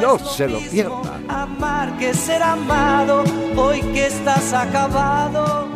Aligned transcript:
No 0.00 0.18
se 0.18 0.48
lo 0.48 0.58
pierda. 0.60 1.20
Amar 1.28 1.98
que 1.98 2.14
ser 2.14 2.42
amado, 2.42 3.24
hoy 3.56 3.80
que 3.80 4.06
estás 4.06 4.52
acabado. 4.52 5.68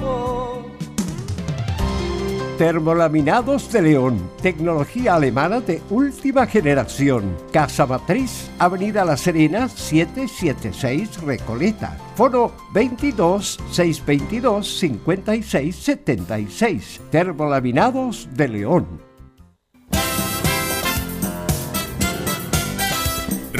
Termolaminados 2.58 3.72
de 3.72 3.82
León, 3.82 4.30
tecnología 4.40 5.16
alemana 5.16 5.60
de 5.60 5.82
última 5.90 6.46
generación. 6.46 7.36
Casa 7.50 7.86
Matriz, 7.86 8.50
Avenida 8.58 9.04
La 9.04 9.16
Serena, 9.16 9.68
776 9.68 11.22
Recoleta. 11.22 11.98
Foro 12.14 12.52
22 12.72 13.58
622 13.70 14.78
56 14.78 15.74
76. 15.74 17.00
Termolaminados 17.10 18.28
de 18.32 18.48
León. 18.48 19.11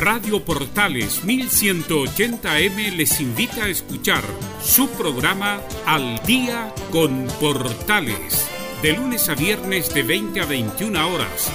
Radio 0.03 0.45
Portales 0.45 1.25
1180M 1.25 2.96
les 2.96 3.21
invita 3.21 3.67
a 3.67 3.68
escuchar 3.68 4.25
su 4.61 4.89
programa 4.89 5.61
Al 5.86 6.21
Día 6.27 6.75
con 6.90 7.29
Portales. 7.39 8.49
De 8.82 8.94
lunes 8.94 9.29
a 9.29 9.36
viernes 9.36 9.94
de 9.94 10.03
20 10.03 10.41
a 10.41 10.46
21 10.46 11.08
horas. 11.08 11.53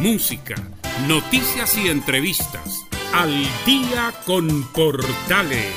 Música, 0.00 0.54
noticias 1.08 1.76
y 1.76 1.88
entrevistas. 1.88 2.86
Al 3.12 3.34
Día 3.66 4.14
con 4.24 4.62
Portales. 4.68 5.74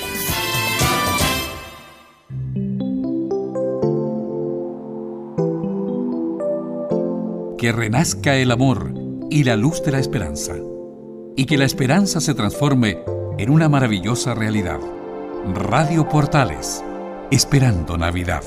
Que 7.57 7.71
renazca 7.71 8.35
el 8.35 8.51
amor 8.51 8.93
y 9.31 9.43
la 9.43 9.55
luz 9.55 9.81
de 9.81 9.93
la 9.93 9.97
esperanza 9.97 10.53
y 11.35 11.45
que 11.45 11.57
la 11.57 11.65
esperanza 11.65 12.19
se 12.19 12.33
transforme 12.33 13.03
en 13.37 13.49
una 13.49 13.69
maravillosa 13.69 14.33
realidad. 14.33 14.79
Radio 15.53 16.07
Portales, 16.07 16.83
esperando 17.31 17.97
Navidad. 17.97 18.43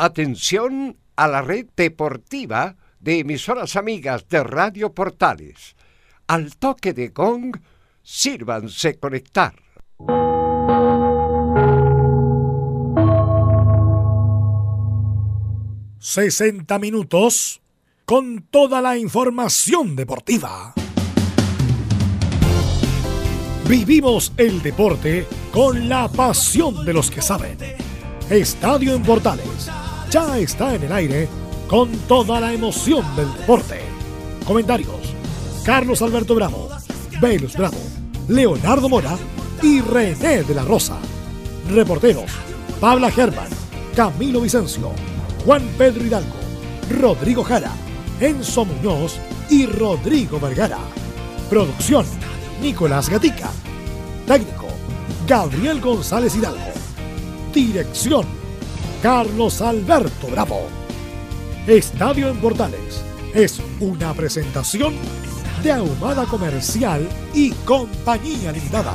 Atención 0.00 0.96
a 1.16 1.26
la 1.26 1.42
red 1.42 1.66
deportiva 1.76 2.76
de 3.00 3.18
emisoras 3.18 3.76
amigas 3.76 4.28
de 4.28 4.42
Radio 4.44 4.94
Portales. 4.94 5.76
Al 6.28 6.56
toque 6.56 6.92
de 6.92 7.08
gong, 7.08 7.56
sírvanse 8.02 8.98
conectar. 8.98 9.67
60 15.98 16.78
minutos 16.78 17.60
con 18.04 18.46
toda 18.50 18.80
la 18.80 18.96
información 18.96 19.96
deportiva. 19.96 20.72
Vivimos 23.68 24.32
el 24.36 24.62
deporte 24.62 25.26
con 25.52 25.88
la 25.88 26.08
pasión 26.08 26.84
de 26.84 26.92
los 26.92 27.10
que 27.10 27.20
saben. 27.20 27.58
Estadio 28.30 28.94
en 28.94 29.02
Portales 29.02 29.68
ya 30.10 30.38
está 30.38 30.76
en 30.76 30.84
el 30.84 30.92
aire 30.92 31.28
con 31.66 31.90
toda 32.06 32.40
la 32.40 32.52
emoción 32.52 33.04
del 33.16 33.32
deporte. 33.34 33.80
Comentarios: 34.46 35.12
Carlos 35.64 36.00
Alberto 36.02 36.36
Bravo, 36.36 36.68
Velus 37.20 37.56
Bravo, 37.56 37.78
Leonardo 38.28 38.88
Mora 38.88 39.18
y 39.62 39.80
René 39.80 40.44
de 40.44 40.54
la 40.54 40.62
Rosa. 40.62 40.98
Reporteros: 41.70 42.30
Pabla 42.80 43.10
Germán, 43.10 43.48
Camilo 43.94 44.40
Vicencio. 44.40 44.92
Juan 45.44 45.62
Pedro 45.78 46.04
Hidalgo, 46.04 46.36
Rodrigo 47.00 47.42
Jara, 47.42 47.72
Enzo 48.20 48.64
Muñoz 48.64 49.18
y 49.48 49.66
Rodrigo 49.66 50.38
Vergara. 50.38 50.78
Producción, 51.48 52.04
Nicolás 52.60 53.08
Gatica. 53.08 53.48
Técnico, 54.26 54.66
Gabriel 55.26 55.80
González 55.80 56.36
Hidalgo. 56.36 56.58
Dirección, 57.54 58.26
Carlos 59.02 59.62
Alberto 59.62 60.26
Bravo. 60.26 60.66
Estadio 61.66 62.28
en 62.28 62.38
Portales 62.38 63.02
es 63.34 63.60
una 63.80 64.12
presentación 64.12 64.94
de 65.62 65.72
Ahumada 65.72 66.24
Comercial 66.26 67.08
y 67.32 67.52
Compañía 67.52 68.52
Limitada. 68.52 68.94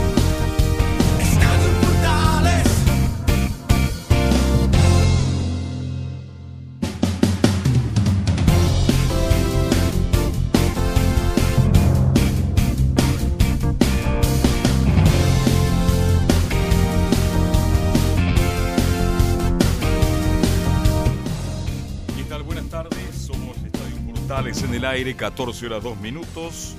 Aire, 24.85 25.15
14 25.15 25.65
horas 25.65 25.83
2 25.83 25.99
minutos. 25.99 26.75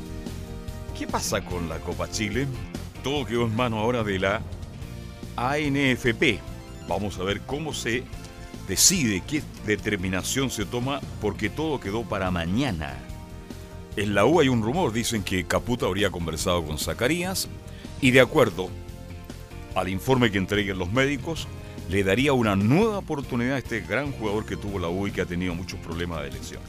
¿Qué 0.98 1.06
pasa 1.06 1.44
con 1.44 1.68
la 1.68 1.78
Copa 1.78 2.10
Chile? 2.10 2.46
Todo 3.02 3.24
quedó 3.24 3.44
en 3.44 3.56
mano 3.56 3.78
ahora 3.78 4.02
de 4.04 4.18
la 4.18 4.42
ANFP. 5.36 6.40
Vamos 6.88 7.18
a 7.18 7.22
ver 7.24 7.40
cómo 7.42 7.72
se 7.72 8.04
decide, 8.68 9.22
qué 9.26 9.42
determinación 9.66 10.50
se 10.50 10.64
toma, 10.64 11.00
porque 11.20 11.50
todo 11.50 11.80
quedó 11.80 12.02
para 12.02 12.30
mañana. 12.30 12.96
En 13.96 14.14
la 14.14 14.24
U 14.24 14.40
hay 14.40 14.48
un 14.48 14.62
rumor, 14.62 14.92
dicen 14.92 15.22
que 15.22 15.44
Caputa 15.44 15.86
habría 15.86 16.10
conversado 16.10 16.64
con 16.64 16.78
Zacarías 16.78 17.48
y 18.00 18.10
de 18.10 18.20
acuerdo 18.20 18.70
al 19.74 19.88
informe 19.88 20.30
que 20.30 20.38
entreguen 20.38 20.78
los 20.78 20.92
médicos, 20.92 21.46
le 21.90 22.04
daría 22.04 22.32
una 22.32 22.56
nueva 22.56 22.98
oportunidad 22.98 23.56
a 23.56 23.58
este 23.58 23.80
gran 23.80 24.12
jugador 24.12 24.46
que 24.46 24.56
tuvo 24.56 24.78
la 24.78 24.88
U 24.88 25.06
y 25.06 25.10
que 25.10 25.22
ha 25.22 25.26
tenido 25.26 25.54
muchos 25.54 25.78
problemas 25.80 26.22
de 26.22 26.28
elección. 26.28 26.62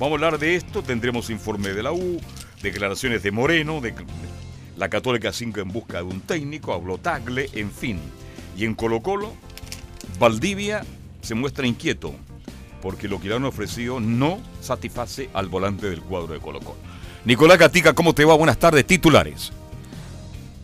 Vamos 0.00 0.12
a 0.12 0.24
hablar 0.24 0.40
de 0.40 0.54
esto, 0.54 0.82
tendremos 0.82 1.28
informe 1.28 1.74
de 1.74 1.82
la 1.82 1.92
U, 1.92 2.18
declaraciones 2.62 3.22
de 3.22 3.32
Moreno, 3.32 3.82
de 3.82 3.94
la 4.78 4.88
Católica 4.88 5.30
5 5.30 5.60
en 5.60 5.68
busca 5.68 5.98
de 5.98 6.04
un 6.04 6.22
técnico, 6.22 6.72
habló 6.72 6.96
Tagle, 6.96 7.50
en 7.52 7.70
fin. 7.70 8.00
Y 8.56 8.64
en 8.64 8.74
Colo 8.74 9.02
Colo, 9.02 9.34
Valdivia 10.18 10.86
se 11.20 11.34
muestra 11.34 11.66
inquieto 11.66 12.14
porque 12.80 13.08
lo 13.08 13.20
que 13.20 13.28
le 13.28 13.34
han 13.34 13.44
ofrecido 13.44 14.00
no 14.00 14.40
satisface 14.62 15.28
al 15.34 15.48
volante 15.48 15.90
del 15.90 16.00
cuadro 16.00 16.32
de 16.32 16.40
Colo 16.40 16.60
Colo. 16.60 16.78
Nicolás 17.26 17.58
Gatica, 17.58 17.92
¿cómo 17.92 18.14
te 18.14 18.24
va? 18.24 18.34
Buenas 18.36 18.58
tardes, 18.58 18.86
titulares. 18.86 19.52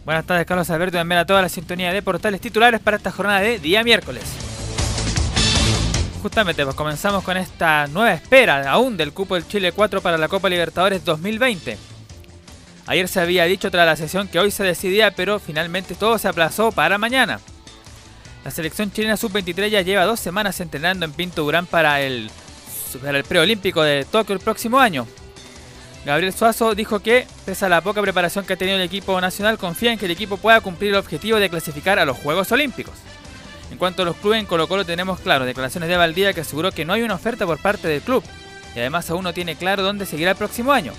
Buenas 0.06 0.24
tardes, 0.24 0.46
Carlos 0.46 0.70
Alberto, 0.70 0.96
bienvenido 0.96 1.24
a 1.24 1.26
toda 1.26 1.42
la 1.42 1.50
sintonía 1.50 1.92
de 1.92 2.00
portales 2.00 2.40
titulares 2.40 2.80
para 2.80 2.96
esta 2.96 3.12
jornada 3.12 3.40
de 3.40 3.58
día 3.58 3.84
miércoles 3.84 4.45
justamente, 6.26 6.64
pues 6.64 6.74
comenzamos 6.74 7.22
con 7.22 7.36
esta 7.36 7.86
nueva 7.86 8.12
espera 8.12 8.68
aún 8.68 8.96
del 8.96 9.12
cupo 9.12 9.36
del 9.36 9.46
Chile 9.46 9.70
4 9.70 10.00
para 10.00 10.18
la 10.18 10.26
Copa 10.26 10.48
Libertadores 10.48 11.04
2020. 11.04 11.78
Ayer 12.88 13.06
se 13.06 13.20
había 13.20 13.44
dicho 13.44 13.70
tras 13.70 13.86
la 13.86 13.94
sesión 13.94 14.26
que 14.26 14.40
hoy 14.40 14.50
se 14.50 14.64
decidía, 14.64 15.12
pero 15.12 15.38
finalmente 15.38 15.94
todo 15.94 16.18
se 16.18 16.26
aplazó 16.26 16.72
para 16.72 16.98
mañana. 16.98 17.38
La 18.44 18.50
selección 18.50 18.90
chilena 18.90 19.16
sub-23 19.16 19.68
ya 19.68 19.82
lleva 19.82 20.04
dos 20.04 20.18
semanas 20.18 20.58
entrenando 20.58 21.04
en 21.04 21.12
Pinto 21.12 21.44
Durán 21.44 21.64
para 21.64 22.00
el, 22.00 22.28
para 23.00 23.18
el 23.18 23.24
preolímpico 23.24 23.84
de 23.84 24.04
Tokio 24.04 24.34
el 24.34 24.40
próximo 24.40 24.80
año. 24.80 25.06
Gabriel 26.04 26.32
Suazo 26.32 26.74
dijo 26.74 26.98
que, 26.98 27.24
pese 27.44 27.66
a 27.66 27.68
la 27.68 27.82
poca 27.82 28.02
preparación 28.02 28.44
que 28.44 28.54
ha 28.54 28.56
tenido 28.56 28.78
el 28.78 28.82
equipo 28.82 29.20
nacional, 29.20 29.58
confía 29.58 29.92
en 29.92 29.98
que 30.00 30.06
el 30.06 30.10
equipo 30.10 30.38
pueda 30.38 30.60
cumplir 30.60 30.90
el 30.90 30.98
objetivo 30.98 31.38
de 31.38 31.50
clasificar 31.50 32.00
a 32.00 32.04
los 32.04 32.18
Juegos 32.18 32.50
Olímpicos. 32.50 32.94
En 33.70 33.78
cuanto 33.78 34.02
a 34.02 34.04
los 34.04 34.16
clubes 34.16 34.40
en 34.40 34.46
Colo 34.46 34.68
Colo 34.68 34.84
tenemos 34.84 35.20
claro, 35.20 35.44
declaraciones 35.44 35.88
de 35.88 35.96
Valdía 35.96 36.32
que 36.32 36.42
aseguró 36.42 36.72
que 36.72 36.84
no 36.84 36.92
hay 36.92 37.02
una 37.02 37.14
oferta 37.14 37.46
por 37.46 37.60
parte 37.60 37.88
del 37.88 38.00
club 38.00 38.22
y 38.74 38.78
además 38.78 39.10
aún 39.10 39.24
no 39.24 39.32
tiene 39.32 39.56
claro 39.56 39.82
dónde 39.82 40.06
seguirá 40.06 40.32
el 40.32 40.36
próximo 40.36 40.72
año. 40.72 40.92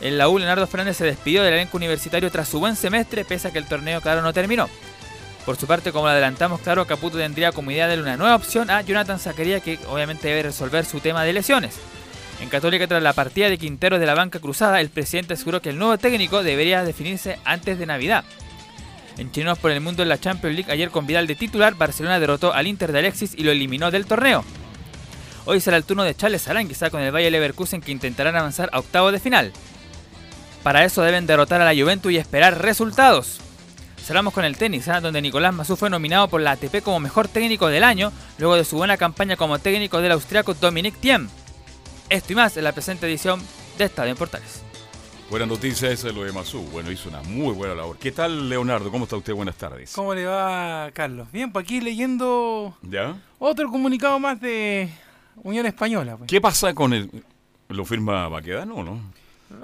En 0.00 0.18
la 0.18 0.28
U, 0.28 0.38
Leonardo 0.38 0.66
Fernández 0.66 0.96
se 0.96 1.04
despidió 1.04 1.42
del 1.42 1.54
elenco 1.54 1.76
universitario 1.76 2.30
tras 2.30 2.48
su 2.48 2.60
buen 2.60 2.76
semestre, 2.76 3.24
pese 3.24 3.48
a 3.48 3.50
que 3.50 3.58
el 3.58 3.66
torneo 3.66 4.00
claro 4.00 4.22
no 4.22 4.32
terminó. 4.32 4.68
Por 5.44 5.56
su 5.56 5.66
parte, 5.66 5.92
como 5.92 6.06
lo 6.06 6.10
adelantamos, 6.10 6.60
claro, 6.60 6.86
Caputo 6.86 7.18
tendría 7.18 7.52
como 7.52 7.70
idea 7.70 7.86
darle 7.86 8.02
una 8.02 8.16
nueva 8.16 8.36
opción 8.36 8.70
a 8.70 8.82
Jonathan 8.82 9.18
Zacarías, 9.18 9.62
que 9.62 9.78
obviamente 9.88 10.28
debe 10.28 10.42
resolver 10.42 10.84
su 10.84 11.00
tema 11.00 11.24
de 11.24 11.32
lesiones. 11.32 11.76
En 12.40 12.48
Católica, 12.48 12.86
tras 12.86 13.02
la 13.02 13.12
partida 13.12 13.48
de 13.48 13.56
Quintero 13.56 13.98
de 13.98 14.06
la 14.06 14.14
banca 14.14 14.38
cruzada, 14.38 14.80
el 14.80 14.90
presidente 14.90 15.34
aseguró 15.34 15.62
que 15.62 15.70
el 15.70 15.78
nuevo 15.78 15.96
técnico 15.98 16.42
debería 16.42 16.84
definirse 16.84 17.38
antes 17.44 17.78
de 17.78 17.86
Navidad. 17.86 18.24
En 19.18 19.32
Chinos 19.32 19.58
por 19.58 19.70
el 19.70 19.80
Mundo 19.80 20.02
en 20.02 20.10
la 20.10 20.20
Champions 20.20 20.56
League, 20.56 20.70
ayer 20.70 20.90
con 20.90 21.06
Vidal 21.06 21.26
de 21.26 21.34
titular, 21.34 21.74
Barcelona 21.74 22.20
derrotó 22.20 22.52
al 22.52 22.66
Inter 22.66 22.92
de 22.92 22.98
Alexis 22.98 23.34
y 23.36 23.44
lo 23.44 23.50
eliminó 23.50 23.90
del 23.90 24.06
torneo. 24.06 24.44
Hoy 25.46 25.60
será 25.60 25.76
el 25.76 25.84
turno 25.84 26.02
de 26.02 26.14
Charles 26.14 26.48
Aranguisa 26.48 26.90
con 26.90 27.00
el 27.00 27.12
Bayer 27.12 27.32
Leverkusen 27.32 27.80
que 27.80 27.92
intentarán 27.92 28.36
avanzar 28.36 28.68
a 28.72 28.80
octavo 28.80 29.12
de 29.12 29.20
final. 29.20 29.52
Para 30.62 30.84
eso 30.84 31.02
deben 31.02 31.26
derrotar 31.26 31.62
a 31.62 31.72
la 31.72 31.80
Juventus 31.80 32.12
y 32.12 32.16
esperar 32.16 32.60
resultados. 32.60 33.40
Cerramos 34.04 34.34
con 34.34 34.44
el 34.44 34.56
tenis, 34.56 34.88
¿ah? 34.88 35.00
donde 35.00 35.22
Nicolás 35.22 35.54
Mazú 35.54 35.76
fue 35.76 35.88
nominado 35.88 36.28
por 36.28 36.40
la 36.40 36.52
ATP 36.52 36.82
como 36.82 37.00
mejor 37.00 37.28
técnico 37.28 37.68
del 37.68 37.84
año, 37.84 38.12
luego 38.38 38.56
de 38.56 38.64
su 38.64 38.76
buena 38.76 38.96
campaña 38.96 39.36
como 39.36 39.58
técnico 39.58 40.00
del 40.00 40.12
austriaco 40.12 40.54
Dominic 40.54 41.00
Thiem. 41.00 41.28
Esto 42.10 42.32
y 42.32 42.36
más 42.36 42.56
en 42.56 42.64
la 42.64 42.72
presente 42.72 43.06
edición 43.06 43.40
de 43.78 43.84
Estadio 43.84 44.12
en 44.12 44.16
Portales. 44.16 44.65
Buena 45.30 45.44
noticia 45.46 45.90
esa 45.90 46.06
de 46.08 46.12
lo 46.12 46.22
de 46.24 46.32
Mazú. 46.32 46.62
Bueno, 46.70 46.90
hizo 46.90 47.08
una 47.08 47.20
muy 47.22 47.52
buena 47.52 47.74
labor. 47.74 47.98
¿Qué 47.98 48.12
tal, 48.12 48.48
Leonardo? 48.48 48.90
¿Cómo 48.92 49.04
está 49.04 49.16
usted? 49.16 49.34
Buenas 49.34 49.56
tardes. 49.56 49.92
¿Cómo 49.92 50.14
le 50.14 50.24
va, 50.24 50.90
Carlos? 50.92 51.30
Bien, 51.32 51.50
pues 51.50 51.64
aquí 51.64 51.80
leyendo 51.80 52.76
¿Ya? 52.82 53.16
otro 53.40 53.68
comunicado 53.70 54.20
más 54.20 54.40
de 54.40 54.88
Unión 55.42 55.66
Española. 55.66 56.16
Pues. 56.16 56.28
¿Qué 56.28 56.40
pasa 56.40 56.74
con 56.74 56.92
el... 56.92 57.10
¿Lo 57.68 57.84
firma 57.84 58.28
Baquedano 58.28 58.76
o 58.76 58.84
no? 58.84 59.00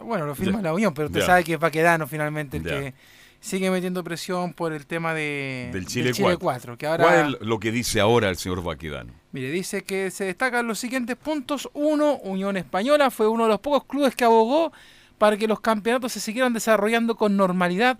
Bueno, 0.04 0.26
lo 0.26 0.34
firma 0.34 0.58
Ya. 0.58 0.62
la 0.64 0.74
Unión, 0.74 0.92
pero 0.94 1.06
usted 1.06 1.20
Ya. 1.20 1.26
sabe 1.26 1.44
que 1.44 1.54
es 1.54 1.60
Baquedano 1.60 2.08
finalmente 2.08 2.56
el 2.56 2.64
Ya. 2.64 2.70
que 2.70 2.94
sigue 3.38 3.70
metiendo 3.70 4.02
presión 4.02 4.54
por 4.54 4.72
el 4.72 4.84
tema 4.86 5.14
de, 5.14 5.70
Del 5.72 5.86
Chile 5.86 6.10
4. 6.18 6.38
4. 6.40 6.76
que 6.76 6.86
ahora, 6.88 7.04
¿Cuál 7.04 7.38
es 7.40 7.46
lo 7.46 7.60
que 7.60 7.70
dice 7.70 8.00
ahora 8.00 8.28
el 8.30 8.36
señor 8.36 8.64
Baquedano? 8.64 9.12
mire, 9.30 9.50
dice 9.52 9.84
que 9.84 10.10
se 10.10 10.24
destacan 10.24 10.66
los 10.66 10.80
siguientes 10.80 11.14
puntos. 11.16 11.70
Uno, 11.72 12.16
Unión 12.16 12.56
Española 12.56 13.12
fue 13.12 13.28
uno 13.28 13.44
de 13.44 13.50
los 13.50 13.60
pocos 13.60 13.84
clubes 13.84 14.16
que 14.16 14.24
abogó 14.24 14.72
para 15.22 15.36
que 15.36 15.46
los 15.46 15.60
campeonatos 15.60 16.10
se 16.10 16.18
siguieran 16.18 16.52
desarrollando 16.52 17.14
con 17.14 17.36
normalidad. 17.36 17.96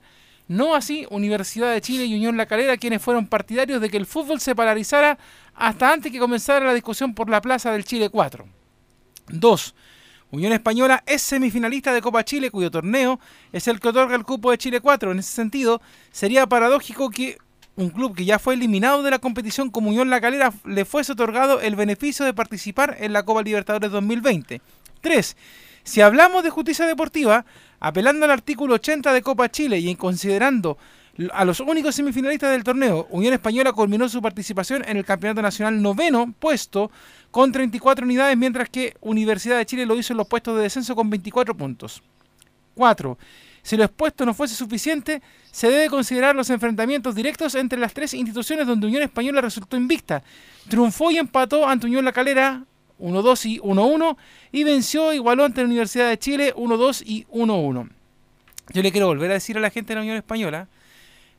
No 0.49 0.75
así 0.75 1.07
Universidad 1.09 1.73
de 1.73 1.81
Chile 1.81 2.05
y 2.05 2.17
Unión 2.17 2.37
La 2.37 2.47
Calera, 2.47 2.77
quienes 2.77 3.01
fueron 3.01 3.29
partidarios 3.29 3.81
de 3.81 3.91
que 3.91 3.97
el 3.97 4.07
fútbol 4.07 4.41
se 4.41 4.57
paralizara 4.57 5.17
hasta 5.55 5.93
antes 5.93 6.11
que 6.11 6.19
comenzara 6.19 6.67
la 6.67 6.75
discusión 6.75 7.15
por 7.15 7.31
la 7.31 7.41
plaza 7.41 7.71
del 7.71 7.85
Chile 7.85 8.11
4. 8.11 8.45
2. 9.29 9.75
Unión 10.33 10.53
Española 10.53 11.05
es 11.07 11.23
semifinalista 11.23 11.93
de 11.93 12.03
Copa 12.03 12.25
Chile, 12.25 12.51
cuyo 12.51 12.73
torneo 12.73 13.21
es 13.53 13.69
el 13.69 13.79
que 13.79 13.91
otorga 13.91 14.17
el 14.17 14.25
cupo 14.25 14.51
de 14.51 14.59
Chile 14.59 14.81
4. 14.81 15.13
En 15.13 15.21
ese 15.21 15.33
sentido, 15.33 15.81
sería 16.11 16.49
paradójico 16.49 17.09
que 17.11 17.39
un 17.77 17.91
club 17.91 18.17
que 18.17 18.25
ya 18.25 18.41
fue 18.41 18.55
eliminado 18.55 19.05
de 19.05 19.13
la 19.13 19.21
competición 19.21 19.71
como 19.71 19.91
Unión 19.91 20.11
La 20.11 20.21
Calera 20.21 20.53
le 20.65 20.85
fuese 20.85 21.13
otorgado 21.13 21.61
el 21.61 21.77
beneficio 21.77 22.27
de 22.27 22.35
participar 22.35 22.97
en 22.99 23.13
la 23.13 23.23
Copa 23.23 23.45
Libertadores 23.45 23.93
2020. 23.93 24.61
3. 25.03 25.37
Si 25.85 26.01
hablamos 26.01 26.45
de 26.45 26.51
justicia 26.51 26.87
deportiva, 26.87 27.45
apelando 27.81 28.25
al 28.25 28.31
artículo 28.31 28.75
80 28.75 29.13
de 29.13 29.23
Copa 29.23 29.51
Chile 29.51 29.79
y 29.79 29.95
considerando 29.97 30.79
a 31.33 31.45
los 31.45 31.61
únicos 31.61 31.95
semifinalistas 31.95 32.53
del 32.53 32.65
torneo, 32.65 33.07
Unión 33.11 33.35
Española 33.35 33.73
culminó 33.73 34.09
su 34.09 34.23
participación 34.23 34.85
en 34.87 34.97
el 34.97 35.05
Campeonato 35.05 35.43
Nacional 35.43 35.83
noveno 35.83 36.33
puesto 36.39 36.91
con 37.31 37.53
34 37.53 38.05
unidades, 38.05 38.37
mientras 38.37 38.69
que 38.71 38.95
Universidad 39.01 39.59
de 39.59 39.67
Chile 39.67 39.85
lo 39.85 39.97
hizo 39.97 40.13
en 40.13 40.19
los 40.19 40.29
puestos 40.29 40.57
de 40.57 40.63
descenso 40.63 40.95
con 40.95 41.11
24 41.11 41.55
puntos. 41.57 42.03
4. 42.75 43.19
Si 43.63 43.77
lo 43.77 43.85
expuesto 43.85 44.25
no 44.25 44.35
fuese 44.35 44.55
suficiente, 44.55 45.23
se 45.51 45.69
debe 45.69 45.89
considerar 45.89 46.35
los 46.35 46.51
enfrentamientos 46.51 47.15
directos 47.15 47.55
entre 47.55 47.79
las 47.79 47.93
tres 47.93 48.15
instituciones 48.15 48.67
donde 48.67 48.87
Unión 48.87 49.03
Española 49.03 49.41
resultó 49.41 49.77
invicta. 49.77 50.23
Triunfó 50.69 51.11
y 51.11 51.19
empató 51.19 51.69
ante 51.69 51.87
Unión 51.87 52.05
La 52.05 52.13
Calera 52.13 52.65
1-2 53.03 53.47
y 53.47 53.59
1-1 53.59 54.17
y 54.53 54.65
venció, 54.65 55.13
igualó 55.13 55.45
ante 55.45 55.61
la 55.61 55.67
Universidad 55.67 56.09
de 56.09 56.19
Chile 56.19 56.55
1-2 56.55 57.03
y 57.05 57.27
1-1. 57.27 57.91
Yo 58.73 58.83
le 58.83 58.93
quiero 58.93 59.09
volver 59.09 59.31
a 59.31 59.35
decir 59.35 59.59
a 59.59 59.61
la 59.61 59.71
gente 59.71 59.93
de 59.93 59.97
la 59.97 60.03
Unión 60.03 60.17
Española, 60.17 60.69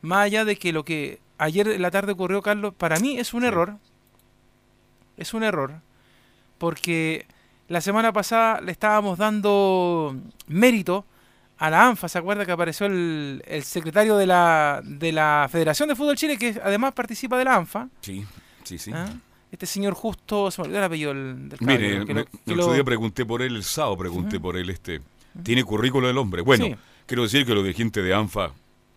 más 0.02 0.26
allá 0.26 0.46
de 0.46 0.58
que 0.58 0.74
lo 0.74 0.84
que 0.84 1.20
ayer 1.38 1.68
en 1.68 1.82
la 1.82 1.90
tarde 1.90 2.12
ocurrió, 2.12 2.42
Carlos, 2.42 2.74
para 2.76 3.00
mí 3.00 3.18
es 3.18 3.34
un 3.34 3.46
error. 3.46 3.78
Es 5.18 5.34
un 5.34 5.44
error. 5.44 5.76
Porque 6.58 7.26
la 7.70 7.82
semana 7.82 8.12
pasada 8.12 8.62
le 8.62 8.72
estábamos 8.72 9.18
dando 9.18 10.16
mérito 10.48 11.06
a 11.58 11.70
la 11.70 11.88
ANFA. 11.88 12.10
¿Se 12.10 12.18
acuerda 12.18 12.46
que 12.46 12.52
apareció 12.52 12.86
el, 12.88 13.42
el 13.48 13.64
secretario 13.64 14.18
de 14.18 14.28
la, 14.28 14.82
de 14.84 15.12
la 15.12 15.48
Federación 15.50 15.90
de 15.90 15.96
Fútbol 15.96 16.18
Chile, 16.18 16.38
que 16.38 16.60
además 16.64 16.94
participa 16.94 17.38
de 17.38 17.46
la 17.46 17.56
ANFA? 17.56 17.88
Sí, 18.02 18.26
sí, 18.64 18.78
sí. 18.78 18.92
¿ah? 18.94 19.08
Este 19.54 19.68
señor 19.68 19.94
justo, 19.94 20.50
se 20.50 20.60
me 20.62 20.66
olvidó 20.66 20.80
el 20.80 20.84
apellido 20.86 21.14
del, 21.14 21.48
del 21.50 21.60
Mire, 21.62 22.06
que 22.08 22.14
me- 22.16 22.20
lo- 22.22 22.26
que 22.26 22.38
el 22.48 22.58
lo- 22.58 22.64
otro 22.64 22.74
día 22.74 22.84
pregunté 22.84 23.24
por 23.24 23.44
él, 23.44 23.56
el 23.56 23.64
sábado 23.64 23.96
pregunté 23.98 24.40
por 24.40 24.58
él, 24.58 24.70
este... 24.72 25.00
Tiene 25.44 25.64
currículo 25.64 26.10
el 26.10 26.18
hombre. 26.18 26.42
Bueno, 26.42 26.66
Sí. 26.66 26.76
quiero 27.06 27.22
decir 27.24 27.46
que 27.46 27.54
los 27.54 27.64
dirigentes 27.64 28.04
de 28.04 28.14
ANFA, 28.14 28.48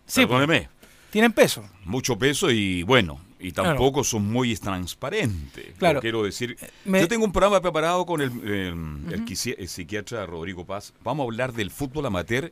Sí, 0.07 0.25
pues. 0.25 0.27
perdóneme, 0.29 0.69
tienen 1.11 1.33
peso. 1.33 1.63
mucho 1.85 2.17
peso 2.19 2.51
y 2.51 2.83
bueno, 2.85 3.21
y 3.39 3.53
Claro. 3.53 3.71
tampoco 3.71 4.03
son 4.03 4.31
muy 4.33 4.55
transparentes. 4.57 5.75
Claro. 5.79 6.01
Quiero 6.01 6.23
decir, 6.23 6.57
me- 6.87 7.01
yo 7.01 7.09
tengo 7.09 7.25
un 7.27 7.33
programa 7.33 7.61
preparado 7.61 8.05
con 8.07 8.21
el, 8.23 8.31
el- 8.49 9.25
el 9.59 9.69
psiquiatra 9.69 10.25
Rodrigo 10.27 10.65
Paz. 10.65 10.93
Vamos 11.05 11.25
a 11.25 11.27
hablar 11.27 11.53
del 11.53 11.71
fútbol 11.71 12.07
amateur 12.07 12.51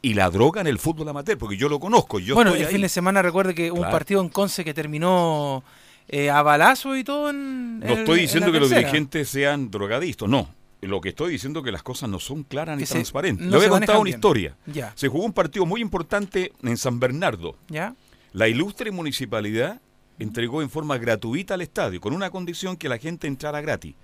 y 0.00 0.14
la 0.14 0.30
droga 0.30 0.60
en 0.60 0.66
el 0.66 0.78
fútbol 0.78 1.08
amateur, 1.08 1.36
porque 1.38 1.56
yo 1.56 1.68
lo 1.68 1.78
conozco. 1.80 2.18
Yo 2.20 2.34
bueno, 2.34 2.54
el 2.54 2.64
ahí. 2.66 2.72
fin 2.72 2.80
de 2.82 2.88
semana 2.88 3.20
recuerde 3.22 3.54
que 3.54 3.70
hubo 3.70 3.78
un 3.80 3.82
Claro. 3.84 3.92
partido 3.92 4.20
en 4.22 4.28
Conce 4.28 4.64
que 4.64 4.72
terminó 4.74 5.62
eh, 6.08 6.30
a 6.30 6.42
balazo 6.42 6.96
y 6.96 7.04
todo 7.04 7.30
en. 7.30 7.80
No 7.80 7.86
estoy 7.86 8.20
en 8.20 8.24
diciendo 8.26 8.50
que 8.52 8.60
los 8.60 8.70
dirigentes 8.70 9.28
sean 9.28 9.70
drogadictos, 9.70 10.28
no. 10.28 10.54
Lo 10.80 11.00
que 11.00 11.08
estoy 11.08 11.32
diciendo 11.32 11.58
es 11.60 11.64
que 11.64 11.72
las 11.72 11.82
cosas 11.82 12.08
no 12.08 12.20
son 12.20 12.44
claras 12.44 12.76
ni 12.76 12.84
Que 12.84 12.88
transparentes. 12.90 13.44
no 13.46 13.52
Le 13.52 13.56
voy 13.58 13.66
a 13.66 13.70
contar 13.70 13.96
una 13.96 14.04
bien. 14.04 14.16
historia. 14.16 14.56
Ya, 14.66 14.92
Se 14.94 15.08
jugó 15.08 15.24
un 15.24 15.32
partido 15.32 15.66
muy 15.66 15.80
importante 15.80 16.52
en 16.62 16.76
San 16.76 17.00
Bernardo. 17.00 17.56
ya. 17.68 17.94
La 18.32 18.46
ilustre 18.46 18.90
municipalidad 18.90 19.80
entregó 20.18 20.60
en 20.62 20.68
forma 20.70 20.98
gratuita 20.98 21.54
al 21.54 21.62
estadio, 21.62 22.00
con 22.00 22.12
una 22.12 22.30
condición 22.30 22.76
que 22.76 22.88
la 22.88 22.98
gente 22.98 23.26
entrara 23.26 23.60
gratis. 23.60 23.94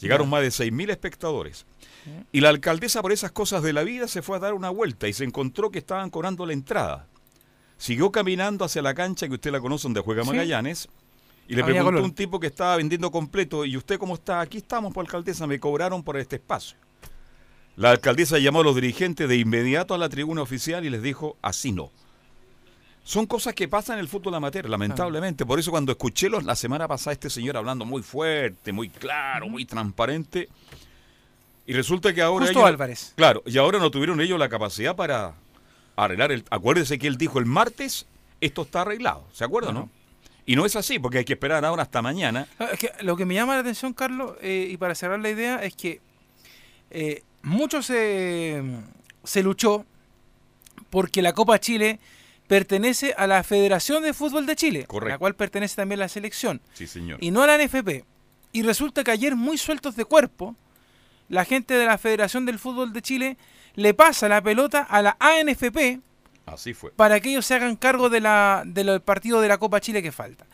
Llegaron 0.00 0.28
más 0.28 0.42
de 0.42 0.48
6.000 0.48 0.90
espectadores. 0.90 1.64
Y 2.32 2.40
la 2.40 2.48
alcaldesa, 2.48 3.00
por 3.02 3.12
esas 3.12 3.30
cosas 3.30 3.62
de 3.62 3.72
la 3.72 3.84
vida, 3.84 4.08
se 4.08 4.20
fue 4.20 4.36
a 4.36 4.40
dar 4.40 4.52
una 4.54 4.68
vuelta 4.68 5.06
y 5.08 5.12
se 5.12 5.22
encontró 5.24 5.70
que 5.70 5.78
estaban 5.78 6.10
cobrando 6.10 6.44
la 6.44 6.52
entrada. 6.52 7.06
Siguió 7.78 8.10
caminando 8.10 8.64
hacia 8.64 8.82
la 8.82 8.94
cancha 8.94 9.28
que 9.28 9.34
usted 9.34 9.52
la 9.52 9.60
conoce 9.60 9.84
donde 9.84 10.00
juega 10.00 10.22
Sí. 10.22 10.28
Y 11.52 11.56
le 11.56 11.64
preguntó 11.64 11.98
a 12.00 12.02
un 12.02 12.14
tipo 12.14 12.40
que 12.40 12.46
estaba 12.46 12.76
vendiendo 12.76 13.10
completo, 13.10 13.64
¿y 13.64 13.76
usted 13.76 13.98
cómo 13.98 14.14
está? 14.14 14.40
Aquí 14.40 14.58
estamos, 14.58 14.92
por 14.92 15.04
alcaldesa, 15.04 15.46
me 15.46 15.60
cobraron 15.60 16.02
por 16.02 16.16
este 16.16 16.36
espacio. 16.36 16.76
La 17.76 17.90
alcaldesa 17.90 18.38
llamó 18.38 18.60
a 18.60 18.64
los 18.64 18.74
dirigentes 18.74 19.28
de 19.28 19.36
inmediato 19.36 19.94
a 19.94 19.98
la 19.98 20.08
tribuna 20.08 20.42
oficial 20.42 20.84
y 20.84 20.90
les 20.90 21.02
dijo, 21.02 21.36
así 21.42 21.72
no. 21.72 21.90
Son 23.04 23.26
cosas 23.26 23.54
que 23.54 23.66
pasan 23.68 23.94
en 23.98 24.00
el 24.00 24.08
fútbol 24.08 24.34
amateur, 24.34 24.68
lamentablemente. 24.68 25.44
Por 25.44 25.58
eso 25.58 25.70
cuando 25.70 25.92
escuché 25.92 26.28
los- 26.28 26.44
la 26.44 26.54
semana 26.54 26.86
pasada 26.86 27.12
este 27.14 27.28
señor 27.30 27.56
hablando 27.56 27.84
muy 27.84 28.02
fuerte, 28.02 28.72
muy 28.72 28.88
claro, 28.88 29.48
muy 29.48 29.64
transparente, 29.64 30.48
y 31.66 31.72
resulta 31.72 32.12
que 32.14 32.22
ahora... 32.22 32.46
Justo 32.46 32.60
ellos- 32.60 32.68
Álvarez. 32.70 33.12
Claro, 33.16 33.42
y 33.46 33.58
ahora 33.58 33.78
no 33.78 33.90
tuvieron 33.90 34.20
ellos 34.20 34.38
la 34.38 34.48
capacidad 34.48 34.94
para 34.96 35.34
arreglar 35.96 36.32
el... 36.32 36.44
Acuérdese 36.50 36.98
que 36.98 37.06
él 37.08 37.16
dijo 37.16 37.38
el 37.38 37.46
martes, 37.46 38.06
esto 38.40 38.62
está 38.62 38.82
arreglado, 38.82 39.24
¿se 39.32 39.44
acuerdan, 39.44 39.74
no? 39.74 39.90
Y 40.44 40.56
no 40.56 40.66
es 40.66 40.74
así, 40.76 40.98
porque 40.98 41.18
hay 41.18 41.24
que 41.24 41.34
esperar 41.34 41.64
ahora 41.64 41.82
hasta 41.82 42.02
mañana. 42.02 42.48
Ah, 42.58 42.68
es 42.72 42.78
que 42.78 42.90
lo 43.02 43.16
que 43.16 43.24
me 43.24 43.34
llama 43.34 43.54
la 43.54 43.60
atención, 43.60 43.92
Carlos, 43.92 44.36
eh, 44.40 44.68
y 44.70 44.76
para 44.76 44.94
cerrar 44.94 45.20
la 45.20 45.30
idea, 45.30 45.62
es 45.62 45.74
que 45.76 46.00
eh, 46.90 47.22
mucho 47.42 47.80
se, 47.82 48.62
se 49.24 49.42
luchó 49.42 49.86
porque 50.90 51.22
la 51.22 51.32
Copa 51.32 51.58
Chile 51.60 52.00
pertenece 52.48 53.14
a 53.16 53.26
la 53.26 53.42
Federación 53.44 54.02
de 54.02 54.12
Fútbol 54.12 54.44
de 54.46 54.56
Chile, 54.56 54.84
Correcto. 54.86 55.12
a 55.12 55.14
la 55.14 55.18
cual 55.18 55.34
pertenece 55.36 55.76
también 55.76 56.00
la 56.00 56.08
selección. 56.08 56.60
Sí, 56.74 56.86
señor. 56.86 57.18
y 57.22 57.30
no 57.30 57.42
a 57.42 57.46
la 57.46 57.56
NFP. 57.56 58.04
Y 58.52 58.62
resulta 58.62 59.02
que 59.04 59.10
ayer, 59.10 59.34
muy 59.36 59.56
sueltos 59.56 59.96
de 59.96 60.04
cuerpo, 60.04 60.54
la 61.28 61.44
gente 61.46 61.72
de 61.74 61.86
la 61.86 61.96
Federación 61.96 62.44
del 62.44 62.58
Fútbol 62.58 62.92
de 62.92 63.00
Chile 63.00 63.36
le 63.74 63.94
pasa 63.94 64.28
la 64.28 64.42
pelota 64.42 64.80
a 64.82 65.00
la 65.00 65.16
ANFP 65.18 66.00
Así 66.46 66.74
fue. 66.74 66.90
para 66.90 67.20
que 67.20 67.30
ellos 67.30 67.46
se 67.46 67.54
hagan 67.54 67.76
cargo 67.76 68.10
de 68.10 68.20
la, 68.20 68.62
del 68.66 69.00
partido 69.00 69.40
de 69.40 69.48
la 69.48 69.58
Copa 69.58 69.80
Chile 69.80 70.02
que 70.02 70.12
falta. 70.12 70.44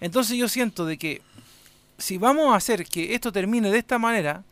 Entonces 0.00 0.36
yo 0.36 0.48
siento 0.48 0.84
de 0.86 0.98
que 0.98 1.22
si 1.96 2.18
vamos 2.18 2.52
a 2.52 2.56
hacer 2.56 2.84
que 2.86 3.14
esto 3.14 3.32
termine 3.32 3.70
de 3.70 3.78
esta 3.78 3.98
manera, 3.98 4.44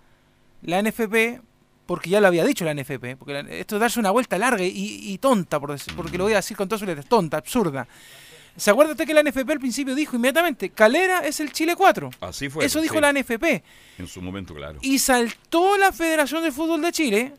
la 0.63 0.83
NFP, 0.83 1.41
porque 1.87 2.11
ya 2.11 2.21
lo 2.21 2.27
había 2.27 2.45
dicho 2.45 2.65
la 2.65 2.73
NFP, 2.75 3.17
porque 3.17 3.35
la- 3.35 3.41
esto 3.53 3.77
es 3.77 3.81
darse 3.81 4.01
una 4.01 4.11
vuelta 4.11 4.37
larga 4.39 4.65
y, 4.65 4.73
y 4.75 5.19
tonta, 5.19 5.61
por 5.61 5.71
decir- 5.71 5.95
porque 5.95 6.19
lo 6.19 6.25
voy 6.25 6.33
a 6.33 6.37
decir 6.37 6.57
con 6.57 6.69
todas 6.69 6.81
sus 6.81 6.89
letras, 6.89 7.07
tonta, 7.07 7.37
absurda. 7.37 7.87
¿Se 8.57 8.71
acuerda 8.71 8.93
usted 8.93 9.07
que 9.07 9.13
la 9.15 9.21
NFP 9.23 9.53
al 9.53 9.61
principio 9.61 9.95
dijo 9.95 10.17
inmediatamente, 10.17 10.71
Calera 10.71 11.21
es 11.21 11.39
el 11.41 11.53
Chile 11.53 11.77
4? 11.77 12.11
Así 12.23 12.49
fue. 12.49 12.65
Eso 12.65 12.81
dijo 12.81 12.95
sí, 12.95 13.01
la 13.03 13.13
NFP. 13.13 13.63
En 13.99 14.07
su 14.09 14.23
momento, 14.23 14.55
claro. 14.55 14.79
Y 14.81 14.99
saltó 14.99 15.77
la 15.77 15.93
Federación 15.93 16.43
de 16.43 16.51
Fútbol 16.51 16.81
de 16.81 16.91
Chile, 16.91 17.35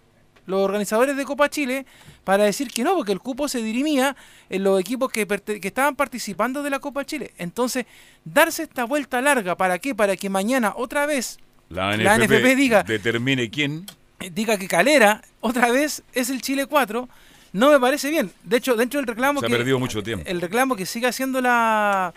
los 0.47 0.59
organizadores 0.61 1.15
de 1.15 1.23
Copa 1.25 1.49
Chile, 1.49 1.85
para 2.23 2.45
decir 2.45 2.69
que 2.71 2.83
no, 2.83 2.95
porque 2.95 3.11
el 3.11 3.19
cupo 3.19 3.47
se 3.47 3.61
dirimía 3.61 4.15
en 4.49 4.63
los 4.63 4.79
equipos 4.79 5.11
que, 5.11 5.27
que 5.27 5.67
estaban 5.67 5.95
participando 5.95 6.63
de 6.63 6.69
la 6.71 6.79
Copa 6.79 7.05
Chile. 7.05 7.33
Entonces, 7.37 7.85
darse 8.25 8.63
esta 8.63 8.85
vuelta 8.85 9.21
larga, 9.21 9.55
¿para 9.55 9.77
qué? 9.77 9.93
Para 9.93 10.15
que 10.17 10.29
mañana 10.29 10.73
otra 10.75 11.05
vez 11.05 11.37
La 11.69 11.91
NFP, 11.95 12.03
la 12.03 12.17
NFP 12.17 12.55
diga- 12.55 12.83
determine 12.83 13.49
quién. 13.51 13.85
eh, 14.19 14.31
diga 14.33 14.57
que 14.57 14.67
Calera 14.67 15.21
otra 15.41 15.69
vez 15.71 16.01
es 16.13 16.29
el 16.31 16.41
Chile 16.41 16.65
4, 16.65 17.07
no 17.53 17.71
me 17.71 17.79
parece 17.79 18.09
bien. 18.09 18.31
De 18.43 18.57
hecho, 18.57 18.75
dentro 18.75 18.99
del 18.99 19.07
reclamo 19.07 19.39
Se 19.41 19.45
ha 19.45 19.49
que 19.49 19.55
perdido 19.57 19.79
mucho 19.79 20.01
tiempo. 20.01 20.23
el 20.27 20.41
reclamo 20.41 20.75
que 20.75 20.85
sigue 20.85 21.07
haciendo 21.07 21.39
la, 21.41 22.13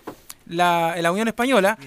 la, 0.47 0.95
la 1.01 1.13
Unión 1.13 1.29
Española, 1.29 1.79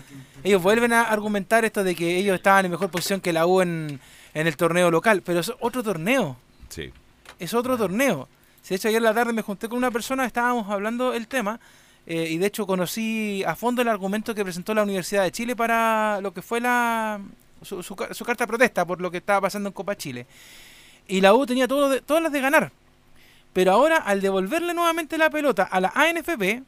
ellos 0.44 0.62
vuelven 0.62 0.92
a 0.94 1.04
argumentar 1.04 1.64
esto 1.66 1.84
de 1.84 1.96
que 1.96 2.18
ellos 2.18 2.36
estaban 2.36 2.66
en 2.66 2.72
mejor 2.72 2.90
posición 2.92 3.22
que 3.22 3.32
la 3.32 3.46
U 3.48 3.62
en, 3.62 4.00
en 4.34 4.48
el 4.48 4.58
torneo 4.58 4.90
local, 4.92 5.22
pero 5.24 5.40
es 5.40 5.52
otro 5.60 5.84
torneo. 5.84 6.38
Sí. 6.70 6.92
es 7.40 7.54
otro 7.54 7.78
torneo. 7.78 8.28
De 8.68 8.76
hecho, 8.76 8.88
ayer 8.88 8.98
en 8.98 9.04
la 9.04 9.14
tarde 9.14 9.34
me 9.34 9.42
junté 9.42 9.68
con 9.70 9.78
una 9.78 9.92
persona, 9.92 10.26
estábamos 10.26 10.70
hablando 10.72 11.12
del 11.12 11.28
tema, 11.28 11.60
eh, 12.08 12.28
y 12.32 12.38
de 12.38 12.48
hecho 12.48 12.66
conocí 12.66 13.44
a 13.46 13.56
fondo 13.56 13.82
el 13.82 13.88
argumento 13.90 14.34
que 14.34 14.44
presentó 14.44 14.74
la 14.74 14.84
Universidad 14.84 15.24
de 15.24 15.32
Chile 15.32 15.56
para 15.56 16.20
lo 16.22 16.34
que 16.34 16.42
fue 16.42 16.60
la 16.62 17.20
su, 17.62 17.82
su, 17.84 17.96
su 18.12 18.26
carta 18.26 18.44
de 18.44 18.48
protesta 18.48 18.86
por 18.86 19.00
lo 19.00 19.10
que 19.12 19.18
estaba 19.18 19.42
pasando 19.42 19.70
en 19.70 19.74
Copa 19.74 19.96
Chile. 19.96 20.26
Y 21.08 21.22
la 21.22 21.34
U 21.34 21.46
tenía 21.46 21.68
todo 21.68 21.90
de- 21.90 22.02
todas 22.02 22.22
las 22.24 22.32
de 22.32 22.42
ganar. 22.42 22.72
Pero 23.54 23.72
ahora, 23.72 23.98
al 23.98 24.20
devolverle 24.22 24.74
nuevamente 24.74 25.18
la 25.18 25.30
pelota 25.30 25.64
a 25.64 25.80
la 25.80 25.92
ANFP 25.96 26.64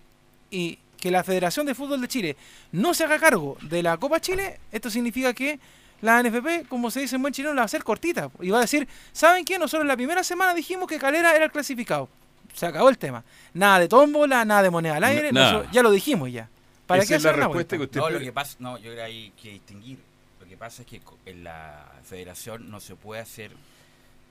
y 0.51 0.77
que 0.99 1.11
la 1.11 1.23
Federación 1.23 1.65
de 1.65 1.75
Fútbol 1.75 1.99
de 2.01 2.07
Chile 2.07 2.37
no 2.71 2.93
se 2.93 3.03
haga 3.05 3.17
cargo 3.19 3.57
de 3.61 3.81
la 3.83 3.97
Copa 3.97 4.19
Chile, 4.21 4.59
esto 4.71 4.89
significa 4.89 5.33
que 5.33 5.59
la 6.01 6.17
ANFP, 6.19 6.67
como 6.67 6.91
se 6.91 7.01
dice 7.01 7.15
en 7.15 7.21
buen 7.21 7.33
chileno, 7.33 7.53
la 7.53 7.61
va 7.61 7.63
a 7.63 7.65
hacer 7.65 7.83
cortita. 7.83 8.29
Y 8.41 8.49
va 8.49 8.59
a 8.59 8.61
decir, 8.61 8.87
¿saben 9.11 9.43
qué? 9.45 9.57
Nosotros 9.57 9.81
en 9.83 9.87
la 9.87 9.95
primera 9.95 10.23
semana 10.23 10.53
dijimos 10.53 10.87
que 10.87 10.97
Calera 10.99 11.35
era 11.35 11.45
el 11.45 11.51
clasificado. 11.51 12.09
Se 12.53 12.65
acabó 12.65 12.89
el 12.89 12.97
tema. 12.97 13.23
Nada 13.53 13.79
de 13.79 13.87
tómbola, 13.87 14.45
nada 14.45 14.63
de 14.63 14.69
moneda 14.69 14.95
al 14.97 15.03
aire. 15.03 15.31
Nosotros- 15.31 15.71
ya 15.71 15.83
lo 15.83 15.91
dijimos 15.91 16.31
ya. 16.31 16.49
¿Para 16.85 17.01
Esa 17.01 17.09
qué 17.09 17.15
es 17.15 17.23
la 17.23 17.31
respuesta 17.33 17.77
que 17.77 17.83
usted 17.83 17.99
No, 17.99 18.09
lo 18.09 18.19
que 18.19 18.31
pasa, 18.31 18.55
no, 18.59 18.77
yo 18.77 18.83
creo 18.91 18.95
que 18.95 19.01
hay 19.01 19.33
que 19.41 19.49
distinguir. 19.51 19.99
Lo 20.39 20.45
que 20.47 20.55
pasa 20.55 20.83
es 20.83 20.87
que 20.87 21.01
en 21.25 21.43
la 21.43 21.91
federación 22.03 22.69
no 22.69 22.79
se 22.79 22.95
puede 22.95 23.21
hacer, 23.21 23.51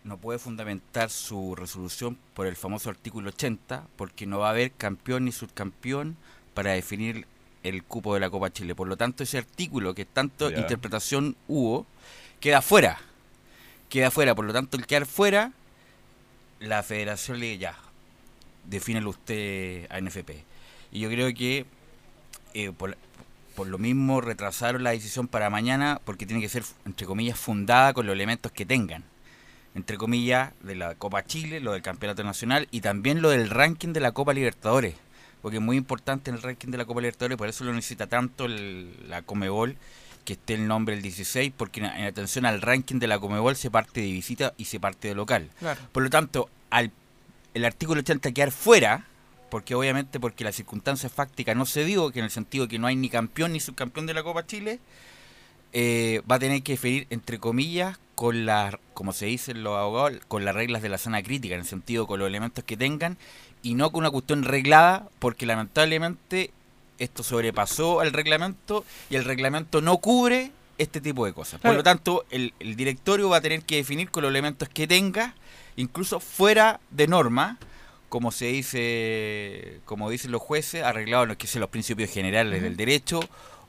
no 0.04 0.18
puede 0.18 0.38
fundamentar 0.38 1.10
su 1.10 1.56
resolución 1.56 2.16
por 2.34 2.46
el 2.46 2.54
famoso 2.56 2.90
artículo 2.90 3.30
80, 3.30 3.84
porque 3.96 4.24
no 4.26 4.38
va 4.38 4.46
a 4.48 4.50
haber 4.50 4.70
campeón 4.70 5.24
ni 5.24 5.32
subcampeón 5.32 6.16
para 6.54 6.70
definir 6.72 7.26
el 7.64 7.82
cupo 7.82 8.14
de 8.14 8.20
la 8.20 8.30
Copa 8.30 8.52
Chile. 8.52 8.74
Por 8.74 8.86
lo 8.86 8.96
tanto, 8.96 9.24
ese 9.24 9.38
artículo 9.38 9.94
que 9.94 10.04
tanto 10.04 10.50
interpretación 10.50 11.36
hubo, 11.48 11.86
queda 12.38 12.62
fuera. 12.62 13.00
Queda 13.88 14.10
fuera. 14.10 14.34
Por 14.34 14.44
lo 14.44 14.52
tanto, 14.52 14.76
el 14.76 14.86
quedar 14.86 15.06
fuera, 15.06 15.52
la 16.60 16.82
federación 16.82 17.40
le 17.40 17.58
ya, 17.58 17.76
defínelo 18.64 19.10
usted 19.10 19.86
a 19.90 20.00
NFP. 20.00 20.30
Y 20.92 21.00
yo 21.00 21.08
creo 21.08 21.34
que 21.34 21.64
eh, 22.52 22.70
por, 22.70 22.96
por 23.56 23.66
lo 23.66 23.78
mismo 23.78 24.20
retrasaron 24.20 24.84
la 24.84 24.90
decisión 24.90 25.26
para 25.26 25.50
mañana 25.50 26.00
porque 26.04 26.26
tiene 26.26 26.42
que 26.42 26.48
ser, 26.48 26.64
entre 26.84 27.06
comillas, 27.06 27.38
fundada 27.38 27.94
con 27.94 28.06
los 28.06 28.12
elementos 28.12 28.52
que 28.52 28.66
tengan. 28.66 29.04
Entre 29.74 29.96
comillas, 29.96 30.52
de 30.60 30.76
la 30.76 30.94
Copa 30.94 31.24
Chile, 31.24 31.60
lo 31.60 31.72
del 31.72 31.82
Campeonato 31.82 32.22
Nacional 32.22 32.68
y 32.70 32.80
también 32.80 33.22
lo 33.22 33.30
del 33.30 33.50
ranking 33.50 33.92
de 33.92 34.00
la 34.00 34.12
Copa 34.12 34.32
Libertadores. 34.32 34.94
Porque 35.44 35.58
es 35.58 35.62
muy 35.62 35.76
importante 35.76 36.30
en 36.30 36.36
el 36.36 36.42
ranking 36.42 36.68
de 36.70 36.78
la 36.78 36.86
Copa 36.86 37.02
Libertadores, 37.02 37.36
por 37.36 37.46
eso 37.48 37.64
lo 37.64 37.74
necesita 37.74 38.06
tanto 38.06 38.46
el- 38.46 38.96
la 39.10 39.20
Comebol, 39.20 39.76
que 40.24 40.32
esté 40.32 40.54
el 40.54 40.66
nombre 40.66 40.94
el 40.94 41.02
16, 41.02 41.52
porque 41.54 41.80
en, 41.80 41.86
en 41.86 42.06
atención 42.06 42.46
al 42.46 42.62
ranking 42.62 42.98
de 42.98 43.06
la 43.08 43.18
Comebol 43.18 43.54
se 43.54 43.70
parte 43.70 44.00
de 44.00 44.06
visita 44.10 44.54
y 44.56 44.64
se 44.64 44.80
parte 44.80 45.08
de 45.08 45.14
local. 45.14 45.50
Claro. 45.58 45.78
Por 45.92 46.02
lo 46.02 46.08
tanto, 46.08 46.48
al 46.70 46.90
el 47.52 47.66
artículo 47.66 48.00
80 48.00 48.32
quedar 48.32 48.50
fuera, 48.52 49.06
porque 49.50 49.74
obviamente 49.74 50.18
porque 50.18 50.44
la 50.44 50.50
circunstancia 50.52 51.10
fáctica 51.10 51.54
no 51.54 51.66
se 51.66 51.84
dio, 51.84 52.10
que 52.10 52.20
en 52.20 52.24
el 52.24 52.30
sentido 52.30 52.66
que 52.66 52.78
no 52.78 52.86
hay 52.86 52.96
ni 52.96 53.10
campeón 53.10 53.52
ni 53.52 53.60
subcampeón 53.60 54.06
de 54.06 54.14
la 54.14 54.22
Copa 54.22 54.46
Chile, 54.46 54.80
eh, 55.74 56.22
va 56.30 56.36
a 56.36 56.38
tener 56.38 56.62
que 56.62 56.72
definir, 56.72 57.06
entre 57.10 57.38
comillas, 57.38 57.98
con 58.14 58.46
las, 58.46 58.76
como 58.92 59.12
se 59.12 59.26
dicen 59.26 59.62
los 59.62 59.76
abogados, 59.76 60.20
con 60.28 60.44
las 60.44 60.54
reglas 60.54 60.82
de 60.82 60.88
la 60.88 60.98
zona 60.98 61.22
crítica, 61.22 61.54
en 61.54 61.60
el 61.60 61.66
sentido 61.66 62.06
con 62.06 62.18
los 62.20 62.28
elementos 62.28 62.64
que 62.64 62.76
tengan, 62.76 63.16
y 63.62 63.74
no 63.74 63.90
con 63.90 64.00
una 64.00 64.10
cuestión 64.10 64.44
reglada, 64.44 65.08
porque 65.18 65.46
lamentablemente 65.46 66.50
esto 66.98 67.22
sobrepasó 67.22 68.02
el 68.02 68.12
reglamento 68.12 68.84
y 69.10 69.16
el 69.16 69.24
reglamento 69.24 69.80
no 69.80 69.96
cubre 69.98 70.52
este 70.78 71.00
tipo 71.00 71.24
de 71.26 71.32
cosas. 71.32 71.60
Por 71.60 71.74
lo 71.74 71.82
tanto, 71.82 72.24
el, 72.30 72.52
el 72.60 72.76
directorio 72.76 73.28
va 73.28 73.38
a 73.38 73.40
tener 73.40 73.62
que 73.62 73.76
definir 73.76 74.10
con 74.10 74.22
los 74.22 74.30
elementos 74.30 74.68
que 74.68 74.86
tenga, 74.86 75.34
incluso 75.76 76.20
fuera 76.20 76.80
de 76.90 77.06
norma, 77.06 77.58
como 78.08 78.30
se 78.30 78.46
dice, 78.46 79.80
como 79.86 80.08
dicen 80.08 80.30
los 80.30 80.40
jueces, 80.40 80.84
arreglado 80.84 81.24
en 81.24 81.30
lo 81.30 81.38
que 81.38 81.46
son 81.46 81.60
los 81.60 81.70
principios 81.70 82.10
generales 82.10 82.62
del 82.62 82.76
derecho 82.76 83.20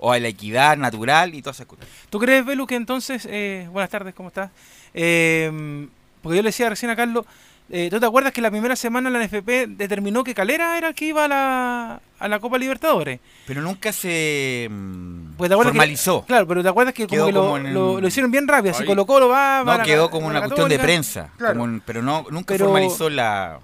o 0.05 0.11
a 0.11 0.19
la 0.19 0.27
equidad 0.27 0.77
natural 0.77 1.33
y 1.33 1.41
todas 1.41 1.57
esas 1.57 1.65
cosas. 1.65 1.87
¿Tú 2.11 2.19
crees, 2.19 2.45
Belu, 2.45 2.67
que 2.67 2.75
entonces... 2.75 3.27
eh, 3.29 3.67
buenas 3.71 3.89
tardes, 3.89 4.13
¿cómo 4.13 4.29
estás? 4.29 4.51
Eh, 4.93 5.87
porque 6.21 6.37
yo 6.37 6.43
le 6.43 6.49
decía 6.49 6.69
recién 6.69 6.91
a 6.91 6.95
Carlos, 6.95 7.25
eh, 7.71 7.87
¿tú 7.89 7.99
te 7.99 8.05
acuerdas 8.05 8.31
que 8.31 8.41
la 8.41 8.51
primera 8.51 8.75
semana 8.75 9.09
la 9.09 9.23
NFP 9.25 9.67
determinó 9.69 10.23
que 10.23 10.35
Calera 10.35 10.77
era 10.77 10.89
el 10.89 10.93
que 10.95 11.05
iba 11.05 11.25
a 11.25 11.27
la, 11.27 12.01
a 12.19 12.27
la 12.27 12.39
Copa 12.39 12.59
Libertadores? 12.59 13.19
Pero 13.47 13.61
nunca 13.63 13.91
se 13.91 14.67
mm, 14.69 15.33
Pues, 15.37 15.49
¿te 15.49 15.53
acuerdas 15.55 15.71
que- 15.73 15.77
formalizó. 15.79 16.23
claro, 16.25 16.45
pero 16.47 16.61
¿te 16.61 16.69
acuerdas 16.69 16.93
que 16.93 17.07
como 17.07 17.25
que 17.25 17.31
lo, 17.31 17.41
como 17.41 17.57
en 17.57 17.65
el- 17.65 17.73
lo- 17.73 17.99
lo 17.99 18.07
hicieron 18.07 18.29
bien 18.29 18.47
rápido? 18.47 18.73
Así 18.75 18.83
Ahí. 18.83 18.87
Colo 18.87 19.07
Colo 19.07 19.27
va... 19.29 19.63
No, 19.65 19.83
quedó 19.83 20.11
como 20.11 20.27
una 20.27 20.41
cuestión 20.43 20.69
de 20.69 20.77
prensa, 20.77 21.31
Claro. 21.37 21.59
como 21.59 21.79
pero 21.83 22.03
no 22.03 22.25
nunca 22.29 22.53
Pero- 22.53 22.65
formalizó 22.65 23.09
la... 23.09 23.59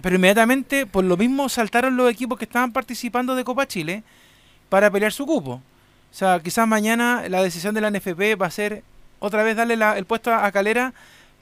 Pero 0.00 0.16
inmediatamente, 0.16 0.86
por 0.86 1.04
lo 1.04 1.16
mismo, 1.16 1.48
saltaron 1.50 1.96
los 1.96 2.10
equipos 2.10 2.38
que 2.38 2.44
estaban 2.44 2.72
participando 2.72 3.34
de 3.34 3.44
Copa 3.44 3.66
Chile 3.66 4.02
para 4.74 4.90
pelear 4.90 5.12
su 5.12 5.24
cupo. 5.24 5.52
O 5.52 5.62
sea, 6.16 6.40
quizás 6.40 6.66
mañana 6.66 7.28
la 7.28 7.40
decisión 7.44 7.76
de 7.76 7.80
la 7.80 7.90
NFP 7.92 8.34
va 8.34 8.46
a 8.46 8.50
ser 8.50 8.82
otra 9.20 9.44
vez 9.44 9.54
darle 9.56 9.76
la- 9.76 9.96
el 9.96 10.04
puesto 10.04 10.32
a, 10.32 10.44
a 10.44 10.50
Calera 10.50 10.92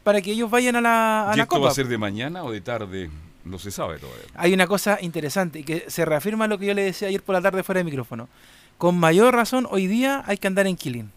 para 0.04 0.20
que 0.20 0.32
ellos 0.32 0.50
vayan 0.50 0.76
a 0.76 0.82
la, 0.82 1.30
a 1.30 1.32
¿Y 1.32 1.36
la 1.38 1.42
esto 1.44 1.54
Copa. 1.56 1.64
va 1.66 1.70
a 1.70 1.74
ser 1.74 1.88
de 1.88 1.96
mañana 1.96 2.44
o 2.44 2.50
de 2.52 2.60
tarde? 2.60 3.08
No 3.46 3.58
se 3.58 3.70
sabe 3.70 3.96
todavía. 3.98 4.24
Hay 4.34 4.52
una 4.52 4.66
cosa 4.66 4.98
interesante 5.00 5.60
y 5.60 5.64
que 5.64 5.86
se 5.88 6.04
reafirma 6.04 6.46
lo 6.46 6.58
que 6.58 6.66
yo 6.66 6.74
le 6.74 6.82
decía 6.82 7.08
ayer 7.08 7.22
por 7.22 7.34
la 7.34 7.40
tarde 7.40 7.62
fuera 7.62 7.78
de 7.78 7.84
micrófono. 7.84 8.28
Con 8.76 8.98
mayor 8.98 9.34
razón, 9.34 9.66
hoy 9.70 9.86
día 9.86 10.22
hay 10.26 10.36
que 10.36 10.46
andar 10.46 10.66
en 10.66 10.76
Quilín. 10.76 11.10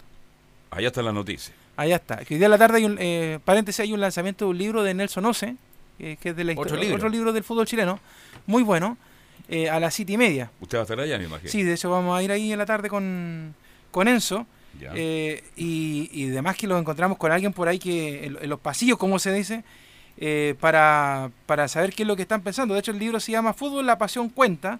Allá 0.72 0.88
está 0.88 1.02
la 1.02 1.12
noticia. 1.12 1.54
Allá 1.76 1.98
está. 1.98 2.24
Que 2.24 2.36
hoy 2.36 2.38
día 2.38 2.48
a 2.48 2.50
la 2.50 2.58
tarde 2.58 2.78
hay 2.78 2.86
un, 2.86 2.96
eh, 2.98 3.40
paréntesis, 3.44 3.82
hay 3.82 3.92
un 3.92 4.00
lanzamiento 4.00 4.46
de 4.46 4.52
un 4.52 4.58
libro 4.58 4.84
de 4.84 4.94
Nelson 4.94 5.26
Ose, 5.26 5.58
eh, 6.00 6.16
que 6.22 6.30
es 6.30 6.36
de 6.38 6.46
la 6.46 6.54
Otro 6.54 6.64
historia- 6.82 7.10
libro. 7.10 7.34
del 7.34 7.44
fútbol 7.44 7.66
chileno, 7.68 8.00
muy 8.48 8.64
bueno, 8.64 8.98
eh, 9.50 9.70
a 9.70 9.80
las 9.80 9.94
siete 9.94 10.14
y 10.14 10.18
media. 10.18 10.52
Usted 10.60 10.78
va 10.78 10.82
a 10.82 10.84
estar 10.84 11.00
allá, 11.00 11.18
me 11.18 11.26
imagino. 11.26 11.50
Sí, 11.52 11.64
de 11.64 11.74
hecho 11.74 11.90
vamos 11.90 12.18
a 12.18 12.24
ir 12.24 12.32
ahí 12.32 12.52
en 12.52 12.58
la 12.58 12.66
tarde 12.66 12.90
con, 12.90 13.54
con 13.92 14.08
Enzo. 14.08 14.46
Ya. 14.80 14.92
eh, 14.94 15.42
y, 15.56 16.10
y 16.12 16.30
además 16.32 16.58
que 16.58 16.68
lo 16.68 16.78
encontramos 16.78 17.18
con 17.18 17.32
alguien 17.32 17.54
por 17.54 17.68
ahí 17.70 17.80
que 17.80 18.26
en, 18.26 18.38
en 18.42 18.50
los 18.50 18.60
pasillos, 18.60 18.98
como 18.98 19.20
se 19.20 19.32
dice, 19.32 19.64
eh, 20.18 20.56
para, 20.60 21.32
para 21.46 21.68
saber 21.70 21.94
qué 21.94 22.04
es 22.04 22.08
lo 22.08 22.16
que 22.18 22.24
están 22.24 22.42
pensando. 22.42 22.74
De 22.74 22.82
hecho, 22.82 22.92
el 22.92 23.00
libro 23.00 23.20
se 23.22 23.32
llama 23.32 23.54
Fútbol, 23.54 23.86
la 23.86 23.98
pasión 23.98 24.28
cuenta. 24.30 24.80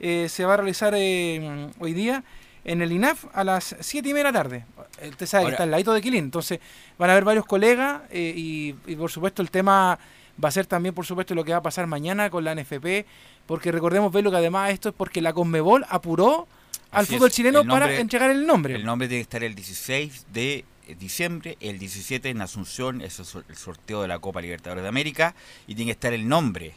Eh, 0.00 0.28
se 0.28 0.44
va 0.44 0.54
a 0.54 0.56
realizar 0.56 0.94
eh, 0.96 1.68
hoy 1.78 1.92
día 1.92 2.24
en 2.64 2.82
el 2.82 2.90
INAF 2.90 3.26
a 3.32 3.44
las 3.44 3.76
7 3.80 4.08
y 4.08 4.12
media 4.14 4.26
de 4.26 4.32
la 4.32 4.38
tarde. 4.42 4.64
Usted 5.08 5.26
sabe 5.26 5.42
Ahora- 5.44 5.50
que 5.50 5.54
está 5.54 5.62
al 5.64 5.70
ladito 5.70 5.92
de 5.92 6.00
Quilín. 6.02 6.24
Entonces 6.24 6.58
van 6.98 7.10
a 7.10 7.12
haber 7.12 7.24
varios 7.24 7.46
colegas 7.46 8.02
eh, 8.10 8.32
y, 8.36 8.74
y 8.86 8.96
por 8.96 9.10
supuesto 9.10 9.42
el 9.42 9.50
tema 9.50 9.98
va 10.42 10.48
a 10.48 10.52
ser 10.52 10.66
también, 10.66 10.94
por 10.94 11.04
supuesto, 11.06 11.34
lo 11.34 11.44
que 11.44 11.52
va 11.52 11.58
a 11.58 11.62
pasar 11.62 11.86
mañana 11.86 12.30
con 12.30 12.42
la 12.44 12.54
NFP. 12.54 13.04
Porque 13.50 13.72
recordemos, 13.72 14.12
Velo, 14.12 14.30
que 14.30 14.36
además 14.36 14.70
esto 14.70 14.90
es 14.90 14.94
porque 14.94 15.20
la 15.20 15.32
Conmebol 15.32 15.84
apuró 15.88 16.46
al 16.92 17.02
Así 17.02 17.14
fútbol 17.14 17.28
es, 17.30 17.34
chileno 17.34 17.64
para 17.64 17.86
entregar 18.00 18.30
el 18.30 18.46
nombre. 18.46 18.76
El 18.76 18.84
nombre 18.84 19.08
tiene 19.08 19.18
que 19.18 19.22
estar 19.22 19.42
el 19.42 19.56
16 19.56 20.26
de 20.32 20.64
diciembre, 21.00 21.56
el 21.58 21.80
17 21.80 22.28
en 22.28 22.42
Asunción, 22.42 23.00
es 23.00 23.18
el 23.18 23.24
sor- 23.24 23.44
el 23.48 23.56
sorteo 23.56 24.02
de 24.02 24.06
la 24.08 24.20
Copa 24.20 24.40
Libertadores 24.40 24.82
de 24.84 24.88
América, 24.88 25.34
y 25.66 25.74
tiene 25.74 25.88
que 25.88 25.94
estar 25.94 26.12
el 26.12 26.28
nombre. 26.28 26.74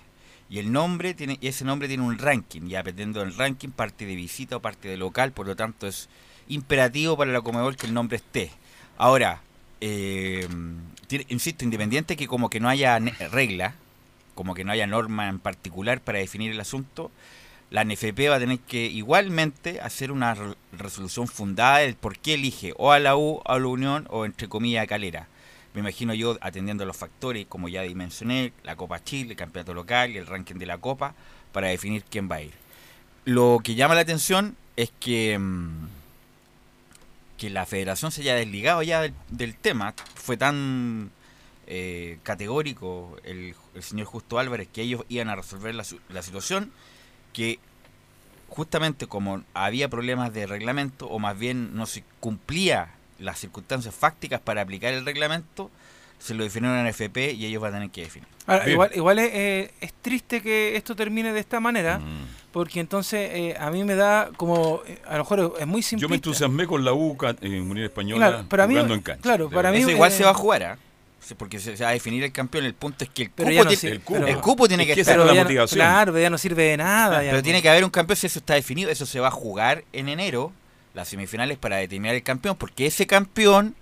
Y 0.50 0.58
el 0.58 0.72
nombre 0.72 1.13
tiene, 1.13 1.38
y 1.42 1.48
ese 1.48 1.63
nombre 1.63 1.88
tiene 1.88 2.01
un 2.01 2.18
ranking, 2.18 2.62
ya 2.68 2.80
dependiendo 2.80 3.20
del 3.20 3.36
ranking, 3.38 3.70
parte 3.70 4.08
de 4.08 4.15
visita 4.15 4.56
o 4.58 4.60
parte 4.60 4.88
de 4.88 4.98
local, 4.98 5.32
por 5.32 5.46
lo 5.46 5.56
tanto 5.56 5.86
es 5.86 6.10
imperativo 6.48 7.15
para 7.15 7.32
la 7.32 7.42
Comebol 7.42 7.75
que 7.77 7.86
el 7.86 7.94
nombre 7.94 8.18
esté. 8.18 8.50
Ahora, 8.98 9.42
eh, 9.80 10.48
tiene- 11.06 11.27
insisto, 11.30 11.63
independiente 11.65 12.15
que 12.15 12.25
como 12.27 12.50
que 12.50 12.60
no 12.60 12.68
haya 12.68 12.98
regla, 13.32 13.75
como 14.36 14.54
que 14.56 14.63
no 14.63 14.72
haya 14.72 14.88
norma 14.88 15.30
en 15.30 15.40
particular 15.40 16.02
para 16.02 16.20
definir 16.20 16.52
el 16.52 16.60
asunto, 16.60 17.12
la 17.70 17.84
NFP 17.84 18.30
va 18.30 18.36
a 18.36 18.40
tener 18.40 18.60
que 18.60 18.86
igualmente 18.86 19.80
hacer 19.82 20.12
una 20.12 20.36
re- 20.36 20.56
resolución 20.74 21.28
fundada 21.28 21.80
del 21.80 21.96
por 21.96 22.18
qué 22.20 22.36
elige 22.36 22.74
o 22.78 22.92
a 22.92 23.00
la 23.00 23.16
U, 23.18 23.42
a 23.46 23.58
la 23.58 23.68
Unión 23.68 24.08
o 24.10 24.25
entre 24.25 24.48
comillas 24.48 24.84
a 24.84 24.88
Calera. 24.88 25.28
Me 25.74 25.80
imagino 25.82 26.13
yo 26.13 26.38
atendiendo 26.42 26.84
a 26.84 26.88
los 26.88 26.96
factores, 26.98 27.48
como 27.48 27.68
ya 27.68 27.82
mencioné, 27.96 28.54
la 28.63 28.75
Copa 28.75 29.04
Chile, 29.04 29.32
el 29.32 29.38
campeonato 29.38 29.74
local 29.74 30.12
y 30.12 30.18
el 30.18 30.28
ranking 30.28 30.56
de 30.56 30.68
la 30.68 30.78
Copa, 30.78 31.16
para 31.52 31.70
definir 31.70 32.04
quién 32.04 32.30
va 32.30 32.36
a 32.36 32.42
ir. 32.44 32.54
Lo 33.25 33.60
que 33.63 33.74
llama 33.74 33.96
la 33.96 34.02
atención 34.02 34.56
es 34.75 34.92
que, 35.00 35.38
mm, 35.40 35.88
que 37.38 37.50
la 37.50 37.66
federación 37.66 38.12
se 38.12 38.22
haya 38.22 38.36
desligado 38.36 38.84
ya 38.84 39.02
del 39.30 39.56
tema. 39.56 39.96
Fue 40.13 40.38
tan 40.38 41.10
eh, 41.67 42.17
categórico 42.24 43.17
el, 43.24 43.55
el 43.75 43.84
señor 43.84 44.05
Justo 44.08 44.39
Álvarez 44.39 44.67
que 44.72 44.82
ellos 44.82 45.03
iban 45.10 45.29
a 45.29 45.36
resolver 45.36 45.74
la, 45.75 45.84
situación 46.24 46.72
que 47.34 47.60
justamente 48.50 49.08
como 49.08 49.43
había 49.53 49.89
problemas 49.89 50.34
de 50.34 50.46
reglamento 50.46 51.08
o 51.08 51.20
más 51.20 51.38
bien 51.38 51.75
no 51.75 51.86
se 51.86 52.03
cumplía 52.20 52.89
las 53.20 53.39
circunstancias 53.39 53.96
fácticas 53.96 54.41
para 54.41 54.62
aplicar 54.62 54.93
el 54.93 55.05
reglamento, 55.05 55.72
se 56.20 56.34
lo 56.34 56.43
definieron 56.43 56.77
en 56.77 56.88
FP 56.88 57.32
y 57.34 57.46
ellos 57.46 57.62
van 57.62 57.74
a 57.74 57.77
tener 57.77 57.89
que 57.91 58.01
definir. 58.01 58.27
Ahora, 58.46 58.70
igual 58.70 58.91
igual 58.93 59.20
es, 59.20 59.29
eh, 59.34 59.72
es 59.82 59.93
triste 59.93 60.41
que 60.41 60.75
esto 60.75 60.96
termine 60.96 61.32
de 61.34 61.39
esta 61.39 61.60
manera, 61.60 62.00
Mm. 62.00 62.25
porque 62.51 62.79
entonces 62.82 63.29
eh, 63.34 63.55
a 63.60 63.72
mí 63.72 63.84
me 63.84 63.96
da 63.96 64.29
como, 64.38 64.82
eh, 64.86 65.00
a 65.08 65.13
lo 65.13 65.20
mejor 65.20 65.55
es 65.60 65.67
muy 65.67 65.82
simple. 65.82 66.01
Yo 66.01 66.10
me 66.10 66.15
entusiasmé 66.15 66.67
con 66.67 66.84
la 66.84 66.93
U 66.93 67.17
en 67.41 67.62
Unión 67.70 67.86
Española 67.86 68.27
Claro, 68.29 68.50
para 68.50 68.67
mí- 68.67 68.74
jugando 68.75 68.93
en 68.93 69.01
cancha. 69.01 69.22
claro, 69.22 69.50
para 69.50 69.72
mí- 69.72 69.77
Eso 69.79 69.91
igual 69.91 70.12
eh, 70.12 70.15
se 70.15 70.24
va 70.25 70.32
a 70.32 70.34
jugar, 70.36 70.63
¿ah? 70.63 70.75
se- 70.75 70.82
porque 71.38 71.60
se, 71.60 71.75
se 71.77 71.84
va 71.84 71.89
a 71.89 71.94
definir 71.94 72.24
el 72.24 72.32
campeón. 72.32 72.65
El 72.65 72.74
punto 72.74 73.03
es 73.03 73.10
que 73.10 73.24
el 73.24 73.30
Pero 73.30 73.50
cupo, 73.50 73.63
no 73.63 73.70
tiene, 73.70 73.80
sirve, 73.82 73.96
el, 73.96 74.01
cupo, 74.01 74.20
pero- 74.20 74.27
el 74.27 74.38
cupo 74.42 74.68
tiene 74.68 74.84
Es 74.84 74.94
que 74.96 75.01
estar. 75.01 75.20
es 75.20 75.25
la 75.25 75.34
ya 75.34 75.34
no- 75.39 75.44
motivación. 75.46 75.77
claro, 75.77 76.20
ya 76.20 76.30
no 76.30 76.38
sirve 76.38 76.63
de 76.63 76.77
nada. 76.77 77.15
ya 77.24 77.30
Pero 77.30 77.38
no- 77.38 77.44
tiene 77.44 77.62
que 77.62 77.70
haber 77.70 77.84
un 77.84 77.89
campeón 77.89 78.18
si 78.18 78.27
eso 78.27 78.39
está 78.39 78.53
definido. 78.56 78.89
Eso 78.92 79.06
se 79.06 79.20
va 79.20 79.30
a 79.30 79.32
jugar 79.32 79.84
en 79.94 80.10
enero, 80.10 80.51
las 80.94 81.08
semifinales, 81.10 81.58
para 81.58 81.77
determinar 81.77 82.15
el 82.15 82.24
campeón. 82.24 82.56
Porque 82.58 82.86
ese 82.86 83.08
campeón 83.08 83.75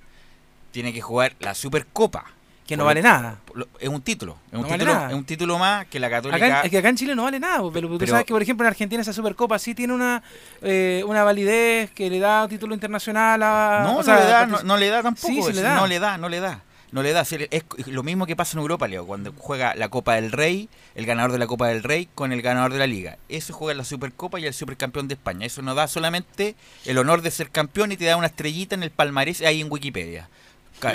tiene 0.72 0.94
que 0.94 1.02
jugar 1.02 1.36
la 1.40 1.54
Supercopa. 1.56 2.26
que 2.68 2.78
no 2.78 2.86
vale 2.86 3.02
nada. 3.02 3.38
Es 3.82 3.90
un 3.90 4.02
título. 4.02 4.38
Es 4.50 4.54
un, 4.58 4.62
No 4.62 4.68
título, 4.70 5.08
es 5.10 5.14
un 5.14 5.26
título 5.26 5.58
más 5.60 5.88
que 5.88 6.00
la 6.00 6.10
Católica. 6.10 6.46
Acá, 6.46 6.62
es 6.62 6.72
que 6.72 6.78
acá 6.78 6.88
en 6.88 6.96
Chile 6.96 7.16
no 7.16 7.24
vale 7.24 7.38
nada, 7.38 7.62
pero 7.74 7.98
tú 7.98 8.08
sabes 8.08 8.24
que, 8.24 8.32
por 8.32 8.42
ejemplo, 8.42 8.66
en 8.66 8.70
Argentina 8.70 9.02
esa 9.02 9.12
Supercopa 9.12 9.60
sí 9.60 9.76
tiene 9.76 9.92
una, 9.92 10.24
eh, 10.62 11.04
una 11.06 11.26
validez 11.26 11.92
que 11.92 12.10
le 12.10 12.20
da 12.20 12.48
título 12.48 12.74
internacional 12.74 13.44
a... 13.44 13.82
No, 13.84 13.96
o 13.96 13.98
no 13.98 14.04
sea, 14.04 14.16
le 14.22 14.26
da, 14.26 14.46
no, 14.46 14.64
no 14.64 14.78
le 14.78 14.88
da 14.88 15.04
tampoco. 15.04 15.28
Sí, 15.28 15.42
sí 15.44 15.50
es- 15.50 15.56
le 15.58 15.62
da. 15.64 15.76
No 15.76 15.86
le 15.88 16.00
da, 16.00 16.18
no 16.18 16.30
le 16.30 16.40
da. 16.40 16.62
No 16.92 17.02
le 17.04 17.14
da. 17.14 17.22
Es 17.22 17.64
lo 17.88 18.04
mismo 18.04 18.26
que 18.26 18.36
pasa 18.36 18.58
en 18.58 18.62
Europa, 18.62 18.88
Leo, 18.88 19.06
cuando 19.06 19.34
juega 19.38 19.76
la 19.76 19.88
Copa 19.90 20.16
del 20.16 20.32
Rey, 20.32 20.68
el 20.96 21.06
ganador 21.06 21.32
de 21.32 21.40
la 21.40 21.48
Copa 21.48 21.68
del 21.70 21.84
Rey 21.84 22.10
con 22.14 22.34
el 22.34 22.42
ganador 22.42 22.74
de 22.74 22.80
la 22.80 22.88
Liga. 22.88 23.18
Eso 23.30 23.54
juega 23.54 23.78
la 23.78 23.86
Supercopa 23.86 24.40
y 24.40 24.46
el 24.46 24.54
Supercampeón 24.54 25.08
de 25.08 25.14
España. 25.14 25.46
Eso 25.46 25.62
nos 25.62 25.76
da 25.78 25.88
solamente 25.88 26.56
el 26.86 26.98
honor 26.98 27.22
de 27.22 27.32
ser 27.32 27.50
campeón 27.50 27.92
y 27.94 27.98
te 27.98 28.06
da 28.06 28.18
una 28.18 28.28
estrellita 28.28 28.76
en 28.76 28.84
el 28.84 28.92
palmarés 28.92 29.42
ahí 29.42 29.62
en 29.62 29.72
Wikipedia. 29.72 30.30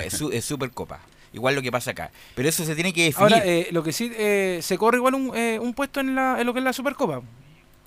Es, 0.05 0.13
su- 0.13 0.31
es 0.31 0.45
Supercopa. 0.45 0.99
Igual 1.33 1.55
lo 1.55 1.61
que 1.61 1.71
pasa 1.71 1.91
acá. 1.91 2.11
Pero 2.35 2.47
eso 2.49 2.63
se 2.63 2.75
tiene 2.75 2.93
que 2.93 3.05
definir. 3.05 3.33
Ahora, 3.33 3.45
eh, 3.45 3.67
lo 3.71 3.83
que 3.83 3.91
sí, 3.91 4.11
eh, 4.15 4.59
se 4.61 4.77
corre 4.77 4.97
igual 4.97 5.15
un, 5.15 5.35
eh, 5.35 5.59
un 5.61 5.73
puesto 5.73 5.99
en, 5.99 6.13
la, 6.15 6.39
en 6.39 6.45
lo 6.45 6.53
que 6.53 6.59
es 6.59 6.65
la 6.65 6.73
Supercopa. 6.73 7.21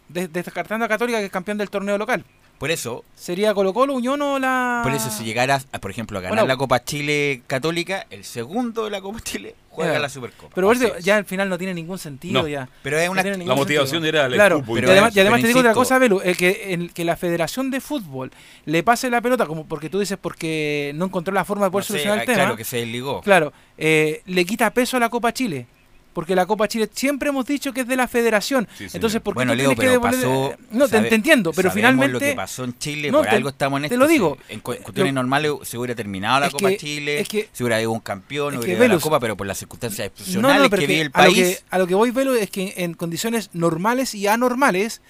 De- 0.08 0.26
descartando 0.28 0.84
a 0.84 0.88
Católica, 0.88 1.18
que 1.20 1.26
es 1.26 1.30
campeón 1.32 1.58
del 1.58 1.70
torneo 1.70 1.96
local. 1.96 2.24
Por 2.60 2.70
eso, 2.70 3.06
¿Sería 3.16 3.54
Colo 3.54 3.72
Colo, 3.72 3.94
Unión 3.94 4.20
o 4.20 4.38
la...? 4.38 4.80
por 4.84 4.92
eso 4.92 5.08
si 5.08 5.24
llegara, 5.24 5.62
a, 5.72 5.78
por 5.78 5.90
ejemplo, 5.90 6.18
a 6.18 6.20
ganar 6.20 6.36
Bueno. 6.40 6.46
la 6.46 6.58
Copa 6.58 6.84
Chile 6.84 7.40
Católica, 7.46 8.06
el 8.10 8.22
segundo 8.22 8.84
de 8.84 8.90
la 8.90 9.00
Copa 9.00 9.18
Chile 9.22 9.54
juega 9.70 9.98
la 9.98 10.10
Supercopa. 10.10 10.52
Pero 10.54 10.66
por 10.66 10.76
eso 10.76 10.94
es. 10.94 11.02
ya 11.02 11.16
al 11.16 11.24
final 11.24 11.48
no 11.48 11.56
tiene 11.56 11.72
ningún 11.72 11.96
sentido 11.96 12.42
No. 12.42 12.48
ya. 12.48 12.68
Pero 12.82 12.98
es 12.98 13.08
una 13.08 13.22
La 13.22 13.54
motivación 13.54 14.02
sentido. 14.02 14.08
era 14.10 14.26
el 14.26 14.34
Claro, 14.34 14.60
cupo 14.60 14.76
y 14.76 14.82
y 14.82 14.84
además, 14.84 15.16
y 15.16 15.20
además 15.20 15.38
Pero 15.38 15.42
te 15.42 15.48
digo 15.48 15.60
otra 15.60 15.72
cosa, 15.72 15.98
Belu, 15.98 16.20
eh, 16.22 16.34
que, 16.34 16.74
el- 16.74 16.92
que 16.92 17.04
la 17.06 17.16
Federación 17.16 17.70
de 17.70 17.80
Fútbol 17.80 18.30
le 18.66 18.82
pase 18.82 19.08
la 19.08 19.22
pelota, 19.22 19.46
como 19.46 19.64
porque 19.66 19.88
tú 19.88 19.98
dices 19.98 20.18
porque 20.20 20.92
no 20.96 21.06
encontró 21.06 21.32
la 21.32 21.46
forma 21.46 21.64
de 21.64 21.70
poder 21.70 21.84
No 21.84 21.86
solucionar 21.86 22.18
ah, 22.18 22.20
el 22.20 22.26
tema. 22.26 22.38
Claro, 22.40 22.56
que 22.58 22.64
se 22.64 22.76
desligó. 22.76 23.22
Claro, 23.22 23.54
eh, 23.78 24.20
le 24.26 24.44
quita 24.44 24.68
peso 24.70 24.98
a 24.98 25.00
la 25.00 25.08
Copa 25.08 25.32
Chile. 25.32 25.66
Porque 26.12 26.34
la 26.34 26.44
Copa 26.44 26.66
Chile 26.66 26.90
siempre 26.92 27.28
hemos 27.28 27.46
dicho 27.46 27.72
que 27.72 27.82
es 27.82 27.86
de 27.86 27.94
la 27.96 28.08
federación. 28.08 28.66
Sí. 28.76 28.88
Entonces, 28.92 29.20
¿por 29.20 29.34
qué 29.34 29.36
Bueno, 29.38 29.52
tú 29.52 29.58
Leo, 29.58 29.70
que 29.70 29.76
pero 29.76 29.92
devolver- 29.92 30.10
pasó. 30.10 30.54
No, 30.72 30.84
te, 30.86 30.96
sabe- 30.96 31.08
te 31.08 31.14
entiendo, 31.14 31.52
pero 31.52 31.70
finalmente. 31.70 32.12
lo 32.12 32.18
que 32.18 32.32
pasó 32.34 32.64
en 32.64 32.76
Chile, 32.78 33.12
No, 33.12 33.18
por 33.18 33.28
te- 33.28 33.36
algo 33.36 33.48
estamos 33.50 33.76
en 33.78 33.82
te 33.82 33.86
esto. 33.94 33.96
lo 33.98 34.06
si 34.06 34.12
digo. 34.14 34.36
En 34.48 34.58
cu- 34.60 34.74
cuestiones 34.82 35.14
Lo- 35.14 35.20
normales 35.22 35.52
se 35.62 35.78
hubiera 35.78 35.94
terminado 35.94 36.40
la 36.40 36.46
Es 36.46 36.52
Copa 36.52 36.68
que- 36.70 36.76
Chile, 36.78 37.20
es 37.20 37.28
que- 37.28 37.48
se 37.52 37.62
hubiera 37.62 37.76
habido 37.76 37.92
un 37.92 38.00
campeón, 38.00 38.54
que, 38.54 38.58
hubiera 38.58 38.86
ido 38.86 38.94
la 38.96 39.00
Copa, 39.00 39.20
pero 39.20 39.36
por 39.36 39.46
las 39.46 39.58
circunstancias 39.58 40.08
excepcionales 40.08 40.62
no, 40.62 40.70
que 40.70 40.78
que 40.78 40.86
vive 40.88 41.00
el 41.02 41.10
a, 41.12 41.26
lo 41.26 41.32
país. 41.32 41.58
que, 41.58 41.64
a 41.70 41.78
lo 41.78 41.86
que 41.86 41.94
voy, 41.94 42.10
Velo, 42.10 42.34
es 42.34 42.50
que 42.50 42.74
en 42.78 42.94
condiciones 42.94 43.50
normales 43.52 44.14
y 44.16 44.26
anormales, 44.26 45.02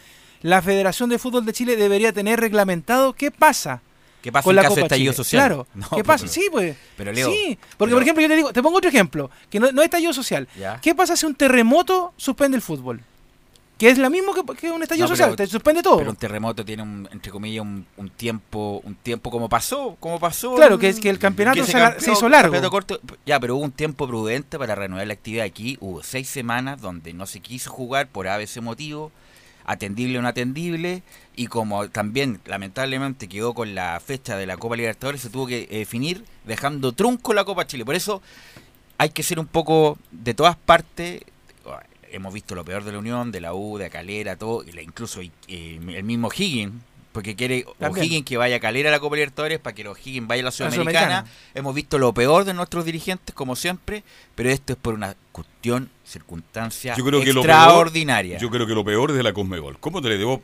la 0.42 0.61
Federación 0.61 1.09
de 1.09 1.19
Fútbol 1.19 1.47
de 1.47 1.52
Chile 1.54 1.76
debería 1.76 2.12
tener 2.12 2.40
reglamentado 2.40 3.14
qué 3.14 3.30
pasa 3.30 3.80
¿Qué 4.23 4.31
pasa 4.33 4.45
con 4.45 4.53
en 4.53 4.57
la 4.57 4.62
caso 4.62 4.75
de 4.75 4.81
Copa 4.83 4.87
estallido 4.87 5.12
Chile. 5.12 5.17
social? 5.25 5.41
Claro, 5.47 5.67
No, 5.75 5.89
¿qué 5.97 6.05
pasa? 6.05 6.25
pero- 6.25 6.33
Sí, 6.33 6.49
pues. 6.50 6.77
pero, 6.97 7.12
Leo, 7.12 7.31
sí, 7.31 7.59
porque 7.77 7.95
por 7.95 8.03
ejemplo 8.03 8.23
yo 8.23 8.29
te 8.29 8.37
digo, 8.37 8.53
te 8.53 8.62
pongo 8.62 8.79
otro 8.79 8.89
ejemplo, 8.91 9.31
que 9.49 9.59
no, 9.61 9.73
no 9.73 9.81
es 9.83 9.87
estallido 9.87 10.12
social. 10.12 10.49
Ya. 10.59 10.79
¿Qué 10.81 10.95
pasa 10.95 11.17
si 11.17 11.27
un 11.27 11.35
terremoto 11.35 12.12
suspende 12.17 12.57
el 12.57 12.62
fútbol? 12.62 13.00
Que 13.79 13.89
es 13.89 13.97
lo 13.97 14.11
mismo 14.11 14.35
que, 14.35 14.43
que 14.57 14.71
un 14.71 14.83
estallido 14.83 15.07
No, 15.07 15.12
social, 15.15 15.31
pero- 15.31 15.37
te 15.39 15.47
suspende 15.47 15.83
todo. 15.83 15.97
Pero 15.97 16.11
un 16.11 16.17
terremoto 16.17 16.62
tiene, 16.67 16.83
un, 16.83 17.09
entre 17.12 17.33
comillas, 17.33 17.62
un, 17.62 17.87
un 17.97 18.11
tiempo 18.11 18.83
un 18.85 18.95
tiempo 18.95 19.31
como 19.31 19.49
pasó, 19.49 19.97
como 19.99 20.21
pasó. 20.21 20.55
Claro, 20.55 20.79
que 20.79 20.91
es 20.91 21.00
que 21.00 21.09
el 21.09 21.19
campeonato 21.19 21.59
que 21.59 21.65
se 21.67 21.79
alar- 21.79 21.99
se 21.99 22.12
hizo 22.12 22.29
largo. 22.29 22.71
corto. 22.71 23.00
ya, 23.25 23.41
pero 23.41 23.57
hubo 23.57 23.65
un 23.65 23.73
tiempo 23.73 24.07
prudente 24.07 24.59
para 24.59 24.75
reanudar 24.75 25.07
la 25.07 25.15
actividad 25.15 25.47
aquí. 25.47 25.79
Hubo 25.81 26.03
seis 26.03 26.29
semanas 26.29 26.83
donde 26.83 27.15
no 27.15 27.25
se 27.25 27.41
quiso 27.41 27.71
jugar 27.71 28.09
por 28.09 28.29
ABC 28.29 28.59
motivo, 28.61 29.12
atendible 29.64 30.19
o 30.19 30.23
no 30.23 30.28
atendible, 30.28 31.02
y 31.37 31.47
como 31.47 31.89
también 31.89 32.41
lamentablemente 32.45 33.28
quedó 33.28 33.54
con 33.54 33.75
la 33.75 34.00
fecha 34.00 34.37
de 34.37 34.47
la 34.47 34.56
Copa 34.56 34.76
Libertadores, 34.76 35.21
se 35.21 35.30
tuvo 35.30 35.47
que 35.47 35.69
eh, 35.71 35.78
definir 35.78 36.25
dejando 36.45 36.93
trunco 36.93 37.34
la 37.34 37.45
Copa 37.45 37.67
Chile. 37.67 37.84
Por 37.84 37.95
eso 37.95 38.23
hay 38.99 39.11
que 39.11 39.23
ser 39.23 39.39
un 39.39 39.47
poco 39.47 39.99
de 40.11 40.34
todas 40.34 40.56
partes. 40.56 41.23
Hemos 42.13 42.34
visto 42.34 42.54
lo 42.54 42.65
peor 42.65 42.82
de 42.82 42.93
la 42.93 42.99
Unión, 42.99 43.30
de 43.30 43.41
la 43.41 43.54
U, 43.54 43.78
de 43.78 43.89
Calera, 43.89 44.37
todo, 44.37 44.65
incluso 44.65 45.21
eh, 45.21 45.30
el 45.49 46.04
mismo 46.04 46.28
Higgins, 46.37 46.75
porque 47.12 47.36
quiere. 47.36 47.64
O'Higgins 47.80 48.25
que 48.25 48.36
vaya 48.36 48.56
a 48.56 48.60
Calera 48.60 48.88
a 48.88 48.92
la 48.92 49.00
Copa 49.00 49.16
Libertadores 49.16 49.58
para 49.58 49.75
que 49.75 49.86
O'Higgins 49.86 50.26
vaya 50.26 50.42
a 50.42 50.44
la 50.46 50.50
Sudamericana. 50.50 50.84
Sudamericana. 50.84 51.25
Hemos 51.54 51.75
visto 51.75 51.99
lo 51.99 52.12
peor 52.14 52.44
de 52.44 52.54
nuestros 52.54 52.84
dirigentes, 52.84 53.34
como 53.34 53.56
siempre, 53.56 54.04
pero 54.34 54.50
esto 54.50 54.73
es 54.73 54.78
por 54.78 54.94
una 54.94 55.16
cuestión, 55.32 55.90
circunstancia 56.04 56.94
Yo 56.96 57.04
creo 57.04 57.20
que 57.20 57.32
lo 57.32 57.40
extraordinaria. 57.40 58.38
Yo 58.38 58.50
creo 58.50 58.66
que 58.66 58.75
lo 58.75 58.84
peor 58.84 59.10
es 59.10 59.16
de 59.16 59.23
la 59.23 59.32
Conmebol. 59.32 59.78
¿Cómo 59.78 60.00
te 60.02 60.08
le 60.08 60.18
debo? 60.18 60.42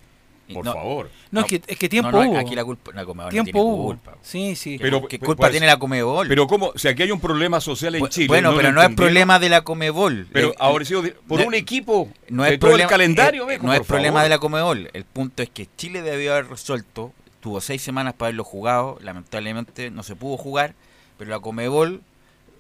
Por 0.53 0.65
No, 0.65 0.73
favor. 0.75 1.11
no, 1.33 1.41
no, 1.41 1.41
es 1.41 1.47
que, 1.47 1.63
es 1.67 1.77
que 1.79 1.89
tiempo 1.89 2.13
No, 2.13 2.23
no, 2.23 2.31
hubo. 2.31 2.39
aquí 2.39 2.55
la 2.55 2.65
culpa, 2.65 2.93
la 2.95 3.05
Conmebol 3.05 3.27
no 3.27 3.31
tiempo 3.33 3.51
tiene 3.53 3.67
hubo. 3.69 3.85
culpa. 3.87 4.17
Sí, 4.23 4.55
sí. 4.55 4.79
¿Qué, 4.79 4.83
Pero- 4.85 5.09
qué 5.09 5.19
pues, 5.19 5.27
culpa 5.27 5.41
pues, 5.43 5.51
tiene 5.51 5.67
la 5.67 5.77
Comebol? 5.77 6.29
Pero 6.29 6.47
¿cómo? 6.47 6.67
O 6.69 6.79
sea, 6.79 6.93
aquí 6.93 7.03
hay 7.03 7.11
un 7.11 7.19
problema 7.21 7.61
social 7.61 7.95
en 7.97 8.03
Bu- 8.03 8.09
Chile. 8.09 8.29
bueno, 8.29 8.55
pero 8.57 8.71
no 8.73 8.81
es 8.81 8.95
problema 8.95 9.39
de 9.41 9.49
la 9.49 9.63
Comebol. 9.63 10.29
Pero 10.33 10.51
Eh, 10.51 10.55
ahora 10.59 10.85
sí, 10.85 10.95
por 11.27 11.41
no- 11.41 11.47
un 11.49 11.55
equipo 11.55 12.09
no 12.29 12.45
de 12.45 12.55
es 12.55 12.61
todo 12.61 12.71
problema, 12.71 12.87
el 12.89 12.91
calendario, 12.91 13.51
eh, 13.51 13.59
no 13.61 13.73
es 13.73 13.81
problema 13.81 14.15
favor. 14.21 14.23
de 14.23 14.29
la 14.29 14.39
Comebol. 14.39 14.91
El 14.93 15.05
punto 15.05 15.43
es 15.43 15.51
que 15.51 15.67
Chile 15.77 16.03
debió 16.03 16.33
haber 16.35 16.49
resuelto, 16.49 17.13
tuvo 17.41 17.61
seis 17.61 17.83
semanas 17.83 18.15
para 18.15 18.29
haberlo 18.29 18.45
jugado, 18.45 18.99
lamentablemente 19.03 19.91
no 19.91 20.03
se 20.05 20.15
pudo 20.15 20.37
jugar, 20.37 20.75
pero 21.19 21.31
la 21.31 21.41
Comebol 21.41 22.03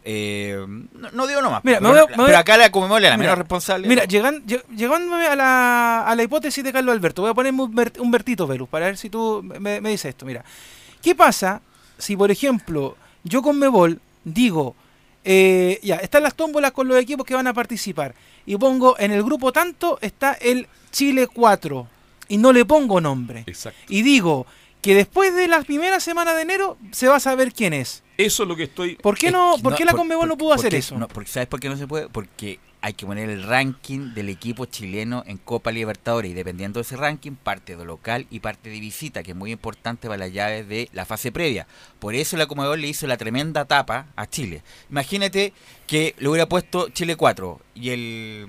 eh, 0.08 0.64
no, 0.92 1.10
no 1.10 1.26
dio 1.26 1.42
nomás. 1.42 1.64
Mira, 1.64 1.80
me 1.80 1.88
pero, 1.88 2.04
voy 2.06 2.12
a- 2.12 2.16
me 2.16 2.16
voy 2.22 2.26
pero 2.26 2.36
a- 2.38 2.40
acá 2.40 2.56
la 2.56 2.70
Comebol 2.70 3.04
es 3.04 3.10
la 3.10 3.16
Mira, 3.16 3.30
menos 3.30 3.38
responsable. 3.38 3.88
Mira, 3.88 4.04
llegan, 4.04 4.46
lle- 4.46 4.62
llegándome 4.74 5.26
a 5.26 5.34
la, 5.34 6.06
a 6.06 6.14
la 6.14 6.22
hipótesis 6.22 6.62
de 6.62 6.72
Carlos 6.72 6.92
Alberto, 6.94 7.22
voy 7.22 7.32
a 7.32 7.34
ponerme 7.34 7.62
un, 7.64 7.74
ver- 7.74 7.92
un 7.98 8.10
vertito, 8.12 8.46
Velus, 8.46 8.68
para 8.68 8.86
ver 8.86 8.96
si 8.96 9.10
tú 9.10 9.42
me, 9.42 9.80
me 9.80 9.90
dices 9.90 10.10
esto. 10.10 10.24
Mira, 10.24 10.44
¿qué 11.02 11.14
pasa 11.16 11.60
si, 11.98 12.16
por 12.16 12.30
ejemplo, 12.30 12.96
yo 13.24 13.42
con 13.42 13.58
Mebol 13.58 14.00
digo, 14.24 14.76
eh, 15.24 15.80
ya, 15.82 15.96
están 15.96 16.22
las 16.22 16.34
tómbolas 16.36 16.70
con 16.70 16.86
los 16.86 16.96
equipos 16.98 17.26
que 17.26 17.34
van 17.34 17.48
a 17.48 17.52
participar, 17.52 18.14
y 18.46 18.56
pongo 18.56 18.96
en 18.98 19.10
el 19.10 19.24
grupo 19.24 19.50
tanto 19.52 19.98
está 20.00 20.34
el 20.34 20.68
Chile 20.92 21.26
4, 21.26 21.88
y 22.28 22.36
no 22.38 22.52
le 22.52 22.64
pongo 22.64 23.00
nombre, 23.00 23.42
Exacto. 23.46 23.78
y 23.88 24.02
digo 24.02 24.46
que 24.86 24.94
después 24.94 25.34
de 25.34 25.48
la 25.48 25.62
primera 25.62 25.98
semana 26.00 26.32
de 26.34 26.42
enero 26.42 26.78
se 26.92 27.08
va 27.08 27.16
a 27.16 27.20
saber 27.20 27.52
quién 27.52 27.72
es. 27.72 28.02
Eso 28.16 28.44
es 28.44 28.48
lo 28.48 28.54
que 28.56 28.62
estoy. 28.62 28.94
¿Por 28.96 29.18
qué 29.18 29.26
Es 29.26 29.32
no, 29.32 29.56
por 29.62 29.74
qué 29.74 29.84
la 29.84 29.90
por- 29.90 29.98
Conmebol 30.00 30.28
no 30.28 30.34
por- 30.38 30.46
pudo 30.46 30.52
hacer 30.54 30.74
eso? 30.74 30.96
no, 30.96 31.08
porque 31.08 31.28
¿Sabes 31.28 31.48
por 31.48 31.58
qué 31.60 31.68
no 31.68 31.76
se 31.76 31.86
puede? 31.88 32.08
Porque 32.08 32.60
hay 32.80 32.92
que 32.94 33.04
poner 33.04 33.28
el 33.28 33.42
ranking 33.42 34.14
del 34.14 34.28
equipo 34.28 34.66
chileno 34.66 35.24
en 35.26 35.38
Copa 35.38 35.72
Libertadores 35.72 36.30
y 36.30 36.34
dependiendo 36.34 36.78
de 36.78 36.82
ese 36.82 36.96
ranking, 36.96 37.32
parte 37.32 37.74
de 37.76 37.84
local 37.84 38.26
y 38.30 38.38
parte 38.38 38.70
de 38.70 38.78
visita, 38.78 39.24
que 39.24 39.32
es 39.32 39.36
muy 39.36 39.50
importante 39.50 40.06
para 40.06 40.18
las 40.18 40.32
llaves 40.32 40.68
de 40.68 40.88
la 40.92 41.04
fase 41.04 41.32
previa. 41.32 41.66
Por 41.98 42.14
eso 42.14 42.36
la 42.36 42.46
Comebol 42.46 42.80
le 42.80 42.86
hizo 42.86 43.08
la 43.08 43.16
tremenda 43.16 43.64
tapa 43.64 44.06
a 44.14 44.26
Chile. 44.28 44.62
Imagínate 44.88 45.52
que 45.88 46.14
le 46.18 46.28
hubiera 46.28 46.48
puesto 46.48 46.88
Chile 46.90 47.16
4 47.16 47.60
y 47.74 47.90
el, 47.90 48.46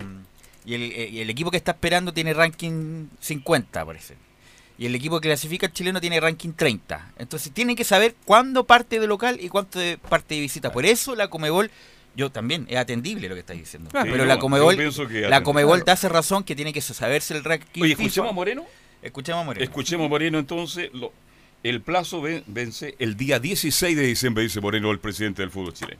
y 0.65 0.73
el, 0.75 0.81
eh, 0.91 1.09
y 1.13 1.19
el 1.19 1.29
equipo 1.31 1.49
que 1.49 1.57
está 1.57 1.71
esperando 1.71 2.13
tiene 2.13 2.33
ranking 2.33 3.07
50, 3.19 3.83
parece. 3.85 4.26
Y 4.79 4.85
el 4.85 4.93
equipo 4.95 5.19
que 5.19 5.27
clasifica 5.29 5.65
el 5.65 5.73
chileno 5.73 5.99
tiene 5.99 6.19
ranking 6.19 6.51
30. 6.53 7.13
Entonces 7.17 7.51
tienen 7.51 7.75
que 7.75 7.83
saber 7.83 8.15
cuándo 8.25 8.65
parte 8.65 8.99
de 8.99 9.07
local 9.07 9.39
y 9.41 9.49
cuánto 9.49 9.79
de 9.79 9.97
parte 9.97 10.35
de 10.35 10.41
visita. 10.41 10.71
Por 10.71 10.85
eso 10.85 11.15
la 11.15 11.29
Comebol, 11.29 11.71
yo 12.15 12.29
también, 12.29 12.67
es 12.69 12.77
atendible 12.77 13.27
lo 13.27 13.33
que 13.35 13.39
estáis 13.41 13.59
diciendo. 13.61 13.89
Claro. 13.89 14.11
Pero 14.11 14.23
Sí, 14.23 14.27
la 14.27 14.37
Comebol, 14.39 14.75
la. 15.29 15.43
Comebol 15.43 15.83
te 15.83 15.91
hace 15.91 16.09
razón 16.09 16.43
que 16.43 16.55
tiene 16.55 16.73
que 16.73 16.81
saberse 16.81 17.35
el 17.35 17.43
ranking. 17.43 17.81
Oye, 17.81 17.93
escuchemos 17.93 18.29
a 18.29 18.33
Moreno. 18.33 18.65
Escuchemos 19.01 19.41
a 19.41 19.45
Moreno. 19.45 19.63
Escuchemos 19.63 20.09
Moreno 20.09 20.37
entonces. 20.39 20.89
lo- 20.93 21.11
el 21.63 21.81
plazo 21.81 22.21
ven- 22.21 22.43
vence 22.45 22.95
el 22.99 23.17
día 23.17 23.39
16 23.39 23.97
de 23.97 24.03
diciembre, 24.03 24.43
dice 24.43 24.61
Moreno, 24.61 24.91
el 24.91 24.99
presidente 24.99 25.41
del 25.41 25.49
fútbol 25.49 25.73
chileno. 25.73 25.99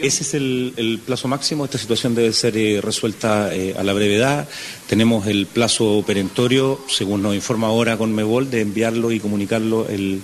Ese 0.00 0.22
es 0.22 0.34
el, 0.34 0.72
el 0.76 0.98
plazo 0.98 1.28
máximo. 1.28 1.64
Esta 1.64 1.78
situación 1.78 2.14
debe 2.14 2.32
ser 2.32 2.56
eh, 2.56 2.80
resuelta 2.80 3.54
eh, 3.54 3.74
a 3.78 3.82
la 3.82 3.92
brevedad. 3.92 4.48
Tenemos 4.88 5.26
el 5.26 5.46
plazo 5.46 6.02
perentorio, 6.06 6.80
según 6.88 7.22
nos 7.22 7.34
informa 7.34 7.66
ahora 7.66 7.96
con 7.96 8.14
Mebol, 8.14 8.50
de 8.50 8.62
enviarlo 8.62 9.12
y 9.12 9.20
comunicarlo 9.20 9.88
el, 9.88 10.22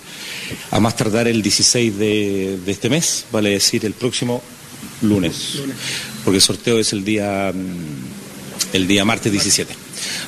a 0.71 0.79
más 0.79 0.95
tardar 0.95 1.27
el 1.27 1.41
16 1.41 1.97
de, 1.97 2.59
de 2.65 2.71
este 2.71 2.89
mes, 2.89 3.25
vale 3.31 3.51
decir 3.51 3.85
el 3.85 3.93
próximo 3.93 4.41
lunes, 5.01 5.59
porque 6.23 6.37
el 6.37 6.41
sorteo 6.41 6.79
es 6.79 6.93
el 6.93 7.03
día, 7.03 7.51
mm, 7.53 8.75
el 8.75 8.87
día 8.87 9.05
martes 9.05 9.31
17. 9.31 9.73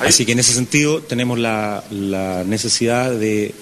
Así 0.00 0.24
que 0.24 0.32
en 0.32 0.38
ese 0.38 0.54
sentido 0.54 1.02
tenemos 1.02 1.38
la, 1.38 1.84
la 1.90 2.44
necesidad 2.44 3.10
de, 3.10 3.54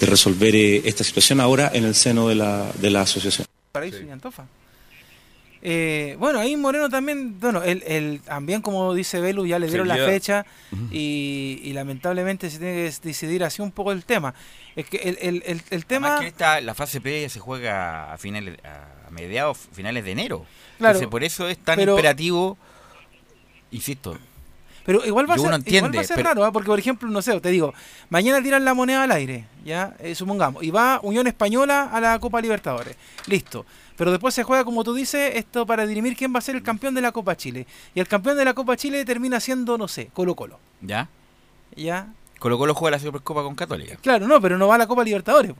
de 0.00 0.06
resolver 0.06 0.54
eh, 0.56 0.82
esta 0.84 1.04
situación 1.04 1.40
ahora 1.40 1.70
en 1.74 1.84
el 1.84 1.94
seno 1.94 2.28
de 2.28 2.34
la, 2.34 2.70
de 2.80 2.90
la 2.90 3.02
asociación. 3.02 3.46
Paraíso 3.72 3.98
y 4.02 4.10
Antofa. 4.10 4.46
Eh, 5.60 6.16
bueno, 6.18 6.38
ahí 6.38 6.56
Moreno 6.56 6.88
también, 6.88 7.38
bueno, 7.40 7.62
el, 7.62 7.82
el, 7.86 8.20
también 8.20 8.62
como 8.62 8.94
dice 8.94 9.20
Belu, 9.20 9.44
ya 9.46 9.58
le 9.58 9.66
dieron 9.66 9.88
la 9.88 9.96
fecha 9.96 10.46
y, 10.90 11.60
y, 11.64 11.72
lamentablemente 11.72 12.48
se 12.48 12.58
tiene 12.58 12.74
que 12.74 12.94
decidir 13.02 13.42
así 13.42 13.60
un 13.60 13.72
poco 13.72 13.92
el 13.92 14.04
tema. 14.04 14.34
Es 14.76 14.86
que 14.86 14.98
el, 14.98 15.42
el, 15.44 15.62
el, 15.70 15.86
tema... 15.86 16.20
Que 16.20 16.28
esta, 16.28 16.60
la 16.60 16.74
fase 16.74 17.00
P 17.00 17.28
se 17.28 17.40
juega 17.40 18.12
a 18.12 18.18
finales 18.18 18.56
a 18.64 19.10
mediados, 19.10 19.58
finales 19.72 20.04
de 20.04 20.12
enero. 20.12 20.46
Claro, 20.78 21.10
por 21.10 21.24
eso 21.24 21.48
es 21.48 21.58
tan 21.58 21.80
imperativo, 21.80 22.56
insisto, 23.72 24.16
pero 24.88 25.04
igual 25.04 25.28
va, 25.28 25.34
a 25.34 25.36
ser, 25.36 25.60
igual 25.66 25.94
va 25.94 26.00
a 26.00 26.04
ser 26.04 26.24
raro, 26.24 26.46
¿ah? 26.46 26.50
porque 26.50 26.68
por 26.68 26.78
ejemplo, 26.78 27.10
no 27.10 27.20
sé, 27.20 27.38
te 27.42 27.50
digo, 27.50 27.74
mañana 28.08 28.42
tiran 28.42 28.64
la 28.64 28.72
moneda 28.72 29.02
al 29.02 29.12
aire, 29.12 29.44
ya, 29.62 29.94
eh, 29.98 30.14
supongamos, 30.14 30.62
y 30.62 30.70
va 30.70 30.98
Unión 31.02 31.26
Española 31.26 31.90
a 31.92 32.00
la 32.00 32.18
Copa 32.18 32.40
Libertadores. 32.40 32.96
Listo. 33.26 33.66
Pero 33.98 34.12
después 34.12 34.32
se 34.32 34.44
juega, 34.44 34.64
como 34.64 34.84
tú 34.84 34.94
dices, 34.94 35.34
esto 35.34 35.66
para 35.66 35.84
dirimir 35.84 36.16
quién 36.16 36.32
va 36.32 36.38
a 36.38 36.40
ser 36.40 36.54
el 36.54 36.62
campeón 36.62 36.94
de 36.94 37.00
la 37.00 37.10
Copa 37.10 37.36
Chile. 37.36 37.66
Y 37.96 38.00
el 38.00 38.06
campeón 38.06 38.36
de 38.36 38.44
la 38.44 38.54
Copa 38.54 38.76
Chile 38.76 39.04
termina 39.04 39.40
siendo, 39.40 39.76
no 39.76 39.88
sé, 39.88 40.08
Colo 40.14 40.36
Colo. 40.36 40.60
¿Ya? 40.80 41.08
¿Ya? 41.74 42.06
Colo 42.38 42.58
Colo 42.58 42.74
juega 42.74 42.96
la 42.96 43.02
Supercopa 43.02 43.42
con 43.42 43.56
Católica. 43.56 43.96
Claro, 44.00 44.28
no, 44.28 44.40
pero 44.40 44.56
no 44.56 44.68
va 44.68 44.76
a 44.76 44.78
la 44.78 44.86
Copa 44.86 45.02
Libertadores. 45.02 45.52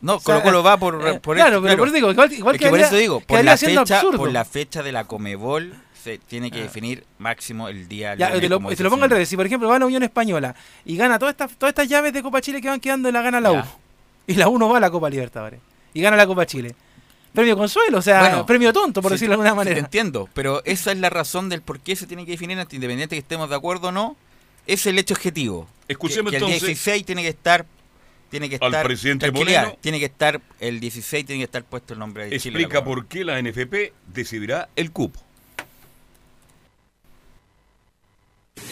No, 0.00 0.18
Colo 0.18 0.42
Colo 0.42 0.64
va 0.64 0.76
por, 0.76 0.96
eh, 1.06 1.20
claro, 1.20 1.62
pero 1.62 1.76
por 1.76 1.86
eso 1.86 1.94
digo, 1.94 2.10
igual, 2.10 2.28
que, 2.58 2.68
por 2.68 2.80
eso 2.80 2.96
digo, 2.96 3.20
por 3.20 3.44
la, 3.44 3.56
fecha, 3.56 4.02
por 4.16 4.32
la 4.32 4.44
fecha 4.44 4.82
de 4.82 4.90
la 4.90 5.04
Comebol 5.04 5.72
se 6.02 6.18
tiene 6.18 6.50
que 6.50 6.58
ah. 6.58 6.62
definir 6.62 7.04
máximo 7.18 7.68
el 7.68 7.86
día. 7.86 8.16
Ya, 8.16 8.32
te 8.32 8.48
lo, 8.48 8.58
te 8.58 8.82
lo 8.82 8.90
pongo 8.90 9.04
al 9.04 9.10
revés. 9.10 9.28
Si 9.28 9.36
por 9.36 9.46
ejemplo 9.46 9.68
va 9.68 9.76
a 9.76 9.78
la 9.78 9.86
Unión 9.86 10.02
Española 10.02 10.56
y 10.84 10.96
gana 10.96 11.16
todas 11.16 11.34
estas 11.34 11.52
todas 11.52 11.70
estas 11.70 11.88
llaves 11.88 12.12
de 12.12 12.22
Copa 12.22 12.40
Chile 12.40 12.60
que 12.60 12.68
van 12.68 12.80
quedando, 12.80 13.12
la 13.12 13.22
gana 13.22 13.40
la 13.40 13.52
U. 13.52 13.62
Y 14.26 14.34
la 14.34 14.48
U 14.48 14.58
no 14.58 14.68
va 14.68 14.78
a 14.78 14.80
la 14.80 14.90
Copa 14.90 15.08
Libertadores. 15.08 15.60
Y 15.94 16.00
gana 16.00 16.16
la 16.16 16.26
Copa 16.26 16.44
Chile. 16.44 16.74
Premio 17.32 17.56
consuelo, 17.56 17.98
o 17.98 18.02
sea, 18.02 18.44
premio 18.44 18.72
tonto, 18.72 19.00
por 19.02 19.12
decirlo 19.12 19.32
de 19.32 19.34
alguna 19.34 19.54
manera. 19.54 19.78
entiendo, 19.78 20.28
pero 20.34 20.62
esa 20.64 20.92
es 20.92 20.98
la 20.98 21.10
razón 21.10 21.48
del 21.48 21.62
por 21.62 21.80
qué 21.80 21.94
se 21.94 22.06
tiene 22.06 22.24
que 22.24 22.32
definir, 22.32 22.58
independiente 22.58 23.14
que 23.14 23.20
estemos 23.20 23.48
de 23.48 23.56
acuerdo 23.56 23.88
o 23.88 23.92
no, 23.92 24.16
es 24.66 24.86
el 24.86 24.98
hecho 24.98 25.14
objetivo. 25.14 25.68
Escuchemos 25.88 26.30
que, 26.30 26.36
entonces. 26.36 26.62
El 26.62 26.68
16 26.68 27.04
tiene 27.04 27.22
que 27.22 27.28
estar 27.28 27.66
tiene 28.30 28.48
que 28.48 28.54
estar 28.56 28.74
al 28.74 28.84
presidente 28.84 29.30
Moreno, 29.32 29.76
tiene 29.80 29.98
que 29.98 30.04
estar 30.04 30.40
el 30.60 30.78
16 30.78 31.26
tiene 31.26 31.40
que 31.40 31.44
estar 31.44 31.64
puesto 31.64 31.94
el 31.94 31.98
nombre 31.98 32.28
de 32.28 32.36
explica 32.36 32.84
por 32.84 33.06
qué 33.06 33.24
la 33.24 33.42
NFP 33.42 33.92
decidirá 34.06 34.68
el 34.76 34.92
cupo 34.92 35.20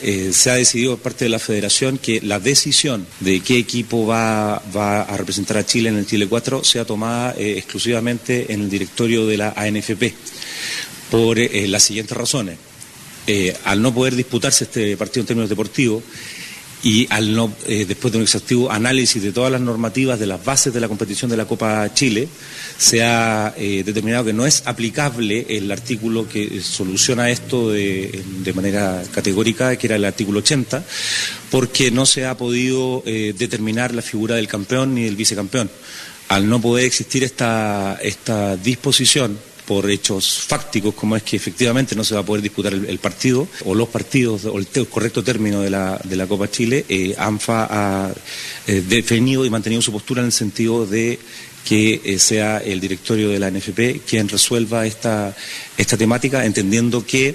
Eh, 0.00 0.30
se 0.32 0.50
ha 0.50 0.54
decidido 0.54 0.92
por 0.92 1.02
parte 1.02 1.24
de 1.24 1.30
la 1.30 1.40
federación 1.40 1.98
que 1.98 2.20
la 2.20 2.38
decisión 2.38 3.04
de 3.18 3.40
qué 3.40 3.58
equipo 3.58 4.06
va, 4.06 4.56
a 4.56 5.16
representar 5.16 5.56
a 5.56 5.66
Chile 5.66 5.88
en 5.88 5.96
el 5.96 6.06
Chile 6.06 6.28
4 6.28 6.62
sea 6.62 6.84
tomada 6.84 7.34
eh, 7.36 7.54
exclusivamente 7.58 8.52
en 8.52 8.60
el 8.62 8.70
directorio 8.70 9.26
de 9.26 9.36
la 9.36 9.54
ANFP 9.56 10.14
por 11.10 11.38
eh, 11.40 11.66
las 11.66 11.82
siguientes 11.82 12.16
razones. 12.16 12.58
al 13.64 13.82
no 13.82 13.92
poder 13.92 14.14
disputarse 14.14 14.64
este 14.64 14.96
partido 14.96 15.22
en 15.22 15.26
términos 15.26 15.50
deportivos, 15.50 16.02
y 16.82 17.06
al 17.10 17.34
no, 17.34 17.52
eh, 17.66 17.84
después 17.86 18.12
de 18.12 18.18
un 18.18 18.22
exhaustivo 18.22 18.70
análisis 18.70 19.22
de 19.22 19.32
todas 19.32 19.50
las 19.50 19.60
normativas 19.60 20.18
de 20.18 20.26
las 20.26 20.44
bases 20.44 20.72
de 20.72 20.80
la 20.80 20.88
competición 20.88 21.30
de 21.30 21.36
la 21.36 21.44
Copa 21.44 21.92
Chile, 21.92 22.28
se 22.76 23.02
ha 23.02 23.52
eh, 23.56 23.82
determinado 23.84 24.26
que 24.26 24.32
no 24.32 24.46
es 24.46 24.62
aplicable 24.64 25.46
el 25.48 25.70
artículo 25.72 26.28
que 26.28 26.60
soluciona 26.60 27.30
esto 27.30 27.70
de, 27.70 28.22
manera 28.54 29.02
categórica, 29.12 29.76
que 29.76 29.88
era 29.88 29.96
el 29.96 30.04
artículo 30.04 30.38
80, 30.38 30.84
porque 31.50 31.90
no 31.90 32.06
se 32.06 32.26
ha 32.26 32.36
podido 32.36 33.02
eh, 33.06 33.34
determinar 33.36 33.94
la 33.94 34.02
figura 34.02 34.36
del 34.36 34.48
campeón 34.48 34.94
ni 34.94 35.04
del 35.04 35.16
vicecampeón. 35.16 35.70
Al 36.28 36.48
no 36.48 36.60
poder 36.60 36.84
existir 36.84 37.24
esta, 37.24 37.98
esta 38.02 38.56
disposición, 38.56 39.38
por 39.68 39.90
hechos 39.90 40.46
fácticos, 40.48 40.94
como 40.94 41.14
es 41.14 41.22
que 41.22 41.36
efectivamente 41.36 41.94
no 41.94 42.02
se 42.02 42.14
va 42.14 42.22
a 42.22 42.24
poder 42.24 42.40
disputar 42.40 42.72
el, 42.72 42.98
partido 42.98 43.46
o 43.66 43.74
los 43.74 43.90
partidos 43.90 44.46
o 44.46 44.56
el, 44.56 44.66
correcto 44.88 45.22
término 45.22 45.60
de 45.60 45.68
la, 45.68 46.00
de 46.02 46.16
la 46.16 46.26
Copa 46.26 46.50
Chile, 46.50 46.86
eh, 46.88 47.14
ANFA 47.18 47.66
ha 47.70 48.10
eh, 48.66 48.82
definido 48.88 49.44
y 49.44 49.50
mantenido 49.50 49.82
su 49.82 49.92
postura 49.92 50.22
en 50.22 50.26
el 50.28 50.32
sentido 50.32 50.86
de 50.86 51.18
que 51.66 52.00
eh, 52.02 52.18
sea 52.18 52.60
el 52.64 52.80
directorio 52.80 53.28
de 53.28 53.38
la 53.38 53.50
NFP 53.50 54.06
quien 54.08 54.30
resuelva 54.30 54.86
esta, 54.86 55.36
esta 55.76 55.98
temática, 55.98 56.46
entendiendo 56.46 57.04
que 57.04 57.34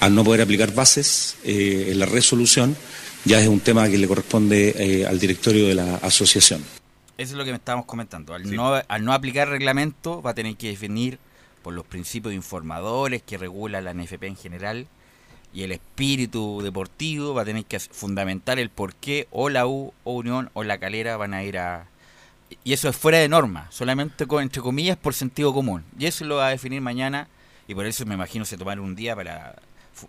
al 0.00 0.14
no 0.14 0.24
poder 0.24 0.42
aplicar 0.42 0.74
bases 0.74 1.36
en 1.42 1.98
la 1.98 2.04
resolución, 2.04 2.76
ya 3.24 3.40
es 3.40 3.48
un 3.48 3.60
tema 3.60 3.88
que 3.88 3.96
le 3.96 4.06
corresponde 4.06 5.06
al 5.08 5.18
directorio 5.18 5.68
de 5.68 5.74
la 5.74 5.94
asociación. 6.02 6.62
Eso 7.16 7.32
es 7.32 7.38
lo 7.38 7.44
que 7.44 7.52
me 7.52 7.56
estábamos 7.56 7.86
comentando. 7.86 8.34
Al, 8.34 8.54
no, 8.54 8.74
al 8.74 9.04
no 9.04 9.12
aplicar 9.14 9.48
reglamento 9.48 10.20
va 10.20 10.32
a 10.32 10.34
tener 10.34 10.56
que 10.56 10.68
definir 10.68 11.18
por 11.62 11.74
los 11.74 11.86
principios 11.86 12.34
informadores 12.34 13.22
que 13.22 13.38
regula 13.38 13.80
la 13.80 13.94
NFP 13.94 14.24
en 14.24 14.36
general 14.36 14.86
y 15.54 15.62
el 15.62 15.72
espíritu 15.72 16.60
deportivo 16.62 17.34
va 17.34 17.42
a 17.42 17.44
tener 17.44 17.64
que 17.64 17.78
fundamentar 17.78 18.58
el 18.58 18.70
por 18.70 18.94
qué 18.94 19.28
o 19.30 19.48
la 19.48 19.66
U 19.66 19.92
o 20.04 20.12
Unión 20.12 20.50
o 20.54 20.64
la 20.64 20.78
Calera 20.78 21.16
van 21.16 21.34
a 21.34 21.44
ir 21.44 21.58
a... 21.58 21.86
Y 22.64 22.72
eso 22.72 22.88
es 22.88 22.96
fuera 22.96 23.18
de 23.18 23.28
norma, 23.28 23.66
solamente 23.70 24.26
con, 24.26 24.42
entre 24.42 24.60
comillas 24.60 24.96
por 24.96 25.14
sentido 25.14 25.54
común. 25.54 25.84
Y 25.98 26.06
eso 26.06 26.24
lo 26.24 26.36
va 26.36 26.48
a 26.48 26.50
definir 26.50 26.80
mañana 26.80 27.28
y 27.66 27.74
por 27.74 27.86
eso 27.86 28.04
me 28.06 28.14
imagino 28.14 28.44
se 28.44 28.56
tomará 28.56 28.80
un 28.80 28.94
día 28.94 29.14
para 29.14 29.56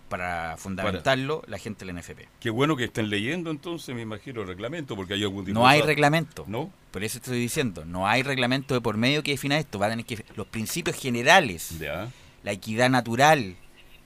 para 0.09 0.55
fundamentarlo 0.57 1.43
la 1.47 1.57
gente 1.57 1.85
del 1.85 1.95
NFP. 1.95 2.27
Qué 2.39 2.49
bueno 2.49 2.75
que 2.75 2.85
estén 2.85 3.09
leyendo 3.09 3.51
entonces, 3.51 3.93
me 3.93 4.01
imagino, 4.01 4.41
el 4.41 4.47
reglamento, 4.47 4.95
porque 4.95 5.13
hay 5.13 5.23
algún 5.23 5.45
No 5.53 5.67
hay 5.67 5.81
reglamento. 5.81 6.45
¿No? 6.47 6.71
Por 6.91 7.03
eso 7.03 7.17
estoy 7.17 7.39
diciendo, 7.39 7.85
no 7.85 8.07
hay 8.07 8.23
reglamento 8.23 8.73
de 8.73 8.81
por 8.81 8.97
medio 8.97 9.23
que 9.23 9.31
defina 9.31 9.57
esto. 9.57 9.79
Va 9.79 9.87
a 9.87 9.89
tener 9.89 10.05
que 10.05 10.23
los 10.35 10.47
principios 10.47 10.95
generales, 10.95 11.75
la 12.43 12.51
equidad 12.51 12.89
natural, 12.89 13.55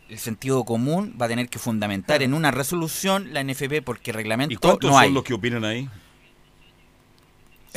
el 0.09 0.19
sentido 0.19 0.63
común, 0.63 1.15
va 1.19 1.25
a 1.25 1.29
tener 1.29 1.49
que 1.49 1.59
fundamentar 1.59 2.23
en 2.23 2.33
una 2.33 2.51
resolución 2.51 3.33
la 3.33 3.43
NFP 3.43 3.83
porque 3.83 4.13
reglamento 4.13 4.53
¿Y 4.53 4.57
cuántos 4.57 4.91
son 4.91 5.13
los 5.13 5.23
que 5.23 5.33
opinan 5.33 5.65
ahí? 5.65 5.89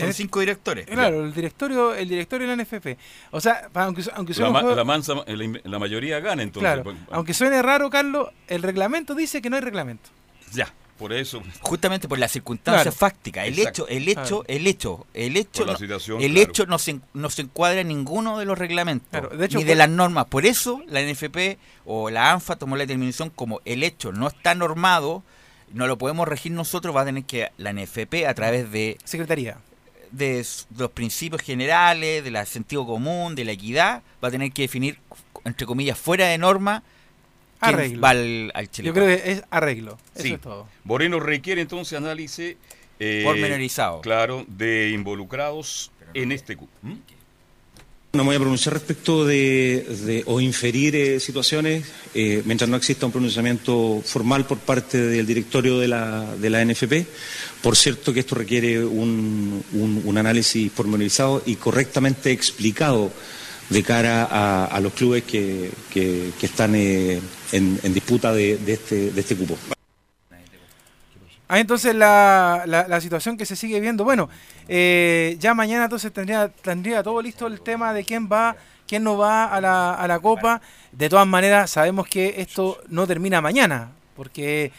Son 0.00 0.12
cinco 0.12 0.40
directores. 0.40 0.86
Claro, 0.86 1.24
el 1.24 1.32
directorio, 1.32 1.94
el 1.94 2.08
directorio 2.08 2.48
de 2.48 2.56
la 2.56 2.62
NFP. 2.62 2.98
O 3.30 3.40
sea, 3.40 3.68
aunque, 3.74 4.02
aunque 4.14 4.34
suene 4.34 4.52
la, 4.52 4.72
la, 5.64 5.78
mayoría 5.78 6.20
gana 6.20 6.42
entonces. 6.42 6.68
Claro, 6.68 6.84
pues, 6.84 6.96
aunque 7.10 7.34
suene 7.34 7.62
raro, 7.62 7.90
Carlos, 7.90 8.28
el 8.48 8.62
reglamento 8.62 9.14
dice 9.14 9.40
que 9.40 9.50
no 9.50 9.56
hay 9.56 9.62
reglamento. 9.62 10.10
Ya, 10.52 10.72
por 11.00 11.14
eso. 11.14 11.42
Justamente 11.62 12.08
por 12.08 12.18
la 12.18 12.28
circunstancia 12.28 12.92
fáctica. 12.92 13.46
El 13.46 13.58
hecho, 13.58 13.88
el 13.88 14.06
hecho, 14.06 14.44
el 14.46 14.66
hecho, 14.66 15.06
el 15.14 15.34
hecho, 15.38 15.64
el 16.18 16.36
hecho 16.36 16.66
no 16.66 16.78
se, 16.78 17.00
no 17.14 17.30
se 17.30 17.40
encuadra 17.40 17.80
en 17.80 17.88
ninguno 17.88 18.38
de 18.38 18.44
los 18.44 18.58
reglamentos, 18.58 19.22
ni 19.54 19.64
de 19.64 19.74
las 19.76 19.88
normas. 19.88 20.26
Por 20.26 20.44
eso 20.44 20.82
la 20.88 21.00
NFP 21.00 21.58
o 21.86 22.10
la 22.10 22.32
ANFA 22.32 22.56
tomó 22.56 22.76
la 22.76 22.82
determinación 22.82 23.30
como 23.30 23.62
el 23.64 23.82
hecho 23.82 24.12
no 24.12 24.28
está 24.28 24.54
normado, 24.54 25.22
no 25.72 25.86
lo 25.86 25.96
podemos 25.96 26.28
regir 26.28 26.52
nosotros, 26.52 26.94
va 26.94 27.00
a 27.00 27.06
tener 27.06 27.24
que 27.24 27.50
la 27.56 27.72
NFP 27.72 28.26
a 28.28 28.34
través 28.34 28.70
de... 28.70 28.98
Secretaría 29.04 29.56
de, 30.12 30.44
los 30.76 30.90
principios 30.90 31.42
generales, 31.42 32.24
del 32.24 32.46
sentido 32.46 32.86
común, 32.86 33.34
de 33.34 33.44
la 33.44 33.52
equidad, 33.52 34.02
va 34.22 34.28
a 34.28 34.30
tener 34.30 34.52
que 34.52 34.62
definir, 34.62 34.98
entre 35.44 35.66
comillas, 35.66 35.98
fuera 35.98 36.26
de 36.26 36.38
norma, 36.38 36.82
arreglo. 37.60 38.00
va 38.00 38.10
al, 38.10 38.70
Chile. 38.70 38.86
Yo 38.86 38.94
creo 38.94 39.06
que 39.06 39.32
es 39.32 39.42
arreglo. 39.50 39.98
Eso 40.14 40.34
es 40.34 40.40
todo. 40.40 40.68
Moreno 40.84 41.20
requiere 41.20 41.60
entonces 41.60 41.98
análisis. 41.98 42.56
Eh, 42.98 43.22
Pormenorizado. 43.24 44.02
Claro, 44.02 44.44
de 44.46 44.90
involucrados 44.90 45.90
en 46.14 46.32
este. 46.32 46.56
¿Mm? 46.56 46.94
No 48.12 48.24
me 48.24 48.30
voy 48.30 48.36
a 48.36 48.40
pronunciar 48.40 48.74
respecto 48.74 49.24
de, 49.24 50.24
o 50.26 50.40
inferir 50.40 50.96
eh, 50.96 51.20
situaciones 51.20 51.86
eh, 52.12 52.42
mientras 52.44 52.68
no 52.68 52.76
exista 52.76 53.06
un 53.06 53.12
pronunciamiento 53.12 54.02
formal 54.04 54.46
por 54.46 54.58
parte 54.58 54.98
del 54.98 55.24
directorio 55.24 55.78
de 55.78 55.86
la, 55.86 56.34
de 56.34 56.50
la 56.50 56.64
NFP. 56.64 57.06
Por 57.62 57.76
cierto 57.76 58.12
que 58.12 58.20
esto 58.20 58.34
requiere 58.34 58.82
un, 58.84 59.62
un, 59.72 60.18
análisis 60.18 60.70
pormenorizado 60.70 61.42
y 61.44 61.56
correctamente 61.56 62.32
explicado 62.32 63.12
de 63.68 63.82
cara 63.82 64.66
a, 64.66 64.80
los 64.80 64.94
clubes 64.94 65.24
que, 65.24 65.70
que, 65.92 66.32
están 66.40 66.74
eh, 66.74 67.20
en, 67.52 67.94
disputa 67.94 68.32
de, 68.32 68.56
de, 68.56 68.72
este, 68.72 69.10
de 69.10 69.20
este 69.20 69.36
cupo. 69.36 69.58
Ah, 71.48 71.58
entonces 71.58 71.94
la, 71.94 72.62
la, 72.66 73.00
situación 73.00 73.36
que 73.36 73.44
se 73.44 73.56
sigue 73.56 73.80
viendo. 73.80 74.04
Bueno, 74.04 74.30
eh, 74.68 75.36
ya 75.40 75.52
mañana 75.52 75.84
entonces 75.84 76.12
tendría, 76.12 76.48
tendría 76.48 77.02
todo 77.02 77.20
listo 77.20 77.48
el 77.48 77.60
tema 77.60 77.92
de 77.92 78.04
quién 78.04 78.28
va, 78.30 78.56
quién 78.86 79.02
no 79.02 79.18
va 79.18 79.46
a 79.46 79.60
la, 79.60 79.94
a 79.94 80.06
la 80.06 80.20
Copa. 80.20 80.62
De 80.92 81.08
todas 81.08 81.26
maneras, 81.26 81.72
sabemos 81.72 82.06
que 82.06 82.36
esto 82.38 82.80
no 82.88 83.04
termina 83.04 83.40
mañana, 83.40 83.90
porque 84.14 84.70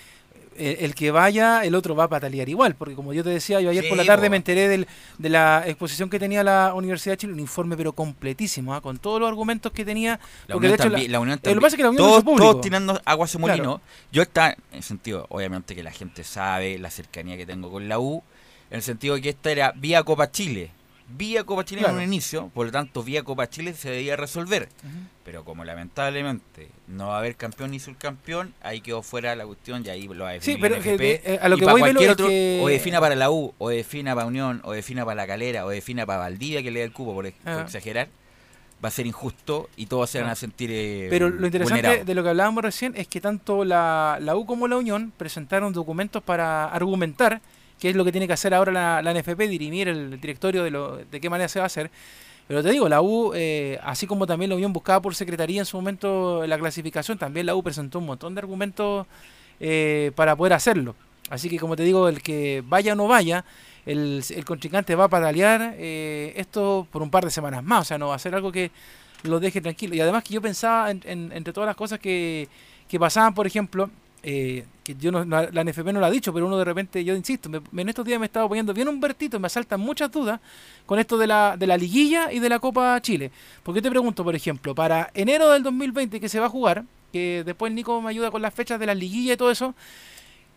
el, 0.58 0.96
que 0.96 1.12
vaya, 1.12 1.64
el 1.64 1.76
otro 1.76 1.96
va 1.96 2.06
a 2.06 2.08
patalear 2.10 2.50
igual, 2.50 2.76
porque 2.76 2.96
como 2.96 3.14
yo 3.14 3.24
te 3.24 3.30
decía, 3.30 3.62
yo 3.62 3.70
ayer 3.70 3.88
por 3.88 3.98
la 3.98 4.06
tarde 4.06 4.30
me 4.30 4.38
enteré 4.38 4.68
del, 4.68 4.88
de 5.18 5.30
la 5.30 5.64
exposición 5.66 6.10
que 6.10 6.20
tenía 6.20 6.44
la 6.44 6.74
Universidad 6.74 7.14
de 7.14 7.18
Chile, 7.18 7.34
un 7.34 7.40
informe 7.40 7.78
pero 7.78 7.94
completísimo, 7.94 8.74
¿ah? 8.74 8.82
con 8.82 8.98
todos 8.98 9.20
los 9.20 9.30
argumentos 9.30 9.72
que 9.72 9.86
tenía. 9.86 10.20
La 10.48 10.58
Unión 10.58 10.76
también, 10.78 11.12
la, 11.12 11.20
Unión 11.20 11.40
eh, 11.42 11.50
Lo 11.50 11.56
que 11.56 11.62
pasa 11.62 11.76
es 11.76 11.78
que 11.78 11.84
la 11.84 11.90
Unión 11.90 12.06
todos, 12.06 12.24
todos 12.24 12.62
tirando 12.62 13.02
agua 13.06 13.28
a 13.34 13.38
molino. 13.38 13.82
Yo 14.12 14.22
está, 14.22 14.52
en 14.52 14.58
el 14.74 14.84
sentido, 14.84 15.26
obviamente 15.30 15.76
que 15.76 15.84
la 15.84 15.92
gente 15.92 16.24
sabe 16.24 16.78
la 16.78 16.92
cercanía 16.92 17.38
que 17.38 17.46
tengo 17.46 17.72
con 17.72 17.88
la 17.88 18.00
U, 18.00 18.24
en 18.70 18.78
el 18.78 18.82
sentido 18.82 19.16
de 19.16 19.22
que 19.22 19.30
esta 19.30 19.52
era 19.52 19.74
vía 19.76 20.04
Copa 20.04 20.32
Chile, 20.32 20.72
vía 21.18 21.44
Copa 21.44 21.64
Chile 21.66 21.82
Claro. 21.82 21.96
en 21.98 22.04
un 22.04 22.08
inicio, 22.08 22.50
por 22.54 22.66
lo 22.66 22.72
tanto 22.72 23.04
vía 23.04 23.24
Copa 23.24 23.50
Chile 23.50 23.74
se 23.74 23.90
debía 23.90 24.16
resolver. 24.16 24.70
Pero 25.24 25.44
como 25.46 25.64
lamentablemente 25.64 26.70
no 26.88 27.08
va 27.10 27.16
a 27.16 27.20
haber 27.20 27.36
campeón 27.36 27.72
ni 27.72 27.80
subcampeón, 27.80 28.54
ahí 28.62 28.82
quedó 28.82 29.04
fuera 29.04 29.36
la 29.36 29.46
cuestión 29.46 29.84
y 29.86 29.90
ahí 29.90 30.08
lo 30.08 30.24
va 30.24 30.32
a 30.32 30.34
Sí, 30.42 30.54
definir 30.54 30.62
pero 30.62 30.76
que 30.82 30.90
NFP. 30.94 31.04
de- 31.04 31.22
eh, 31.36 31.40
a 31.42 31.48
lo 31.50 31.58
que 31.58 31.66
voy, 31.66 31.80
cualquier 31.82 32.10
es 32.10 32.14
otro, 32.14 32.28
que- 32.28 32.60
o 32.64 32.68
defina 32.68 33.00
para 33.00 33.16
la 33.16 33.30
U, 33.32 33.54
o 33.58 33.70
defina 33.70 34.16
para 34.16 34.26
Unión, 34.28 34.62
o 34.64 34.72
defina 34.74 35.06
para 35.06 35.16
la 35.16 35.28
Calera, 35.28 35.66
o 35.66 35.70
defina 35.70 36.06
para 36.06 36.20
Valdivia 36.20 36.64
que 36.64 36.72
le 36.72 36.80
da 36.80 36.86
el 36.86 36.92
cupo, 36.94 37.14
por, 37.14 37.32
Ah. 37.46 37.62
exagerar, 37.62 38.08
va 38.84 38.88
a 38.88 38.92
ser 38.92 39.06
injusto 39.06 39.70
y 39.78 39.86
todos 39.86 40.10
se 40.10 40.20
van 40.20 40.32
a 40.32 40.36
sentir 40.36 40.72
eh, 40.74 41.06
Pero 41.12 41.30
lo 41.30 41.46
interesante 41.46 42.04
de 42.04 42.16
lo 42.16 42.24
que 42.24 42.30
hablábamos 42.30 42.64
recién 42.64 42.94
es 42.96 43.08
que 43.08 43.22
tanto 43.22 43.64
la, 43.64 44.18
la 44.20 44.36
U 44.36 44.48
como 44.48 44.68
la 44.68 44.78
Unión 44.78 45.14
presentaron 45.16 45.72
documentos 45.72 46.24
para 46.24 46.66
argumentar 46.66 47.42
qué 47.82 47.90
es 47.90 47.96
lo 47.98 48.06
que 48.06 48.14
tiene 48.14 48.28
que 48.28 48.34
hacer 48.34 48.54
ahora 48.54 48.72
la, 48.72 49.02
la 49.02 49.12
NFP, 49.14 49.40
dirimir 49.50 49.90
el 49.90 50.22
directorio 50.22 50.64
de, 50.64 50.72
lo, 50.72 50.98
de 50.98 51.20
qué 51.20 51.30
manera 51.30 51.50
se 51.50 51.60
va 51.60 51.64
a 51.64 51.68
hacer. 51.68 51.92
Pero 52.48 52.62
te 52.64 52.70
digo, 52.72 52.88
la 52.88 53.02
U, 53.02 53.34
eh, 53.36 53.80
así 53.84 54.08
como 54.08 54.28
también 54.28 54.50
la 54.50 54.56
Unión 54.56 54.72
buscaba 54.74 55.02
por 55.02 55.16
secretaría 55.16 55.60
en 55.62 55.66
su 55.66 55.78
momento 55.78 56.46
la 56.48 56.58
clasificación, 56.60 57.18
también 57.18 57.46
la 57.48 57.56
U 57.56 57.64
presentó 57.64 58.00
un 58.00 58.06
montón 58.06 58.36
de 58.36 58.40
argumentos 58.40 59.08
eh, 59.60 60.12
para 60.16 60.36
poder 60.36 60.54
hacerlo. 60.54 60.96
Así 61.30 61.50
que 61.50 61.58
como 61.58 61.76
te 61.76 61.84
digo, 61.84 62.08
el 62.10 62.22
que 62.22 62.64
vaya 62.68 62.94
o 62.94 62.96
no 62.96 63.08
vaya, 63.08 63.46
el, 63.86 64.24
el 64.30 64.46
contrincante 64.46 64.96
va 64.96 65.06
a 65.06 65.10
patalear 65.10 65.76
eh, 65.78 66.34
esto 66.36 66.88
por 66.92 67.02
un 67.02 67.10
par 67.10 67.24
de 67.26 67.32
semanas 67.32 67.64
más. 67.64 67.82
O 67.82 67.86
sea, 67.86 67.98
no 67.98 68.10
va 68.10 68.16
a 68.16 68.20
ser 68.20 68.36
algo 68.36 68.52
que 68.52 68.70
lo 69.24 69.40
deje 69.40 69.62
tranquilo. 69.62 69.96
Y 69.96 70.02
además 70.02 70.24
que 70.24 70.34
yo 70.34 70.42
pensaba, 70.42 70.92
en- 70.92 71.02
en- 71.06 71.32
entre 71.32 71.54
todas 71.54 71.68
las 71.68 71.76
cosas 71.76 72.00
que, 72.00 72.48
que 72.88 73.00
pasaban, 73.00 73.34
por 73.34 73.48
ejemplo, 73.48 73.90
eh, 74.24 74.66
que 74.84 74.96
yo 74.96 75.12
no, 75.12 75.24
la, 75.26 75.50
la 75.52 75.64
NFP 75.64 75.86
no 75.94 76.00
lo 76.00 76.06
ha 76.06 76.12
dicho, 76.12 76.32
pero 76.34 76.46
uno 76.46 76.58
de 76.58 76.66
repente, 76.66 77.04
yo 77.04 77.16
insisto, 77.16 77.50
me- 77.50 77.62
en 77.82 77.90
estos 77.90 78.06
días 78.06 78.20
me 78.20 78.26
he 78.26 78.28
estado 78.28 78.48
poniendo 78.48 78.74
bien 78.74 78.88
Humbertito, 78.88 79.40
me 79.40 79.48
asaltan 79.48 79.80
muchas 79.80 80.12
dudas 80.12 80.40
con 80.86 81.00
esto 81.00 81.18
de 81.18 81.28
la, 81.28 81.56
de 81.58 81.66
la 81.68 81.78
liguilla 81.78 82.32
y 82.32 82.40
de 82.40 82.50
la 82.50 82.60
Copa 82.60 83.00
Chile. 83.02 83.32
Porque 83.64 83.82
te 83.82 83.90
pregunto, 83.90 84.24
por 84.24 84.36
ejemplo, 84.36 84.76
para 84.76 85.10
enero 85.14 85.50
del 85.52 85.64
2020 85.64 86.20
que 86.20 86.30
se 86.30 86.40
va 86.40 86.46
a 86.46 86.50
jugar, 86.50 86.84
que 87.12 87.44
después 87.46 87.72
Nico 87.74 88.00
me 88.02 88.10
ayuda 88.10 88.32
con 88.32 88.42
las 88.42 88.54
fechas 88.54 88.80
de 88.80 88.86
la 88.86 88.94
liguilla 88.96 89.34
y 89.34 89.38
todo 89.38 89.52
eso, 89.52 89.74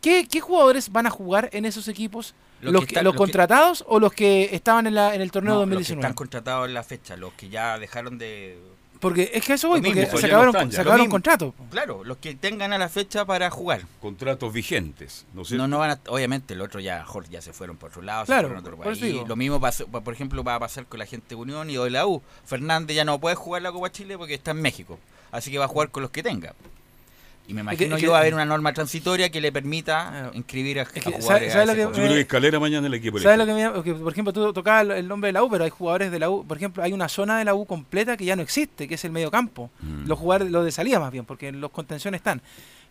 ¿qué, 0.01 0.27
qué 0.31 0.41
jugadores 0.41 0.91
van 0.93 1.07
a 1.07 1.11
jugar 1.11 1.49
en 1.53 1.65
esos 1.65 1.89
equipos? 1.89 2.35
Los 2.61 2.73
¿Los, 2.73 2.83
que 2.83 2.87
que- 2.89 2.93
están- 2.95 3.05
los 3.05 3.15
los 3.15 3.15
que- 3.15 3.19
contratados 3.33 3.85
o 3.89 3.99
los 3.99 4.13
que 4.13 4.51
estaban 4.55 4.87
en, 4.87 4.95
la, 4.95 5.15
en 5.15 5.21
el 5.21 5.31
torneo 5.31 5.55
No, 5.55 5.61
los 5.61 5.69
que 5.69 5.75
2019? 5.75 6.01
están 6.01 6.15
contratados 6.15 6.69
en 6.69 6.75
la 6.75 6.83
fecha, 6.83 7.17
los 7.17 7.33
que 7.35 7.49
ya 7.49 7.79
dejaron 7.79 8.19
de... 8.19 8.59
Porque 9.05 9.31
es 9.35 9.45
que 9.45 9.53
eso 9.53 9.69
voy, 9.69 9.83
mismo, 9.83 9.95
porque 9.95 10.11
pues 10.11 10.21
se 10.23 10.29
ya 10.29 10.33
no 10.35 10.43
acabaron, 10.45 10.73
se 10.73 10.81
acabaron 10.81 11.03
mismo. 11.03 11.13
contratos. 11.13 11.55
Claro, 11.71 12.05
los 12.05 12.17
que 12.17 12.35
tengan 12.35 12.73
a 12.73 12.79
la 12.79 12.89
fecha 12.89 13.27
para 13.27 13.51
jugar. 13.51 13.83
Contratos 14.01 14.51
vigentes, 14.53 15.27
¿no 15.35 15.43
es 15.43 15.49
cierto? 15.49 15.63
No, 15.63 15.69
no 15.69 15.79
van 15.79 15.91
a, 15.91 16.01
obviamente 16.09 16.55
el 16.55 16.63
otro 16.63 16.81
ya, 16.81 17.05
ya 17.29 17.43
se 17.43 17.53
fueron 17.53 17.77
por 17.77 17.91
otro 17.91 18.01
lado, 18.01 18.25
Claro, 18.25 18.49
se 18.49 18.55
fueron 18.55 18.65
a 18.65 18.69
otro 18.69 18.83
país. 18.83 19.01
digo. 19.01 19.25
Lo 19.29 19.37
mismo 19.37 19.61
pasó, 19.61 19.87
por 19.87 20.15
ejemplo 20.15 20.43
va 20.43 20.55
a 20.55 20.59
pasar 20.61 20.87
con 20.87 20.99
la 20.99 21.07
gente 21.07 21.27
de 21.29 21.35
Unión 21.37 21.69
y 21.69 21.77
de 21.77 21.91
la 21.91 22.07
U. 22.07 22.23
Fernández 22.47 22.97
ya 22.97 23.05
no 23.05 23.19
puede 23.21 23.37
jugar 23.37 23.61
la 23.61 23.73
Copa 23.73 23.93
Chile 23.93 24.17
porque 24.17 24.35
está 24.35 24.53
en 24.53 24.63
México, 24.63 24.99
así 25.33 25.51
que 25.51 25.59
va 25.59 25.67
a 25.67 25.69
jugar 25.69 25.91
con 25.91 26.03
los 26.03 26.11
que 26.11 26.23
tenga. 26.23 26.55
Y 27.47 27.53
me 27.53 27.61
imagino 27.61 27.97
es 27.97 28.01
que- 28.01 28.07
yo 28.07 28.13
va 28.13 28.19
a 28.19 28.21
haber 28.23 28.33
una 28.33 28.47
norma 28.47 28.73
transitoria 28.73 29.29
que 29.31 29.39
le 29.41 29.53
permita 29.53 30.09
Claro. 30.11 30.31
inscribir 30.35 30.81
a, 30.81 30.87
que, 30.87 31.01
jugadores 31.03 31.25
¿sabe- 31.27 31.49
a 31.49 31.53
sabe 31.53 31.67
lo 31.67 31.73
ese 31.73 31.81
que- 31.81 31.85
puesto. 31.87 32.01
Yo 32.01 32.05
creo 32.07 32.15
que 32.17 32.21
escalera 32.23 32.59
mañana 32.61 32.87
el 32.87 32.95
equipo. 32.95 33.19
¿Sabes 33.19 33.37
lo 33.39 33.45
que 33.47 33.53
me 33.53 33.83
que, 33.83 33.95
Por 33.95 34.13
ejemplo, 34.13 34.33
tú 34.33 34.53
tocabas 34.55 34.97
el- 34.99 35.07
nombre 35.07 35.29
de 35.29 35.33
la 35.35 35.43
U, 35.43 35.51
pero 35.51 35.65
hay 35.65 35.71
jugadores 35.71 36.11
de 36.11 36.19
la 36.19 36.31
U. 36.31 36.47
Por 36.47 36.57
ejemplo, 36.57 36.83
hay 36.83 36.93
una 36.95 37.09
zona 37.09 37.39
de 37.39 37.45
la 37.45 37.55
U 37.55 37.67
completa 37.67 38.17
que 38.17 38.25
ya 38.25 38.35
no 38.35 38.41
existe, 38.43 38.89
que 38.89 38.95
es 38.95 39.05
el 39.05 39.11
medio 39.13 39.31
campo. 39.31 39.71
Mm. 39.81 40.07
Los 40.09 40.19
jugadores, 40.19 40.51
los 40.51 40.65
de 40.65 40.73
salida 40.73 40.99
más 41.01 41.13
bien, 41.13 41.27
porque 41.27 41.53
los 41.53 41.71
contenciones 41.71 42.21
están. 42.21 42.41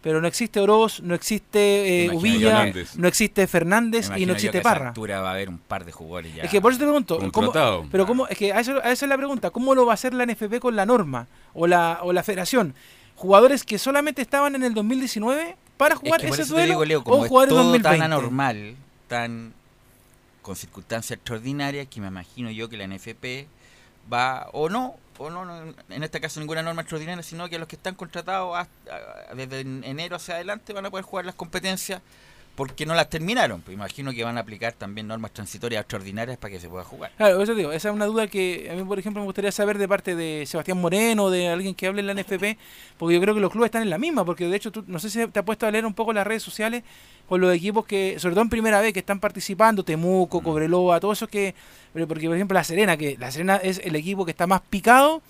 Pero 0.04 0.20
no 0.22 0.28
existe 0.28 0.60
Oroz, 0.60 1.02
no 1.02 1.16
existe 1.16 2.06
eh, 2.06 2.10
Uvilla, 2.12 2.72
no 2.98 3.08
existe 3.08 3.48
Fernández 3.48 4.08
y 4.18 4.26
no 4.26 4.28
yo 4.28 4.34
existe 4.34 4.52
que 4.52 4.58
a 4.58 4.62
esa 4.62 4.70
Parra. 4.70 4.88
altura 4.90 5.22
va 5.22 5.30
a 5.30 5.34
haber 5.34 5.48
un 5.50 5.58
par 5.58 5.86
de 5.86 5.94
jugadores 5.94 6.36
ya. 6.36 6.44
Es 6.44 6.52
que 6.52 6.60
por 6.62 6.74
eso 6.74 6.80
te 6.80 6.86
pregunto, 6.86 7.20
¿cómo- 7.32 7.54
pero 7.90 8.06
cómo, 8.06 8.28
es 8.28 8.38
que 8.38 8.52
a 8.52 8.60
eso, 8.60 8.74
a 8.84 8.92
esa 8.92 9.06
es 9.06 9.10
la 9.10 9.16
pregunta, 9.18 9.50
¿cómo 9.50 9.74
lo 9.74 9.86
va 9.86 9.94
a 9.94 9.96
hacer 9.96 10.14
la 10.14 10.26
NFP 10.26 10.60
con 10.60 10.76
la 10.76 10.86
norma 10.86 11.28
o 11.54 11.68
la, 11.68 12.00
o 12.04 12.12
la 12.12 12.22
federación? 12.22 12.76
¿Jugadores 13.24 13.64
que 13.64 13.80
solamente 13.80 14.22
estaban 14.22 14.54
en 14.56 14.64
el 14.66 14.74
2019 14.74 15.56
para 15.78 15.96
Es 15.96 16.02
jugar 16.02 16.20
que 16.20 16.28
por 16.28 16.38
ese 16.42 16.50
duelo 16.52 16.68
digo, 16.74 16.84
Leo, 16.86 17.00
o 17.00 17.04
como 17.06 17.24
es 17.24 17.30
jugar 17.30 17.48
todo 17.48 17.60
2020? 17.60 17.98
tan 17.98 18.02
anormal, 18.02 18.76
tan 19.08 19.54
con 20.42 20.58
circunstancias 20.58 21.16
extraordinarias, 21.16 21.88
que 21.88 22.02
me 22.02 22.08
imagino 22.08 22.52
yo 22.52 22.68
que 22.68 22.76
la 22.76 22.84
NFP 22.86 23.48
va, 24.12 24.50
o 24.52 24.68
no, 24.68 24.96
o 25.18 25.30
no, 25.30 25.46
no, 25.46 25.74
en 25.90 26.04
este 26.04 26.20
caso 26.20 26.42
ninguna 26.42 26.62
norma 26.64 26.82
extraordinaria, 26.82 27.24
sino 27.24 27.48
que 27.48 27.58
los 27.60 27.70
que 27.70 27.78
están 27.78 27.96
contratados 27.96 28.58
hasta- 28.58 29.34
desde 29.36 29.62
en- 29.62 29.86
enero 29.86 30.18
hacia 30.18 30.36
adelante 30.36 30.74
van 30.74 30.86
a 30.86 30.90
poder 30.92 31.06
jugar 31.06 31.24
las 31.26 31.36
competencias 31.36 32.02
porque 32.56 32.86
no 32.86 32.94
las 32.94 33.10
terminaron. 33.10 33.62
Pues 33.62 33.76
imagino 33.76 34.12
que 34.12 34.24
van 34.24 34.38
a 34.38 34.42
aplicar 34.42 34.74
también 34.74 35.08
normas 35.08 35.32
transitorias 35.32 35.82
extraordinarias 35.82 36.38
para 36.38 36.52
que 36.52 36.60
se 36.60 36.70
pueda 36.70 36.84
jugar. 36.84 37.12
Claro, 37.18 37.42
eso 37.42 37.56
digo, 37.56 37.72
esa 37.72 37.90
es 37.90 37.96
una 37.96 38.06
duda 38.06 38.28
que 38.28 38.70
a 38.72 38.76
mí, 38.76 38.84
por 38.84 39.00
ejemplo, 39.00 39.22
me 39.22 39.26
gustaría 39.26 39.52
saber 39.52 39.78
de 39.78 39.88
parte 39.88 40.16
de 40.16 40.46
Sebastián 40.46 40.80
Moreno, 40.80 41.30
de 41.30 41.48
alguien 41.48 41.74
que 41.74 41.88
hable 41.88 42.02
en 42.02 42.08
la 42.08 42.14
NFP, 42.14 42.58
porque 42.98 43.16
yo 43.16 43.22
creo 43.22 43.34
que 43.34 43.42
los 43.42 43.52
clubes 43.52 43.68
están 43.68 43.82
en 43.82 43.90
la 43.90 43.98
misma, 43.98 44.24
porque 44.24 44.48
de 44.48 44.56
hecho, 44.56 44.72
tú, 44.72 44.84
no 44.88 45.00
sé 45.00 45.10
si 45.10 45.26
te 45.28 45.40
has 45.40 45.46
puesto 45.46 45.66
a 45.66 45.72
leer 45.72 45.86
un 45.86 45.94
poco 45.94 46.14
las 46.14 46.28
redes 46.28 46.44
sociales 46.44 46.84
con 47.28 47.42
los 47.42 47.54
equipos 47.56 47.86
que, 47.86 48.20
sobre 48.20 48.36
todo 48.36 48.44
en 48.44 48.50
primera 48.50 48.82
vez, 48.82 48.94
que 48.94 49.00
están 49.00 49.20
participando, 49.20 49.84
Temuco, 49.84 50.42
Mm. 50.42 50.44
Cobreloa, 50.44 51.00
todos 51.00 51.18
esos 51.18 51.30
que, 51.30 51.56
pero 51.94 52.08
porque 52.08 52.28
por 52.28 52.36
ejemplo 52.36 52.54
La 52.54 52.64
Serena, 52.64 52.98
que 52.98 53.18
La 53.18 53.32
Serena 53.32 53.56
es 53.58 53.80
el 53.84 53.96
equipo 53.96 54.26
que 54.26 54.32
está 54.32 54.46
más 54.46 54.62
picado 54.62 55.22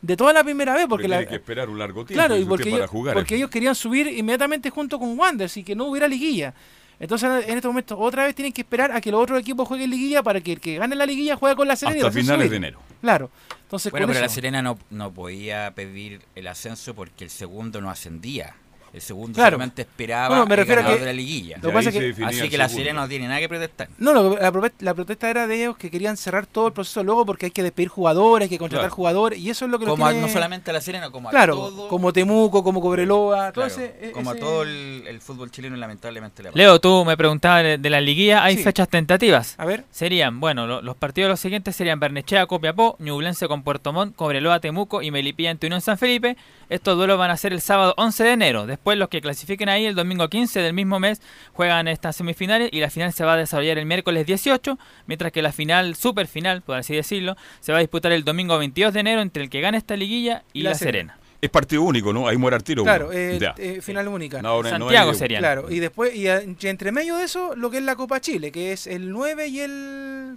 de 0.00 0.16
toda 0.16 0.32
la 0.32 0.44
primera 0.44 0.74
vez, 0.74 0.86
porque 0.88 1.04
Porque 1.04 1.08
la, 1.08 1.16
tiene 1.18 1.30
que 1.30 1.36
esperar 1.36 1.68
un 1.68 1.78
largo 1.78 2.04
tiempo 2.04 2.14
Claro, 2.26 2.36
y 2.40 2.44
porque, 2.44 2.64
para 2.70 2.76
ellos, 2.76 2.90
jugar. 2.90 3.14
porque 3.14 3.34
ellos 3.36 3.50
querían 3.50 3.74
subir 3.74 4.06
inmediatamente 4.06 4.70
junto 4.70 4.98
con 4.98 5.18
Wanderers 5.18 5.56
y 5.56 5.64
que 5.64 5.74
no 5.74 5.86
hubiera 5.86 6.06
liguilla. 6.08 6.54
Entonces, 7.00 7.46
en 7.46 7.56
este 7.56 7.68
momento, 7.68 7.96
otra 7.98 8.24
vez 8.24 8.34
tienen 8.34 8.52
que 8.52 8.62
esperar 8.62 8.90
a 8.90 9.00
que 9.00 9.10
los 9.12 9.22
otros 9.22 9.40
equipos 9.40 9.68
jueguen 9.68 9.90
liguilla 9.90 10.22
para 10.22 10.40
que 10.40 10.52
el 10.52 10.60
que 10.60 10.78
gane 10.78 10.96
la 10.96 11.06
liguilla 11.06 11.36
juegue 11.36 11.54
con 11.54 11.68
la 11.68 11.76
Serena. 11.76 12.08
Hasta 12.08 12.10
finales 12.12 12.46
subir. 12.46 12.50
de 12.50 12.56
enero. 12.56 12.80
Claro. 13.00 13.30
Entonces, 13.62 13.92
Bueno, 13.92 14.08
pero 14.08 14.20
la 14.20 14.28
Serena 14.28 14.62
no, 14.62 14.78
no 14.90 15.12
podía 15.12 15.72
pedir 15.74 16.22
el 16.34 16.46
ascenso 16.48 16.94
porque 16.94 17.24
el 17.24 17.30
segundo 17.30 17.80
no 17.80 17.88
ascendía. 17.90 18.56
El 18.98 19.02
segundo 19.02 19.34
Claro. 19.36 19.54
solamente 19.56 19.82
esperaba 19.82 20.28
Bueno, 20.28 20.46
me 20.46 20.54
el 20.54 20.58
refiero 20.58 20.80
a 20.82 20.84
que- 20.86 20.98
de 20.98 21.06
la 21.06 21.12
liguilla. 21.12 21.56
Lo 21.62 21.68
que 21.68 21.74
pasa 21.74 21.88
es 21.90 21.94
que- 22.16 22.24
Así 22.24 22.48
que 22.48 22.58
la. 22.58 22.68
Serena 22.68 23.02
no 23.02 23.08
tiene 23.08 23.28
nada 23.28 23.38
que 23.40 23.48
protestar. 23.48 23.88
No, 23.98 24.12
lo 24.12 24.34
que- 24.34 24.42
la, 24.80 24.94
protesta 24.94 25.30
era 25.30 25.46
de 25.46 25.54
ellos 25.54 25.76
que 25.76 25.90
querían 25.90 26.16
cerrar 26.16 26.46
todo 26.46 26.66
el 26.66 26.72
proceso 26.72 27.02
luego 27.04 27.24
porque 27.24 27.46
hay 27.46 27.52
que 27.52 27.62
despedir 27.62 27.88
jugadores, 27.88 28.46
hay 28.46 28.48
que 28.50 28.58
contratar 28.58 28.86
Claro. 28.88 28.94
jugadores, 28.96 29.38
y 29.38 29.50
eso 29.50 29.64
es 29.64 29.70
lo 29.70 29.78
que 29.78 29.84
los 29.86 29.92
Como 29.94 30.06
a- 30.06 30.12
no 30.12 30.28
solamente 30.28 30.70
a 30.70 30.74
la 30.74 30.80
Serena, 30.80 31.10
como 31.10 31.28
a 31.28 31.30
Claro, 31.30 31.54
todo, 31.54 31.88
como 31.88 32.12
Temuco, 32.12 32.64
como 32.64 32.80
Cobreloa, 32.80 33.52
todo 33.52 33.66
claro, 33.66 33.82
ese- 33.82 33.94
e- 34.08 34.10
como 34.10 34.32
ese- 34.32 34.40
a 34.40 34.44
todo 34.44 34.62
el, 34.64 35.04
el 35.06 35.20
fútbol 35.20 35.50
chileno 35.50 35.76
lamentablemente. 35.76 36.42
Leo, 36.54 36.80
tú 36.80 37.04
me 37.04 37.16
preguntabas 37.16 37.62
de, 37.62 37.78
de 37.78 37.90
la 37.90 38.00
liguilla, 38.00 38.42
hay 38.42 38.56
Sí. 38.56 38.62
fechas 38.64 38.88
tentativas. 38.88 39.54
A 39.58 39.64
ver, 39.64 39.84
Serían, 39.90 40.40
bueno, 40.40 40.66
lo- 40.66 40.82
los 40.82 40.96
partidos 40.96 41.30
los 41.30 41.38
siguientes 41.40 41.76
serían 41.76 42.00
Bernechea, 42.00 42.46
Copiapó, 42.46 42.96
Ñublense 42.98 43.46
con 43.48 43.62
Puerto 43.62 43.92
Montt, 43.92 44.16
Cobreloa, 44.16 44.60
Temuco 44.60 45.02
y 45.02 45.10
Melipilla 45.10 45.50
ante 45.50 45.66
Unión 45.66 45.80
San 45.80 45.98
Felipe. 45.98 46.36
Estos 46.70 46.96
duelos 46.96 47.18
van 47.18 47.30
a 47.30 47.36
ser 47.36 47.52
el 47.52 47.60
sábado 47.60 47.94
11 47.96 48.24
de 48.24 48.32
enero. 48.32 48.66
Después 48.66 48.87
los 48.96 49.08
que 49.08 49.20
clasifiquen 49.20 49.68
ahí 49.68 49.84
el 49.84 49.94
domingo 49.94 50.28
15 50.28 50.60
del 50.60 50.72
mismo 50.72 50.98
mes 51.00 51.20
juegan 51.52 51.88
estas 51.88 52.16
semifinales 52.16 52.70
y 52.72 52.80
la 52.80 52.90
final 52.90 53.12
se 53.12 53.24
va 53.24 53.34
a 53.34 53.36
desarrollar 53.36 53.78
el 53.78 53.86
miércoles 53.86 54.26
18, 54.26 54.78
mientras 55.06 55.32
que 55.32 55.42
la 55.42 55.52
final, 55.52 55.94
super 55.94 56.26
final, 56.26 56.62
por 56.62 56.76
así 56.76 56.94
decirlo, 56.94 57.36
se 57.60 57.72
va 57.72 57.78
a 57.78 57.80
disputar 57.80 58.12
el 58.12 58.24
domingo 58.24 58.58
22 58.58 58.94
de 58.94 59.00
enero 59.00 59.20
entre 59.20 59.42
el 59.42 59.50
que 59.50 59.60
gane 59.60 59.78
esta 59.78 59.96
liguilla 59.96 60.44
y 60.52 60.62
La 60.62 60.70
la, 60.70 60.76
Serena. 60.76 61.14
Serena. 61.14 61.28
Es 61.40 61.50
partido 61.50 61.82
único, 61.82 62.12
¿no? 62.12 62.26
Ahí 62.26 62.36
muere 62.36 62.56
al 62.56 62.64
tiro. 62.64 62.82
claro, 62.82 63.12
eh, 63.12 63.38
eh, 63.58 63.80
final 63.80 64.08
única. 64.08 64.42
No, 64.42 64.60
no, 64.62 64.70
no 64.70 64.78
Santiago 64.86 65.14
serían. 65.14 65.40
Claro, 65.40 65.70
y 65.70 65.78
después, 65.78 66.14
y 66.14 66.26
entre 66.26 66.90
medio 66.90 67.16
de 67.16 67.24
eso, 67.24 67.54
lo 67.54 67.70
que 67.70 67.76
es 67.76 67.84
la 67.84 67.94
Copa 67.94 68.20
Chile, 68.20 68.50
que 68.50 68.72
es 68.72 68.88
el 68.88 69.10
9 69.10 69.46
y 69.46 69.60
el 69.60 70.36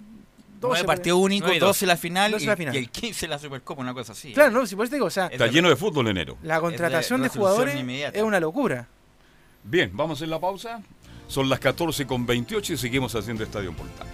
12. 0.62 0.68
Nueve 0.68 0.86
partidos 0.86 1.18
únicos, 1.18 1.48
Nueve 1.48 1.56
y 1.56 1.60
dos. 1.60 1.68
12 1.70 1.86
la 1.86 1.96
final, 1.96 2.30
12 2.30 2.44
y, 2.44 2.46
la 2.46 2.56
final. 2.56 2.74
y 2.74 2.78
el 2.78 2.88
15 2.88 3.28
la 3.28 3.38
Supercopa, 3.38 3.82
una 3.82 3.92
cosa 3.92 4.12
así. 4.12 4.32
Claro, 4.32 4.52
no, 4.52 4.64
si 4.64 4.76
por 4.76 4.84
eso 4.84 4.90
te 4.90 4.96
digo, 4.96 5.06
o 5.06 5.10
sea, 5.10 5.26
Está 5.26 5.48
lleno 5.48 5.68
de 5.68 5.76
fútbol 5.76 6.06
enero. 6.08 6.38
la 6.42 6.60
contratación 6.60 7.20
de, 7.20 7.28
resolución 7.28 7.52
jugadores 7.56 7.80
inmediata. 7.80 8.16
es 8.16 8.24
una 8.24 8.38
locura. 8.38 8.88
Bien, 9.64 9.90
vamos 9.92 10.22
en 10.22 10.30
la 10.30 10.40
pausa. 10.40 10.80
Son 11.26 11.48
las 11.48 11.58
14 11.58 12.06
con 12.06 12.24
28 12.24 12.74
y 12.74 12.76
seguimos 12.76 13.14
haciendo 13.14 13.42
Estadio 13.42 13.72
Portal. 13.72 14.06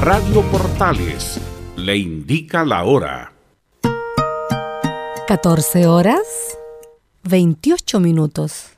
Radio 0.00 0.42
Portales 0.52 1.40
le 1.76 1.96
indica 1.96 2.64
la 2.64 2.84
hora. 2.84 3.32
14 5.26 5.86
horas 5.88 6.56
28 7.24 7.98
minutos. 7.98 8.77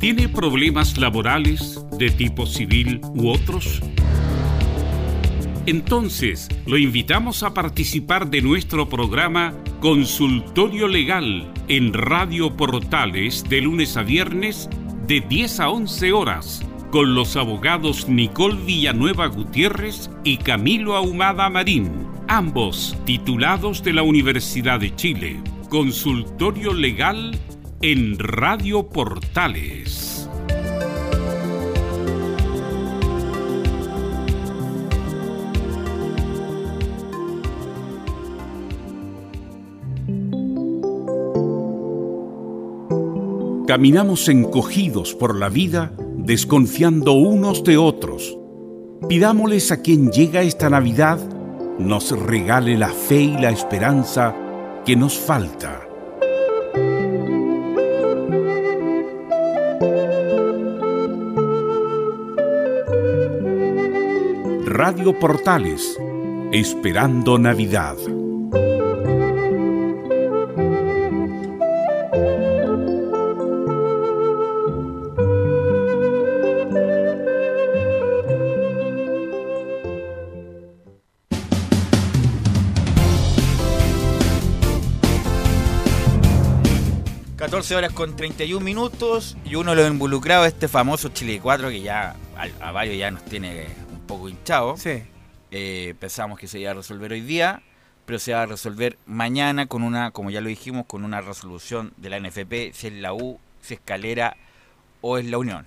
¿Tiene 0.00 0.30
problemas 0.30 0.96
laborales 0.96 1.78
de 1.98 2.08
tipo 2.10 2.46
civil 2.46 3.02
u 3.14 3.28
otros? 3.28 3.82
Entonces, 5.66 6.48
lo 6.64 6.78
invitamos 6.78 7.42
a 7.42 7.52
participar 7.52 8.30
de 8.30 8.40
nuestro 8.40 8.88
programa 8.88 9.52
Consultorio 9.80 10.88
Legal 10.88 11.52
en 11.68 11.92
Radio 11.92 12.56
Portales 12.56 13.44
de 13.46 13.60
lunes 13.60 13.98
a 13.98 14.02
viernes 14.02 14.70
de 15.06 15.20
10 15.20 15.60
a 15.60 15.68
11 15.68 16.12
horas 16.12 16.62
con 16.90 17.14
los 17.14 17.36
abogados 17.36 18.08
Nicole 18.08 18.56
Villanueva 18.64 19.26
Gutiérrez 19.26 20.08
y 20.24 20.38
Camilo 20.38 20.96
Ahumada 20.96 21.50
Marín, 21.50 22.06
ambos 22.26 22.96
titulados 23.04 23.82
de 23.82 23.92
la 23.92 24.02
Universidad 24.02 24.80
de 24.80 24.96
Chile. 24.96 25.42
Consultorio 25.68 26.72
Legal 26.72 27.38
en 27.82 28.18
Radio 28.18 28.88
Portales. 28.88 30.28
Caminamos 43.66 44.28
encogidos 44.28 45.14
por 45.14 45.36
la 45.36 45.48
vida, 45.48 45.92
desconfiando 46.16 47.12
unos 47.12 47.64
de 47.64 47.78
otros. 47.78 48.36
Pidámosles 49.08 49.72
a 49.72 49.80
quien 49.80 50.10
llega 50.10 50.42
esta 50.42 50.68
Navidad 50.68 51.18
nos 51.78 52.10
regale 52.10 52.76
la 52.76 52.90
fe 52.90 53.22
y 53.22 53.38
la 53.38 53.50
esperanza 53.50 54.36
que 54.84 54.96
nos 54.96 55.18
falta. 55.18 55.89
Radio 64.72 65.18
Portales, 65.18 65.98
esperando 66.52 67.40
Navidad. 67.40 67.96
horas 87.74 87.92
con 87.92 88.16
31 88.16 88.64
minutos 88.64 89.36
y 89.44 89.54
uno 89.54 89.74
lo 89.74 89.86
involucrado 89.86 90.44
este 90.44 90.66
famoso 90.66 91.10
Chile 91.10 91.40
4 91.42 91.68
que 91.68 91.82
ya 91.82 92.16
a, 92.60 92.72
varios 92.72 92.96
ya 92.96 93.10
nos 93.10 93.24
tiene 93.24 93.66
poco 94.10 94.28
hinchado. 94.28 94.76
Sí. 94.76 95.02
Eh, 95.52 95.94
pensamos 95.98 96.38
que 96.38 96.48
se 96.48 96.58
iba 96.58 96.72
a 96.72 96.74
resolver 96.74 97.12
hoy 97.12 97.20
día, 97.20 97.62
pero 98.06 98.18
se 98.18 98.32
va 98.32 98.42
a 98.42 98.46
resolver 98.46 98.98
mañana 99.06 99.66
con 99.66 99.82
una, 99.82 100.10
como 100.10 100.30
ya 100.30 100.40
lo 100.40 100.48
dijimos, 100.48 100.86
con 100.86 101.04
una 101.04 101.20
resolución 101.20 101.92
de 101.96 102.10
la 102.10 102.18
NFP, 102.20 102.72
si 102.74 102.88
es 102.88 102.92
la 102.94 103.12
U, 103.12 103.38
si 103.62 103.74
es 103.74 103.80
Calera 103.84 104.36
o 105.00 105.16
es 105.16 105.26
la 105.26 105.38
Unión. 105.38 105.66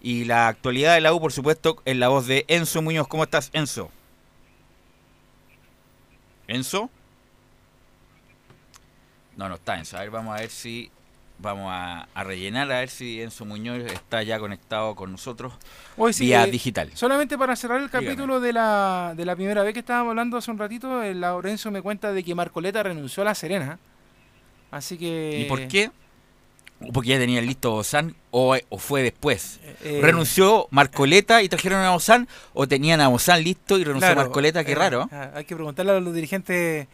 Y 0.00 0.24
la 0.24 0.48
actualidad 0.48 0.94
de 0.94 1.00
la 1.00 1.14
U, 1.14 1.20
por 1.20 1.32
supuesto, 1.32 1.80
es 1.84 1.96
la 1.96 2.08
voz 2.08 2.26
de 2.26 2.44
Enzo 2.48 2.82
Muñoz. 2.82 3.06
¿Cómo 3.08 3.24
estás, 3.24 3.50
Enzo? 3.52 3.90
¿Enzo? 6.46 6.90
No, 9.36 9.48
no 9.48 9.54
está 9.56 9.78
Enzo. 9.78 9.96
A 9.96 10.00
ver, 10.00 10.10
vamos 10.10 10.36
a 10.36 10.40
ver 10.40 10.50
si 10.50 10.90
vamos 11.38 11.68
a, 11.70 12.08
a, 12.14 12.24
rellenar 12.24 12.70
a 12.72 12.80
ver 12.80 12.88
si 12.88 13.20
Enzo 13.20 13.44
Muñoz 13.44 13.78
está 13.92 14.22
ya 14.22 14.38
conectado 14.38 14.94
con 14.94 15.12
nosotros 15.12 15.52
Hoy 15.96 16.12
sí, 16.12 16.26
vía 16.26 16.44
eh, 16.44 16.50
digital. 16.50 16.90
Solamente 16.94 17.36
para 17.38 17.56
cerrar 17.56 17.80
el 17.80 17.90
capítulo 17.90 18.40
de 18.40 18.52
la, 18.52 19.14
de 19.16 19.24
la 19.24 19.36
primera 19.36 19.62
vez 19.62 19.72
que 19.72 19.80
estábamos 19.80 20.10
hablando 20.10 20.36
hace 20.36 20.50
un 20.50 20.58
ratito, 20.58 21.02
el 21.02 21.20
Laurencio 21.20 21.70
me 21.70 21.82
cuenta 21.82 22.12
de 22.12 22.22
que 22.24 22.34
Marcoleta 22.34 22.82
renunció 22.82 23.22
a 23.22 23.26
La 23.26 23.34
Serena. 23.34 23.78
Así 24.70 24.98
que... 24.98 25.40
¿Y 25.40 25.48
por 25.48 25.66
qué? 25.68 25.90
Porque 26.92 27.10
ya 27.10 27.18
tenía 27.18 27.40
listo 27.40 27.70
Bozán 27.70 28.16
o, 28.30 28.56
o 28.68 28.78
fue 28.78 29.02
después. 29.02 29.60
Eh, 29.84 30.00
¿Renunció 30.02 30.66
Marcoleta 30.70 31.42
y 31.42 31.48
trajeron 31.48 31.80
a 31.80 31.90
Bozán 31.90 32.28
o 32.52 32.66
tenían 32.66 33.00
a 33.00 33.08
Bozán 33.08 33.42
listo 33.42 33.78
y 33.78 33.84
renunció 33.84 34.08
claro, 34.08 34.22
Marcoleta? 34.22 34.64
Qué 34.64 34.72
eh, 34.72 34.76
raro. 34.76 35.08
Hay 35.34 35.44
que 35.44 35.54
preguntarle 35.54 35.92
a 35.92 36.00
los 36.00 36.12
dirigentes 36.12 36.88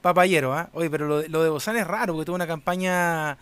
papayeros. 0.00 0.56
¿ah? 0.56 0.70
Oye, 0.72 0.88
pero 0.88 1.08
lo, 1.08 1.22
lo 1.26 1.42
de 1.42 1.50
Bozán 1.50 1.76
es 1.76 1.86
raro 1.86 2.14
porque 2.14 2.26
tuvo 2.26 2.36
una 2.36 2.46
campaña 2.46 3.36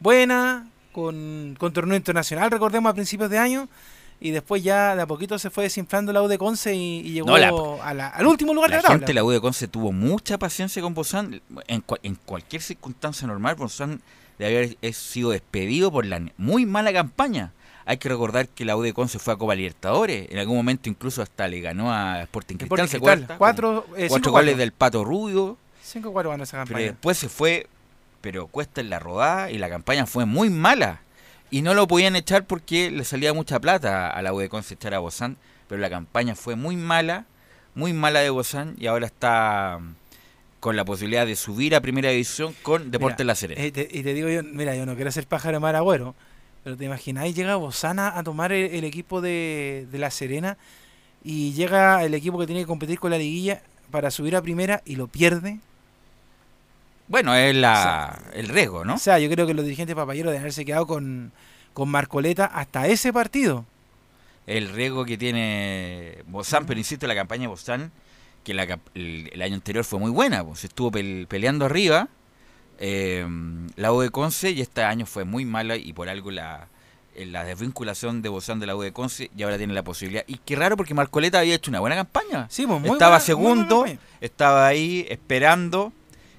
buena, 0.00 0.68
con, 0.92 1.56
con 1.58 1.72
torneo 1.72 1.96
internacional, 1.96 2.50
recordemos, 2.50 2.90
a 2.90 2.94
principios 2.94 3.30
de 3.30 3.38
año. 3.38 3.68
Y 4.20 4.32
después 4.32 4.64
ya 4.64 4.96
de 4.96 5.02
a 5.02 5.06
poquito 5.06 5.38
se 5.38 5.48
fue 5.48 5.62
desinflando 5.64 6.12
la 6.12 6.20
U 6.22 6.26
de 6.26 6.38
Conce 6.38 6.74
y, 6.74 6.98
y 7.06 7.12
llegó 7.12 7.28
No, 7.28 7.38
la- 7.38 7.52
a 7.84 7.94
la- 7.94 8.08
al 8.08 8.26
último 8.26 8.52
lugar 8.52 8.68
La 8.70 8.76
de 8.78 8.82
la 8.82 8.86
tabla. 8.88 8.98
gente 8.98 9.06
de 9.06 9.14
la 9.14 9.22
U 9.22 9.30
de 9.30 9.40
Conce 9.40 9.68
tuvo 9.68 9.92
mucha 9.92 10.38
paciencia 10.38 10.82
con 10.82 10.92
Bozán. 10.92 11.40
En, 11.68 11.84
en 12.02 12.14
cualquier 12.16 12.60
circunstancia 12.60 13.28
normal, 13.28 13.54
Bozán 13.54 14.00
debe 14.36 14.56
haber 14.80 14.92
sido 14.94 15.30
despedido 15.30 15.92
por 15.92 16.04
la 16.04 16.20
muy 16.36 16.66
mala 16.66 16.92
campaña. 16.92 17.52
Hay 17.86 17.98
que 17.98 18.08
recordar 18.08 18.48
que 18.48 18.64
la 18.64 18.76
U 18.76 18.82
de 18.82 18.92
Conce 18.92 19.20
fue 19.20 19.34
a 19.34 19.36
Copa 19.36 19.54
Libertadores. 19.54 20.28
En 20.32 20.38
algún 20.38 20.56
momento 20.56 20.88
incluso 20.88 21.22
hasta 21.22 21.46
le 21.46 21.60
ganó 21.60 21.92
a 21.92 22.20
Sporting 22.22 22.56
Cristal. 22.56 22.86
Sporting 22.88 23.34
cuatro, 23.38 23.86
eh, 23.96 24.08
cuatro 24.08 24.32
goles 24.32 24.56
del 24.56 24.72
Pato 24.72 25.04
Rubio. 25.04 25.56
5-4 25.86 26.28
ganó 26.30 26.42
esa 26.42 26.56
Pero 26.56 26.66
campaña. 26.66 26.86
después 26.86 27.16
se 27.18 27.28
fue, 27.28 27.68
pero 28.20 28.46
cuesta 28.46 28.80
en 28.80 28.90
la 28.90 28.98
rodada 28.98 29.50
y 29.50 29.58
la 29.58 29.68
campaña 29.68 30.06
fue 30.06 30.24
muy 30.26 30.50
mala. 30.50 31.00
Y 31.50 31.62
no 31.62 31.72
lo 31.74 31.86
podían 31.88 32.14
echar 32.16 32.46
porque 32.46 32.90
le 32.90 33.04
salía 33.04 33.32
mucha 33.32 33.58
plata 33.58 34.10
a 34.10 34.20
la 34.22 34.32
U 34.34 34.38
de 34.38 34.48
Conce 34.48 34.74
echar 34.74 34.92
a 34.94 34.98
Bozán. 34.98 35.36
Pero 35.68 35.80
la 35.80 35.88
campaña 35.90 36.34
fue 36.34 36.56
muy 36.56 36.76
mala, 36.76 37.24
muy 37.74 37.92
mala 37.92 38.20
de 38.20 38.30
Bozán 38.30 38.74
y 38.78 38.86
ahora 38.86 39.06
está 39.06 39.78
mm, 39.80 39.94
con 40.60 40.76
la 40.76 40.84
posibilidad 40.84 41.26
de 41.26 41.36
subir 41.36 41.74
a 41.74 41.80
primera 41.80 42.10
división 42.10 42.54
con 42.62 42.90
Deportes 42.90 43.24
La 43.26 43.34
Serena. 43.34 43.62
eh, 43.62 43.70
te- 43.70 43.88
y 43.90 44.02
te 44.02 44.14
digo 44.14 44.28
yo, 44.28 44.42
mira, 44.42 44.74
yo 44.76 44.84
no 44.86 44.94
quiero 44.96 45.10
ser 45.10 45.26
pájaro 45.26 45.60
mar 45.60 45.76
agüero, 45.76 46.14
pero 46.64 46.76
te 46.76 46.84
imagináis, 46.86 47.34
llega 47.36 47.56
Bozana 47.56 48.16
a 48.18 48.22
tomar 48.22 48.50
el, 48.52 48.74
el 48.74 48.84
equipo 48.84 49.20
de, 49.20 49.86
de 49.90 49.98
La 49.98 50.10
Serena 50.10 50.56
y 51.22 51.52
llega 51.52 52.02
el 52.04 52.14
equipo 52.14 52.38
que 52.38 52.46
tiene 52.46 52.62
que 52.62 52.66
competir 52.66 52.98
con 52.98 53.10
la 53.10 53.18
liguilla 53.18 53.62
para 53.90 54.10
subir 54.10 54.36
a 54.36 54.42
primera 54.42 54.82
y 54.84 54.96
lo 54.96 55.06
pierde. 55.06 55.58
Bueno, 57.08 57.34
es 57.34 57.54
la, 57.54 58.18
el 58.34 58.48
riesgo, 58.48 58.84
¿no? 58.84 58.94
O 58.96 58.98
sea, 58.98 59.18
yo 59.18 59.30
creo 59.30 59.46
que 59.46 59.54
los 59.54 59.64
dirigentes 59.64 59.96
papayeros 59.96 60.30
deben 60.30 60.42
haberse 60.42 60.64
quedado 60.64 60.86
con, 60.86 61.32
con 61.72 61.88
Marcoleta 61.88 62.44
hasta 62.46 62.86
ese 62.86 63.12
partido. 63.12 63.64
el 64.46 64.68
riesgo 64.68 65.04
que 65.04 65.16
tiene 65.18 66.18
Bozán, 66.26 66.66
pero 66.66 66.78
insisto, 66.78 67.06
la 67.06 67.14
campaña 67.14 67.42
de 67.42 67.48
Bozán, 67.48 67.92
que 68.44 68.54
la 68.54 68.64
el, 68.94 69.30
el 69.32 69.42
año 69.42 69.54
anterior 69.54 69.84
fue 69.84 69.98
muy 69.98 70.10
buena, 70.10 70.44
pues 70.44 70.64
estuvo 70.64 70.90
pel- 70.90 71.26
peleando 71.26 71.64
arriba, 71.66 72.08
eh, 72.78 73.26
la 73.76 73.92
U 73.92 74.00
de 74.00 74.10
Conce, 74.10 74.50
y 74.50 74.60
este 74.60 74.82
año 74.84 75.04
fue 75.06 75.24
muy 75.24 75.44
mala 75.44 75.76
y 75.76 75.92
por 75.92 76.08
algo 76.08 76.30
la 76.30 76.68
en 77.14 77.32
la 77.32 77.42
desvinculación 77.42 78.22
de 78.22 78.28
Bozán 78.28 78.60
de 78.60 78.66
la 78.66 78.76
U 78.76 78.80
de 78.82 78.92
Conce 78.92 79.28
y 79.36 79.42
ahora 79.42 79.58
tiene 79.58 79.72
la 79.74 79.82
posibilidad. 79.82 80.22
Y 80.28 80.36
qué 80.44 80.54
raro 80.54 80.76
porque 80.76 80.94
Marcoleta 80.94 81.40
había 81.40 81.56
hecho 81.56 81.68
una 81.70 81.80
buena 81.80 81.96
campaña. 81.96 82.46
Sí, 82.48 82.64
pues, 82.66 82.80
muy 82.80 82.90
estaba 82.90 83.12
buena- 83.16 83.24
segundo, 83.24 83.76
muy 83.80 83.84
buena 83.96 84.00
estaba 84.20 84.66
ahí 84.68 85.04
esperando, 85.10 85.92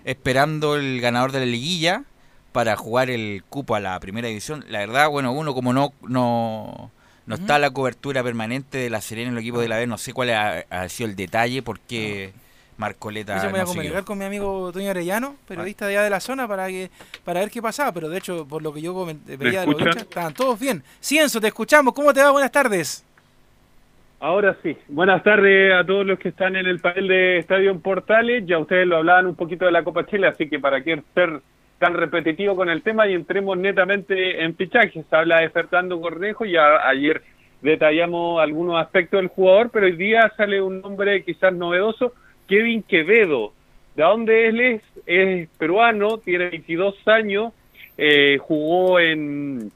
esperando 0.10 0.76
el 0.76 1.02
ganador 1.02 1.32
de 1.32 1.40
la 1.40 1.46
liguilla 1.46 2.04
para 2.52 2.76
jugar 2.76 3.10
el 3.10 3.44
cupo 3.48 3.76
a 3.76 3.80
la 3.80 4.00
primera 4.00 4.28
división. 4.28 4.66
La 4.68 4.80
verdad, 4.80 5.10
bueno, 5.10 5.32
uno 5.32 5.54
como 5.54 5.72
no 5.72 5.94
no 6.02 6.92
no 7.28 7.36
está 7.36 7.60
la 7.60 7.70
cobertura 7.70 8.24
permanente 8.24 8.80
de 8.80 8.90
la 8.90 9.02
Serena 9.02 9.30
en 9.30 9.36
el 9.36 9.42
equipo 9.42 9.60
de 9.60 9.68
la 9.68 9.78
B, 9.78 9.86
no 9.86 10.00
sé 10.00 10.14
cuál 10.14 10.32
ha, 10.32 10.66
ha 10.72 10.90
sido 10.90 11.10
el 11.10 11.16
detalle, 11.16 11.62
por 11.62 11.80
qué 11.80 12.34
Marcoleta 12.78 13.36
Yo 13.38 13.44
me 13.44 13.52
voy 13.52 13.60
a 13.60 13.64
no 13.64 13.68
siguió. 13.68 13.82
comunicar 13.84 14.04
con 14.06 14.18
mi 14.18 14.26
amigo 14.26 14.72
Toño 14.72 14.90
Arellano, 14.90 15.36
periodista 15.48 15.86
de 15.86 15.96
allá 15.98 16.04
de 16.06 16.10
la 16.10 16.20
zona, 16.22 16.48
para 16.48 16.68
que 16.70 16.90
para 17.24 17.42
ver 17.42 17.52
qué 17.52 17.62
pasaba. 17.62 17.92
Pero 17.92 18.10
de 18.10 18.18
hecho, 18.18 18.48
por 18.48 18.64
lo 18.64 18.74
que 18.74 18.82
yo 18.82 19.06
veía 19.06 19.60
de 19.62 19.68
los 19.68 19.76
escuchan? 19.76 19.88
hinchas, 19.90 20.04
estaban 20.04 20.34
todos 20.34 20.58
bien. 20.60 20.84
Cienzo, 21.00 21.40
te 21.40 21.48
escuchamos. 21.48 21.94
¿Cómo 21.94 22.14
te 22.14 22.24
va? 22.24 22.32
Buenas 22.32 22.52
tardes. 22.52 23.04
Ahora 24.22 24.58
sí. 24.62 24.76
Buenas 24.90 25.24
tardes 25.24 25.74
a 25.74 25.86
todos 25.86 26.06
los 26.06 26.20
que 26.20 26.30
están 26.30 26.58
en 26.58 26.66
el 26.66 26.80
panel 26.80 27.08
de 27.08 27.38
Estadio 27.38 27.80
Portales. 27.80 28.46
Ya 28.46 28.60
ustedes 28.60 28.86
lo 28.86 28.98
hablaban 28.98 29.28
un 29.28 29.36
poquito 29.36 29.64
de 29.64 29.72
la 29.72 29.84
Copa 29.84 30.06
Chile, 30.06 30.28
así 30.28 30.50
que 30.50 30.60
para 30.60 30.84
qué 30.84 31.02
ser 31.14 31.40
tan 31.78 31.94
repetitivo 31.94 32.54
con 32.54 32.70
el 32.70 32.82
tema 32.82 33.08
y 33.08 33.14
entremos 33.14 33.58
netamente 33.58 34.44
en 34.44 34.56
fichajes. 34.56 35.06
Habla 35.12 35.40
de 35.40 35.50
Fernando 35.50 36.02
Cornejo, 36.02 36.44
ya 36.44 36.86
ayer 36.86 37.22
detallamos 37.62 38.42
algunos 38.42 38.82
aspectos 38.82 39.22
del 39.22 39.30
jugador, 39.30 39.70
pero 39.72 39.86
hoy 39.86 39.96
día 39.96 40.30
sale 40.36 40.62
un 40.62 40.82
nombre 40.82 41.24
quizás 41.24 41.54
novedoso, 41.54 42.14
Kevin 42.46 42.84
Quevedo. 42.84 43.54
¿De 43.96 44.04
dónde 44.04 44.48
él 44.48 44.60
es? 44.60 44.82
Es 45.06 45.48
peruano, 45.58 46.18
tiene 46.18 46.50
22 46.50 47.08
años, 47.08 47.54
eh, 47.98 48.38
jugó 48.38 49.00
en, 49.00 49.72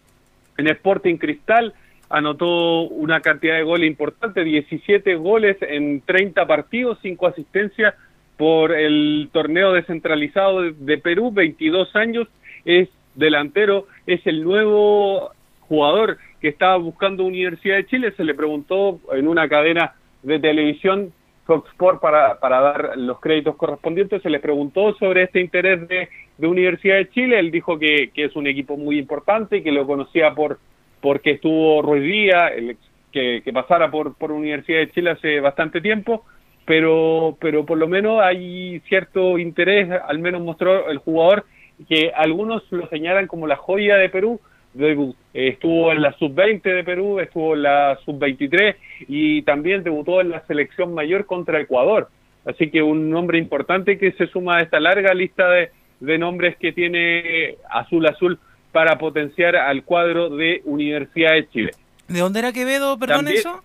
en 0.58 0.68
Sporting 0.68 1.16
Cristal, 1.16 1.74
anotó 2.14 2.82
una 2.82 3.22
cantidad 3.22 3.56
de 3.56 3.64
goles 3.64 3.88
importante, 3.88 4.44
17 4.44 5.16
goles 5.16 5.58
en 5.62 6.00
30 6.02 6.46
partidos, 6.46 7.00
5 7.02 7.26
asistencias 7.26 7.96
por 8.38 8.72
el 8.72 9.30
torneo 9.32 9.74
descentralizado 9.74 10.62
de, 10.62 10.98
Perú, 11.00 11.32
22 11.32 11.96
años, 11.96 12.28
es 12.66 12.88
delantero, 13.16 13.88
es 14.06 14.22
el 14.28 14.44
nuevo 14.44 15.32
jugador 15.62 16.20
que 16.40 16.50
estaba 16.50 16.78
buscando 16.78 17.26
Universidad 17.26 17.78
de 17.78 17.88
Chile, 17.88 18.14
se 18.16 18.24
le 18.24 18.36
preguntó 18.36 19.00
en 19.12 19.28
una 19.28 19.50
cadena 19.50 19.96
de 20.22 20.38
televisión 20.38 21.12
Fox 21.46 21.68
Sport 21.72 22.00
para, 22.00 22.40
para 22.40 22.62
dar 22.62 22.92
los 22.96 23.20
créditos 23.22 23.56
correspondientes, 23.56 24.22
se 24.22 24.30
le 24.30 24.40
preguntó 24.40 24.94
sobre 25.00 25.24
este 25.24 25.42
interés 25.42 25.88
de, 25.88 26.10
de 26.38 26.48
Universidad 26.48 26.98
de 26.98 27.10
Chile, 27.10 27.40
él 27.40 27.50
dijo 27.50 27.80
que, 27.80 28.12
que 28.14 28.26
es 28.26 28.36
un 28.36 28.46
equipo 28.46 28.78
muy 28.78 29.00
importante 29.00 29.58
y 29.58 29.64
que 29.64 29.72
lo 29.72 29.88
conocía 29.88 30.36
por 30.36 30.60
porque 31.04 31.32
estuvo 31.32 31.82
Ruiz 31.82 32.02
Díaz, 32.04 32.54
el 32.56 32.78
que, 33.12 33.42
que 33.44 33.54
pasara 33.54 33.92
por, 33.92 34.16
por 34.16 34.32
Universidad 34.32 34.80
de 34.80 34.92
Chile 34.92 35.12
hace 35.12 35.42
bastante 35.42 35.82
tiempo, 35.82 36.24
pero, 36.66 37.38
pero 37.42 37.66
por 37.66 37.78
lo 37.78 37.90
menos 37.90 38.22
hay 38.24 38.80
cierto 38.88 39.38
interés, 39.38 39.90
al 40.08 40.20
menos 40.20 40.42
mostró 40.42 40.90
el 40.90 40.98
jugador, 41.00 41.44
que 41.90 42.12
algunos 42.16 42.64
lo 42.72 42.88
señalan 42.88 43.28
como 43.28 43.48
la 43.48 43.58
joya 43.58 43.98
de 43.98 44.08
Perú, 44.08 44.40
Debu- 44.74 45.14
eh, 45.34 45.50
estuvo 45.50 45.92
en 45.92 46.02
la 46.02 46.14
sub-20 46.14 46.62
de 46.64 46.84
Perú, 46.86 47.20
estuvo 47.20 47.54
en 47.54 47.64
la 47.64 48.00
sub-23 48.06 48.76
y 49.10 49.42
también 49.42 49.84
debutó 49.84 50.22
en 50.22 50.30
la 50.30 50.40
selección 50.48 50.94
mayor 50.94 51.26
contra 51.26 51.60
Ecuador. 51.60 52.08
Así 52.46 52.70
que 52.70 52.82
un 52.82 53.10
nombre 53.10 53.38
importante 53.38 53.98
que 53.98 54.14
se 54.14 54.28
suma 54.28 54.58
a 54.58 54.62
esta 54.62 54.80
larga 54.80 55.14
lista 55.14 55.50
de, 55.50 55.70
de 56.00 56.18
nombres 56.18 56.56
que 56.58 56.72
tiene 56.72 57.56
Azul 57.70 58.06
Azul 58.08 58.40
para 58.74 58.98
potenciar 58.98 59.56
al 59.56 59.84
cuadro 59.86 60.30
de 60.30 60.62
Universidad 60.66 61.32
de 61.34 61.48
Chile. 61.50 61.72
¿De 62.10 62.20
dónde 62.20 62.40
era 62.40 62.52
Quevedo, 62.52 63.00
perdón, 63.00 63.20
También- 63.20 63.38
eso? 63.38 63.64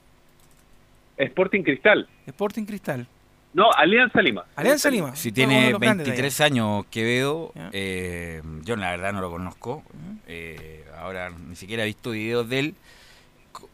Sporting 1.16 1.62
Cristal. 1.62 2.08
Sporting 2.26 2.64
Cristal. 2.64 3.06
No, 3.54 3.72
Alianza 3.72 4.20
Lima. 4.22 4.44
Alianza 4.54 4.90
Lima. 4.90 5.16
Si 5.16 5.32
tiene 5.32 5.64
de 5.66 5.70
los 5.72 5.80
grandes 5.80 6.04
de 6.06 6.12
23 6.12 6.40
años 6.42 6.84
Quevedo, 6.90 7.52
eh, 7.72 8.40
yo 8.62 8.76
la 8.76 8.90
verdad 8.90 9.12
no 9.12 9.20
lo 9.20 9.30
conozco. 9.30 9.82
eh, 10.28 10.84
ahora 10.98 11.30
ni 11.30 11.56
siquiera 11.56 11.82
he 11.82 11.86
visto 11.86 12.10
videos 12.10 12.48
de 12.48 12.58
él. 12.60 12.74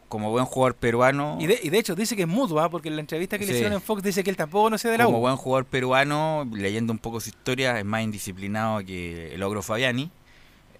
Como 0.07 0.31
buen 0.31 0.45
jugador 0.45 0.75
peruano, 0.75 1.37
Y 1.41 1.47
de, 1.47 1.59
y 1.61 1.69
de 1.69 1.77
hecho 1.79 1.93
dice 1.95 2.15
que 2.15 2.21
es 2.21 2.27
mutua, 2.27 2.69
porque 2.69 2.87
en 2.87 2.95
la 2.95 3.01
entrevista 3.01 3.37
que 3.37 3.45
le 3.45 3.51
hicieron 3.51 3.73
en 3.73 3.81
Fox 3.81 4.01
dice 4.01 4.23
que 4.23 4.29
él 4.29 4.37
tampoco 4.37 4.65
conoce 4.65 4.87
de 4.87 4.97
la 4.97 5.03
como 5.05 5.17
U. 5.17 5.21
buen 5.21 5.35
jugador 5.35 5.65
peruano, 5.65 6.47
leyendo 6.53 6.93
un 6.93 6.99
poco 6.99 7.19
su 7.19 7.29
historia, 7.29 7.77
es 7.77 7.85
más 7.85 8.01
indisciplinado 8.01 8.79
que 8.85 9.33
el 9.35 9.43
Ogro 9.43 9.61
Fabiani. 9.61 10.09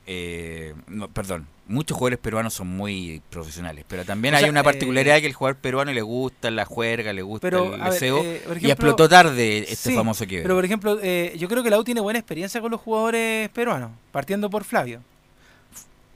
Eh, 0.08 0.76
no, 0.88 1.08
perdón, 1.10 1.48
muchos 1.68 1.98
jugadores 1.98 2.20
peruanos 2.20 2.54
son 2.54 2.68
muy 2.68 3.24
profesionales, 3.32 3.86
pero 3.88 4.06
también 4.06 4.36
O 4.36 4.38
hay 4.38 4.44
sea, 4.44 4.52
una 4.52 4.60
eh, 4.60 4.64
particularidad 4.64 5.20
que 5.20 5.26
el 5.26 5.34
jugador 5.34 5.58
peruano 5.58 5.92
le 5.94 6.02
gusta 6.04 6.52
la 6.52 6.64
juerga, 6.66 7.12
le 7.12 7.24
gusta 7.24 7.42
Pero, 7.42 7.74
el 7.74 7.84
deseo, 7.86 8.22
eh, 8.24 8.42
y 8.62 8.70
explotó 8.70 9.10
tarde 9.10 9.60
este 9.68 9.90
Sí, 9.90 9.96
famoso 9.96 10.28
Quevedo. 10.28 10.44
Pero 10.44 10.56
por 10.56 10.66
ejemplo, 10.66 11.00
eh, 11.02 11.34
yo 11.40 11.48
creo 11.48 11.64
que 11.64 11.72
la 11.72 11.80
U 11.80 11.84
tiene 11.84 12.02
buena 12.02 12.20
experiencia 12.20 12.62
con 12.62 12.70
los 12.70 12.82
jugadores 12.82 13.50
peruanos, 13.50 13.92
partiendo 14.12 14.50
por 14.50 14.64
Flavio. 14.64 15.02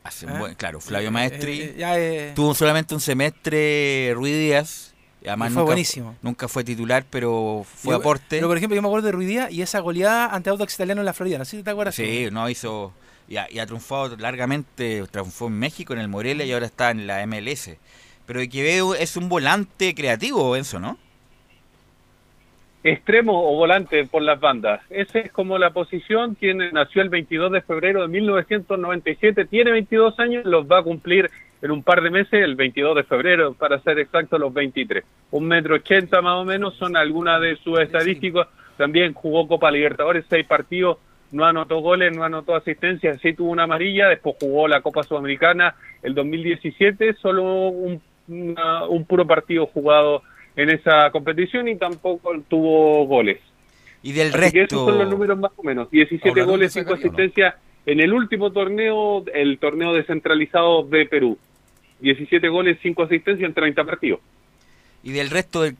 Hace 0.03 0.25
un 0.27 0.39
buen- 0.39 0.55
claro, 0.55 0.79
Flavio 0.79 1.09
Eh, 1.09 1.11
Maestri 1.11 1.61
eh, 1.61 1.75
ya, 1.77 1.99
eh, 1.99 2.31
tuvo 2.35 2.53
solamente 2.55 2.93
un 2.95 3.01
semestre 3.01 4.13
Ruiz 4.15 4.33
Díaz. 4.35 4.93
Además 5.25 5.49
fue 5.49 5.55
nunca, 5.61 5.65
buenísimo. 5.65 6.15
nunca 6.21 6.47
fue 6.47 6.63
titular, 6.63 7.05
pero 7.09 7.65
fue 7.75 7.91
yo- 7.93 7.97
aporte. 7.97 8.25
Pero 8.37 8.47
por 8.47 8.55
ejemplo, 8.55 8.75
yo 8.75 8.81
me 8.81 8.87
acuerdo 8.87 9.07
de 9.07 9.11
Ruidía 9.11 9.51
y 9.51 9.61
esa 9.61 9.79
goleada 9.79 10.27
ante 10.27 10.49
Audax 10.49 10.75
Italiano 10.75 11.01
en 11.01 11.05
la 11.05 11.13
Florida. 11.13 11.37
No 11.37 11.43
sé 11.45 11.57
si 11.57 11.63
te 11.63 11.69
acuerdas. 11.71 11.95
Sí, 11.95 12.29
no 12.31 12.49
hizo. 12.49 12.93
Y 13.29 13.37
ha, 13.37 13.47
y 13.49 13.59
ha 13.59 13.65
triunfado 13.65 14.17
largamente. 14.17 15.03
Triunfó 15.09 15.47
en 15.47 15.59
México, 15.59 15.93
en 15.93 15.99
el 15.99 16.09
Morelia 16.09 16.45
y 16.45 16.51
ahora 16.51 16.65
está 16.65 16.91
en 16.91 17.07
la 17.07 17.25
MLS. 17.25 17.77
Pero 18.25 18.41
Quevedo 18.51 18.95
es 18.95 19.15
un 19.15 19.29
volante 19.29 19.95
creativo, 19.95 20.55
Enzo, 20.57 20.79
¿no? 20.79 20.97
extremo 22.83 23.51
o 23.51 23.55
volante 23.55 24.05
por 24.05 24.21
las 24.21 24.39
bandas. 24.39 24.81
Esa 24.89 25.19
es 25.19 25.31
como 25.31 25.57
la 25.57 25.71
posición. 25.71 26.35
Tiene, 26.35 26.71
nació 26.71 27.01
el 27.01 27.09
22 27.09 27.51
de 27.51 27.61
febrero 27.61 28.01
de 28.01 28.07
1997, 28.07 29.45
tiene 29.45 29.71
22 29.71 30.19
años, 30.19 30.45
los 30.45 30.65
va 30.65 30.79
a 30.79 30.83
cumplir 30.83 31.29
en 31.61 31.71
un 31.71 31.83
par 31.83 32.01
de 32.01 32.09
meses, 32.09 32.33
el 32.33 32.55
22 32.55 32.95
de 32.95 33.03
febrero, 33.03 33.53
para 33.53 33.79
ser 33.79 33.99
exacto, 33.99 34.37
los 34.37 34.53
23. 34.53 35.03
Un 35.31 35.47
metro 35.47 35.75
ochenta 35.75 36.21
más 36.21 36.35
o 36.35 36.45
menos 36.45 36.75
son 36.75 36.95
algunas 36.95 37.41
de 37.41 37.57
sus 37.57 37.79
estadísticas. 37.79 38.47
También 38.77 39.13
jugó 39.13 39.45
Copa 39.45 39.69
Libertadores, 39.69 40.25
seis 40.29 40.45
partidos, 40.45 40.99
no 41.31 41.45
anotó 41.45 41.79
goles, 41.79 42.15
no 42.15 42.23
anotó 42.23 42.55
asistencias, 42.55 43.19
sí 43.21 43.33
tuvo 43.33 43.51
una 43.51 43.63
amarilla, 43.63 44.07
después 44.07 44.35
jugó 44.39 44.67
la 44.67 44.81
Copa 44.81 45.03
Sudamericana 45.03 45.75
el 46.01 46.15
2017, 46.15 47.13
solo 47.21 47.67
un, 47.69 48.01
una- 48.27 48.85
un 48.85 49.05
puro 49.05 49.25
partido 49.27 49.65
jugado 49.67 50.23
en 50.55 50.69
esa 50.69 51.09
competición 51.11 51.67
y 51.67 51.75
tampoco 51.77 52.31
tuvo 52.47 53.05
goles. 53.05 53.39
Y 54.01 54.13
del 54.13 54.29
Así 54.29 54.51
que 54.51 54.59
resto. 54.61 54.75
esos 54.75 54.85
son 54.89 54.97
los 54.97 55.09
números 55.09 55.37
más 55.37 55.51
o 55.57 55.63
menos. 55.63 55.89
17 55.91 56.29
¿Hablaron 56.29 56.51
goles, 56.51 56.73
de 56.73 56.79
5 56.81 56.89
Zacarías 56.91 57.03
o 57.05 57.07
no? 57.07 57.13
asistencias 57.17 57.55
en 57.85 57.99
el 57.99 58.13
último 58.13 58.51
torneo, 58.51 59.23
el 59.33 59.59
torneo 59.59 59.93
descentralizado 59.93 60.83
de 60.83 61.05
Perú. 61.05 61.37
17 61.99 62.47
goles, 62.47 62.77
5 62.81 63.03
asistencias 63.03 63.47
en 63.47 63.53
30 63.53 63.83
partidos. 63.83 64.19
Y 65.03 65.11
del 65.11 65.29
resto 65.29 65.61
del. 65.63 65.75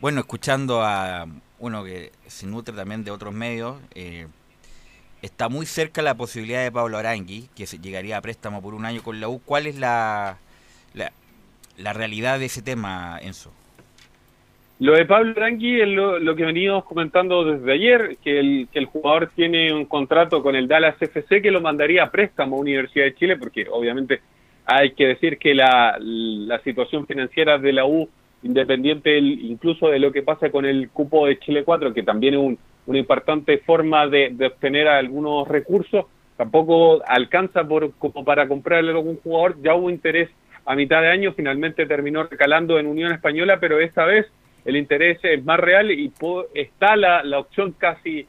Bueno, 0.00 0.20
escuchando 0.20 0.82
a 0.82 1.26
uno 1.58 1.82
que 1.84 2.10
se 2.26 2.46
nutre 2.46 2.74
también 2.74 3.02
de 3.04 3.10
otros 3.10 3.32
medios, 3.34 3.76
eh, 3.94 4.26
está 5.24 5.48
muy 5.48 5.66
cerca 5.66 6.02
la 6.02 6.14
posibilidad 6.14 6.62
de 6.62 6.70
Pablo 6.70 6.98
Arangui, 6.98 7.48
que 7.56 7.66
se 7.66 7.78
llegaría 7.78 8.18
a 8.18 8.20
préstamo 8.20 8.60
por 8.60 8.74
un 8.74 8.84
año 8.84 9.02
con 9.02 9.20
la 9.20 9.28
U. 9.28 9.40
¿Cuál 9.44 9.66
es 9.66 9.78
la, 9.78 10.36
la, 10.94 11.92
realidad 11.92 12.38
de 12.38 12.46
ese 12.46 12.62
tema, 12.62 13.18
Enzo? 13.22 13.50
Lo 14.80 14.92
de 14.94 15.06
Pablo 15.06 15.32
Arangui 15.36 15.80
es 15.80 15.88
lo, 15.88 16.36
que 16.36 16.44
venimos 16.44 16.84
comentando 16.84 17.44
desde 17.44 17.72
ayer, 17.72 18.18
que 18.22 18.38
el, 18.38 18.68
que 18.70 18.78
el 18.78 18.86
jugador 18.86 19.30
tiene 19.34 19.72
un 19.72 19.86
contrato 19.86 20.42
con 20.42 20.56
el 20.56 20.68
Dallas 20.68 21.00
FC 21.00 21.40
que 21.40 21.50
lo 21.50 21.60
mandaría 21.60 22.04
a 22.04 22.10
préstamo 22.10 22.56
a 22.56 22.60
Universidad 22.60 23.06
de 23.06 23.14
Chile, 23.14 23.36
porque 23.38 23.66
obviamente 23.70 24.20
hay 24.66 24.92
que 24.92 25.06
decir 25.06 25.38
que 25.38 25.54
la, 25.54 25.96
la 26.00 26.58
situación 26.60 27.06
financiera 27.06 27.56
de 27.58 27.72
la 27.72 27.86
U, 27.86 28.08
independiente 28.42 29.16
incluso 29.18 29.88
de 29.88 29.98
lo 29.98 30.12
que 30.12 30.22
pasa 30.22 30.50
con 30.50 30.66
el 30.66 30.90
cupo 30.90 31.26
de 31.26 31.38
Chile 31.38 31.64
4, 31.64 31.94
que 31.94 32.02
también 32.02 32.34
es 32.34 32.40
un- 32.40 32.58
una 32.86 32.98
importante 32.98 33.58
forma 33.58 34.06
de, 34.06 34.34
obtener 34.46 34.88
algunos 34.88 35.48
recursos, 35.48 36.06
tampoco 36.36 37.02
alcanza 37.06 37.64
por, 37.64 37.92
como 37.94 38.24
para 38.24 38.48
comprarle 38.48 38.90
a 38.90 38.94
algún 38.94 39.16
jugador, 39.18 39.56
ya 39.62 39.74
hubo 39.74 39.90
interés 39.90 40.30
a 40.66 40.74
mitad 40.74 41.00
de 41.02 41.08
año, 41.08 41.32
finalmente 41.32 41.86
terminó 41.86 42.24
recalando 42.24 42.78
en 42.78 42.86
Unión 42.86 43.12
Española, 43.12 43.58
pero 43.60 43.78
esta 43.80 44.04
vez 44.04 44.26
el 44.64 44.76
interés 44.76 45.18
es 45.22 45.44
más 45.44 45.60
real 45.60 45.90
y 45.90 46.10
está 46.54 46.96
la, 46.96 47.22
la 47.22 47.38
opción 47.38 47.74
casi, 47.76 48.26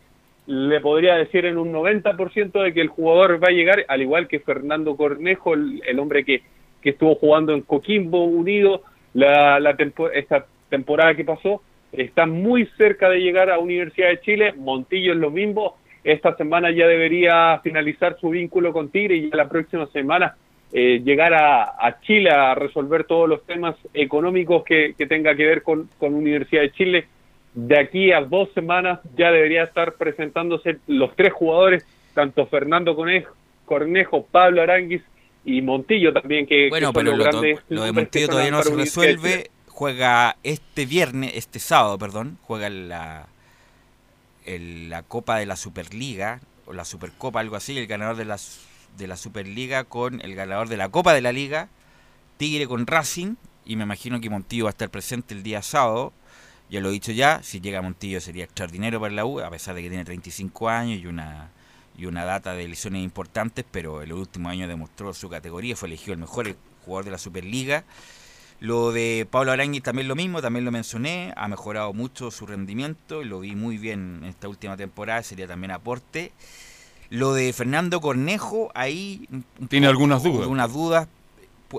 le 0.47 0.79
podría 0.81 1.15
decir 1.15 1.45
en 1.45 1.57
un 1.57 1.71
90% 1.71 2.61
de 2.61 2.73
que 2.73 2.81
el 2.81 2.89
jugador 2.89 3.41
va 3.43 3.47
a 3.47 3.53
llegar, 3.53 3.85
al 3.87 4.01
igual 4.01 4.27
que 4.27 4.39
Fernando 4.39 4.95
Cornejo, 4.95 5.53
el, 5.53 5.81
el 5.87 5.97
hombre 5.99 6.25
que, 6.25 6.41
que 6.81 6.91
estuvo 6.91 7.15
jugando 7.15 7.53
en 7.53 7.61
Coquimbo 7.61 8.25
Unido 8.25 8.81
la, 9.13 9.59
la 9.59 9.75
tempo- 9.75 10.11
esta 10.11 10.45
temporada 10.69 11.15
que 11.15 11.23
pasó, 11.23 11.61
está 11.97 12.25
muy 12.25 12.65
cerca 12.77 13.09
de 13.09 13.19
llegar 13.19 13.49
a 13.49 13.59
Universidad 13.59 14.09
de 14.09 14.21
Chile, 14.21 14.53
Montillo 14.57 15.13
es 15.13 15.19
lo 15.19 15.31
mismo, 15.31 15.77
esta 16.03 16.35
semana 16.37 16.71
ya 16.71 16.87
debería 16.87 17.59
finalizar 17.63 18.17
su 18.19 18.29
vínculo 18.29 18.71
con 18.71 18.89
Tigre 18.89 19.15
y 19.15 19.29
ya 19.29 19.37
la 19.37 19.49
próxima 19.49 19.87
semana 19.87 20.35
eh, 20.71 21.01
llegar 21.03 21.33
a, 21.33 21.63
a, 21.79 21.99
Chile 22.01 22.29
a 22.29 22.53
resolver 22.53 23.05
todos 23.05 23.27
los 23.27 23.43
temas 23.45 23.75
económicos 23.93 24.63
que, 24.63 24.93
que 24.97 25.07
tenga 25.07 25.35
que 25.35 25.45
ver 25.45 25.63
con, 25.63 25.89
con 25.97 26.13
Universidad 26.13 26.61
de 26.61 26.71
Chile. 26.73 27.07
De 27.53 27.79
aquí 27.79 28.11
a 28.11 28.21
dos 28.21 28.49
semanas 28.53 28.99
ya 29.17 29.31
debería 29.31 29.63
estar 29.63 29.93
presentándose 29.93 30.77
los 30.87 31.15
tres 31.15 31.33
jugadores, 31.33 31.87
tanto 32.13 32.45
Fernando 32.45 32.95
Conejo, 32.95 33.33
Cornejo, 33.65 34.25
Pablo 34.29 34.61
Aranguis 34.61 35.01
y 35.45 35.61
Montillo 35.61 36.11
también, 36.11 36.45
que, 36.45 36.69
bueno, 36.69 36.91
que 36.91 36.99
pero 36.99 37.15
lo, 37.15 37.83
de 37.83 37.91
Montillo 37.91 38.27
todavía 38.27 38.51
no 38.51 38.61
se 38.61 38.75
resuelve. 38.75 39.49
Juega 39.75 40.37
este 40.43 40.85
viernes, 40.85 41.33
este 41.35 41.59
sábado, 41.59 41.97
perdón, 41.97 42.39
juega 42.43 42.69
la, 42.69 43.27
la 44.45 45.03
Copa 45.03 45.35
de 45.35 45.45
la 45.45 45.57
Superliga, 45.57 46.39
o 46.65 46.71
la 46.71 46.85
Supercopa, 46.85 47.41
algo 47.41 47.57
así, 47.57 47.77
el 47.77 47.85
ganador 47.85 48.15
de 48.15 48.23
la, 48.23 48.39
de 48.97 49.07
la 49.07 49.17
Superliga 49.17 49.83
con 49.83 50.21
el 50.21 50.33
ganador 50.33 50.69
de 50.69 50.77
la 50.77 50.87
Copa 50.87 51.13
de 51.13 51.19
la 51.19 51.33
Liga, 51.33 51.67
Tigre 52.37 52.67
con 52.69 52.87
Racing, 52.87 53.35
y 53.65 53.75
me 53.75 53.83
imagino 53.83 54.21
que 54.21 54.29
Montillo 54.29 54.63
va 54.63 54.69
a 54.69 54.71
estar 54.71 54.89
presente 54.89 55.33
el 55.33 55.43
día 55.43 55.61
sábado. 55.61 56.13
Ya 56.69 56.79
lo 56.79 56.87
he 56.87 56.93
dicho 56.93 57.11
ya, 57.11 57.43
si 57.43 57.59
llega 57.59 57.81
Montillo 57.81 58.21
sería 58.21 58.45
extraordinario 58.45 59.01
para 59.01 59.13
la 59.13 59.25
U, 59.25 59.41
a 59.41 59.49
pesar 59.49 59.75
de 59.75 59.83
que 59.83 59.89
tiene 59.89 60.05
35 60.05 60.69
años 60.69 61.01
y 61.01 61.07
una 61.07 61.49
y 61.97 62.05
una 62.05 62.23
data 62.23 62.53
de 62.53 62.65
lesiones 62.65 63.03
importantes, 63.03 63.65
pero 63.69 64.01
el 64.01 64.13
último 64.13 64.47
año 64.47 64.69
demostró 64.69 65.13
su 65.13 65.29
categoría, 65.29 65.75
fue 65.75 65.89
elegido 65.89 66.13
el 66.13 66.19
mejor 66.19 66.55
jugador 66.85 67.03
de 67.03 67.11
la 67.11 67.17
Superliga. 67.17 67.83
Lo 68.61 68.91
de 68.91 69.27
Pablo 69.29 69.51
Arangui 69.51 69.81
también 69.81 70.07
lo 70.07 70.15
mismo, 70.15 70.41
también 70.41 70.65
lo 70.65 70.71
mencioné, 70.71 71.33
ha 71.35 71.47
mejorado 71.47 71.93
mucho 71.93 72.31
su 72.31 72.45
rendimiento, 72.47 73.21
y 73.21 73.25
lo 73.25 73.41
vi 73.41 73.55
muy 73.55 73.77
bien 73.77 74.19
en 74.23 74.29
esta 74.29 74.47
última 74.47 74.77
temporada, 74.77 75.21
sería 75.23 75.47
también 75.47 75.71
aporte. 75.71 76.31
Lo 77.09 77.33
de 77.33 77.51
Fernando 77.53 78.01
Cornejo, 78.01 78.71
ahí... 78.73 79.27
Tiene 79.69 79.87
poco- 79.87 79.91
algunas 79.91 80.23
dudas. 80.23 80.41
Algunas 80.41 80.73
dudas. 80.73 81.07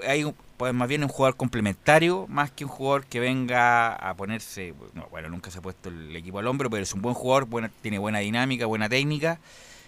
Hay 0.07 0.33
pues 0.57 0.73
más 0.73 0.89
bien 0.89 1.03
un 1.03 1.09
jugador 1.09 1.37
complementario, 1.37 2.27
más 2.29 2.51
que 2.51 2.65
un 2.65 2.71
jugador 2.71 3.05
que 3.07 3.21
venga 3.21 3.95
a 3.95 4.15
ponerse... 4.15 4.73
no, 4.95 5.07
bueno, 5.11 5.29
nunca 5.29 5.51
se 5.51 5.59
ha 5.59 5.63
puesto 5.63 5.89
el 5.89 6.15
equipo 6.15 6.39
al 6.39 6.47
hombro, 6.47 6.71
pero 6.71 6.83
es 6.83 6.93
un 6.95 7.03
buen 7.03 7.15
jugador, 7.15 7.47
buena- 7.47 7.71
tiene 7.83 7.99
buena 7.99 8.21
dinámica, 8.21 8.67
buena 8.67 8.89
técnica, 8.89 9.39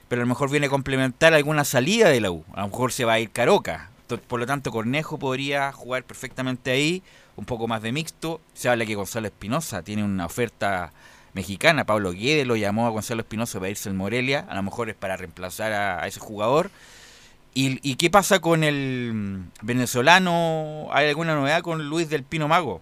pero 0.09 0.23
a 0.23 0.25
lo 0.25 0.29
mejor 0.29 0.51
viene 0.51 0.67
a 0.67 0.71
complementar 0.71 1.35
alguna 1.35 1.65
salida 1.65 2.09
de 2.09 2.21
la 2.21 2.31
U. 2.31 2.45
A 2.55 2.63
lo 2.63 2.69
mejor 2.69 2.93
se 2.93 3.05
va 3.05 3.13
a 3.15 3.21
ir 3.21 3.31
Caroca. 3.31 3.91
Por 4.17 4.41
lo 4.41 4.47
tanto, 4.47 4.71
Cornejo 4.71 5.19
podría 5.19 5.71
jugar 5.73 6.05
perfectamente 6.05 6.71
ahí, 6.71 7.03
un 7.37 7.45
poco 7.45 7.69
más 7.69 7.83
de 7.83 7.93
mixto. 7.93 8.41
Se 8.55 8.69
habla 8.69 8.87
que 8.87 8.95
Gonzalo 8.95 9.27
Espinosa 9.27 9.83
tiene 9.83 10.03
una 10.03 10.27
oferta 10.27 10.93
mexicana. 11.35 11.85
Pablo 11.85 12.13
Guedes 12.13 12.47
lo 12.47 12.57
llamó 12.57 12.87
a 12.87 12.91
Gonzalo 12.91 13.21
Espinosa 13.21 13.59
para 13.59 13.71
irse 13.71 13.89
al 13.89 13.95
Morelia. 13.95 14.47
A 14.49 14.55
lo 14.55 14.63
mejor 14.63 14.89
es 14.89 14.97
para 14.97 15.17
reemplazar 15.17 15.73
a, 15.73 16.07
ese 16.07 16.21
jugador. 16.21 16.71
¿Y, 17.55 17.79
y 17.89 17.97
qué 17.97 18.09
pasa 18.11 18.41
con 18.41 18.65
el 18.65 19.13
mm, 19.13 19.51
venezolano? 19.63 20.89
¿Hay 20.91 21.09
alguna 21.09 21.35
novedad 21.35 21.63
con 21.63 21.89
Luis 21.89 22.09
del 22.09 22.23
Pino 22.23 22.49
Mago? 22.49 22.81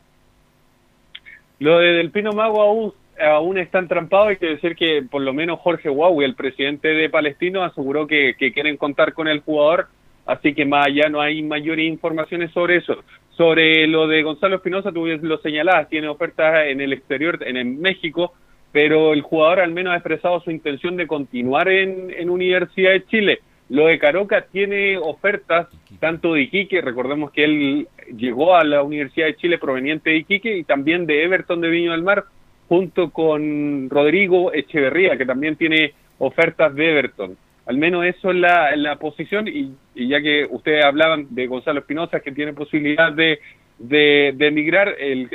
Lo 1.59 1.79
de 1.79 1.93
Del 1.93 2.11
Pino 2.11 2.33
Mago 2.33 2.61
aún, 2.61 2.95
aún 3.21 3.59
está 3.59 3.79
entrampado. 3.79 4.27
Hay 4.27 4.37
que 4.37 4.47
decir 4.47 4.77
que 4.77 5.03
por 5.03 5.23
lo 5.23 5.33
menos 5.33 5.59
Jorge 5.61 5.89
Huawei, 5.89 6.27
el 6.27 6.35
presidente 6.35 6.89
de 6.89 7.09
Palestino, 7.09 7.65
aseguró 7.65 8.07
que 8.07 8.35
quieren 8.37 8.77
contar 8.77 9.13
con 9.15 9.27
el 9.29 9.41
jugador. 9.41 9.89
Así 10.27 10.55
que 10.55 10.65
más 10.65 10.87
allá 10.87 11.09
no 11.09 11.21
hay 11.21 11.43
mayores 11.43 11.87
informaciones 11.87 12.51
sobre 12.53 12.77
eso. 12.77 12.97
Sobre 13.37 13.87
lo 13.87 14.09
de 14.09 14.23
Gonzalo 14.23 14.57
Espinosa, 14.57 14.93
tú 14.93 15.07
lo 15.07 15.39
señalabas, 15.39 15.89
tiene 15.89 16.09
ofertas 16.09 16.67
en 16.67 16.81
el 16.81 16.93
exterior, 16.93 17.39
en, 17.47 17.81
México, 17.81 18.33
pero 18.73 19.13
el 19.13 19.23
jugador 19.23 19.61
al 19.61 19.73
menos 19.73 19.93
ha 19.93 19.97
expresado 19.97 20.41
su 20.41 20.51
intención 20.51 20.97
de 20.97 21.07
continuar 21.07 21.69
en, 21.69 22.11
en 22.11 22.31
Universidad 22.31 22.93
de 22.93 23.05
Chile. 23.07 23.41
Lo 23.69 23.87
de 23.87 23.99
Caroca 23.99 24.43
tiene 24.43 24.97
ofertas 24.97 25.69
tanto 25.99 26.35
de 26.35 26.43
Iquique, 26.43 26.81
recordemos 26.81 27.31
que 27.33 27.45
él 27.45 27.89
llegó 28.17 28.55
a 28.55 28.65
la 28.65 28.83
Universidad 28.83 29.27
de 29.27 29.37
Chile 29.37 29.59
proveniente 29.59 30.11
de 30.11 30.17
Iquique 30.19 30.57
y 30.57 30.65
también 30.65 31.07
de 31.07 31.25
Everton 31.25 31.61
de 31.61 31.69
Viña 31.69 31.93
del 31.93 32.03
Mar, 32.03 32.25
junto 32.69 33.11
con 33.11 33.91
Rodrigo 33.91 34.53
Echeverría, 34.53 35.17
que 35.17 35.27
también 35.27 35.57
tiene 35.57 35.95
ofertas 36.19 36.75
de 36.75 36.91
Everton. 36.91 37.37
Al 37.67 37.77
menos 37.79 38.05
eso 38.05 38.31
es 38.31 38.37
la, 38.37 38.75
la 38.77 38.97
posición 38.97 39.49
y, 39.49 39.73
y 39.95 40.09
ya 40.09 40.21
que 40.21 40.47
ustedes 40.49 40.85
hablaban 40.85 41.27
de 41.31 41.47
Gonzalo 41.47 41.81
Espinosa, 41.81 42.21
que 42.21 42.33
tiene 42.33 42.53
posibilidad 42.53 43.13
de, 43.13 43.41
de, 43.79 44.33
de 44.37 44.47
emigrar, 44.47 44.95
el- 44.99 45.29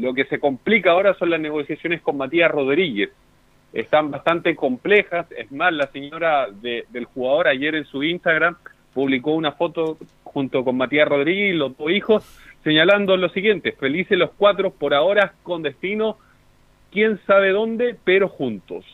lo 0.00 0.14
que 0.14 0.24
se 0.26 0.38
complica 0.38 0.92
ahora 0.92 1.14
son 1.14 1.30
las 1.30 1.40
negociaciones 1.40 2.00
con 2.00 2.16
Matías 2.16 2.50
Rodríguez 2.50 3.10
están 3.72 4.10
bastante 4.10 4.54
complejas. 4.54 5.26
Es 5.32 5.50
más, 5.50 5.72
la 5.72 5.86
señora 5.88 6.46
de- 6.50 6.84
del 6.90 7.06
jugador 7.06 7.48
ayer 7.48 7.74
en 7.74 7.86
su 7.86 8.02
Instagram 8.02 8.56
publicó 8.92 9.32
una 9.32 9.52
foto 9.52 9.96
junto 10.24 10.62
con 10.62 10.76
Matías 10.76 11.08
Rodríguez 11.08 11.54
y 11.54 11.56
los 11.56 11.76
dos 11.78 11.90
hijos, 11.90 12.38
señalando 12.62 13.16
lo 13.16 13.30
siguiente, 13.30 13.72
felices 13.72 14.18
los 14.18 14.30
cuatro 14.36 14.70
por 14.70 14.92
ahora 14.94 15.32
con 15.42 15.62
destino, 15.62 16.18
quién 16.92 17.18
sabe 17.26 17.50
dónde, 17.50 17.96
pero 18.04 18.28
juntos. 18.28 18.84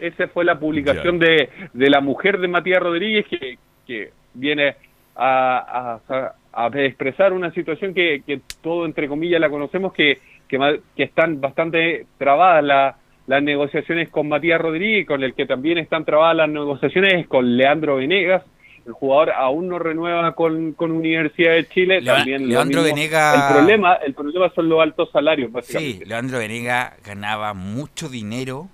Esa 0.00 0.28
fue 0.28 0.44
la 0.44 0.58
publicación 0.58 1.18
de, 1.18 1.48
de 1.72 1.90
la 1.90 2.00
mujer 2.00 2.38
de 2.38 2.48
Matías 2.48 2.82
Rodríguez 2.82 3.26
que, 3.28 3.58
que 3.86 4.10
viene 4.34 4.74
a, 5.16 6.00
a- 6.12 6.32
a 6.52 6.66
expresar 6.80 7.32
una 7.32 7.52
situación 7.52 7.94
que, 7.94 8.22
que 8.26 8.40
todo 8.62 8.84
entre 8.86 9.06
comillas 9.08 9.40
la 9.40 9.48
conocemos, 9.50 9.92
que, 9.92 10.18
que, 10.48 10.80
que 10.96 11.02
están 11.04 11.40
bastante 11.40 12.06
trabadas 12.18 12.64
la- 12.64 12.96
las 13.26 13.42
negociaciones 13.42 14.08
con 14.08 14.28
Matías 14.28 14.60
Rodríguez, 14.60 15.06
con 15.06 15.22
el 15.22 15.34
que 15.34 15.46
también 15.46 15.78
están 15.78 16.04
trabadas 16.04 16.36
las 16.36 16.48
negociaciones 16.48 17.28
con 17.28 17.56
Leandro 17.56 17.96
Venegas. 17.96 18.42
El 18.84 18.92
jugador 18.94 19.30
aún 19.30 19.68
no 19.68 19.78
renueva 19.78 20.32
con, 20.34 20.72
con 20.72 20.90
Universidad 20.90 21.52
de 21.52 21.68
Chile. 21.68 22.00
También 22.16 22.48
Leandro 22.48 22.82
mismo. 22.82 22.96
Venega- 22.96 23.34
El 23.50 23.54
problema, 23.56 23.94
el 23.94 24.14
problema 24.14 24.50
son 24.54 24.68
los 24.68 24.80
altos 24.80 25.10
salarios, 25.12 25.52
básicamente. 25.52 25.98
Sí, 25.98 26.04
Leandro 26.08 26.38
Venega 26.38 26.96
ganaba 27.04 27.52
mucho 27.54 28.08
dinero. 28.08 28.68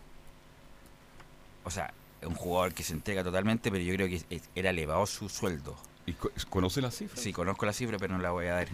O 1.66 1.70
sea, 1.70 1.92
es 2.20 2.28
un 2.28 2.34
jugador 2.36 2.72
que 2.74 2.84
se 2.84 2.92
entrega 2.92 3.24
totalmente, 3.24 3.72
pero 3.72 3.82
yo 3.82 3.92
creo 3.94 4.06
que 4.08 4.40
era 4.54 4.70
elevado 4.70 5.04
su 5.06 5.28
sueldo. 5.28 5.76
¿Y 6.06 6.12
co- 6.12 6.30
conoce 6.48 6.80
la 6.80 6.92
cifra? 6.92 7.20
Sí, 7.20 7.32
conozco 7.32 7.66
la 7.66 7.72
cifra, 7.72 7.98
pero 7.98 8.14
no 8.16 8.22
la 8.22 8.30
voy 8.30 8.46
a 8.46 8.54
dar. 8.54 8.68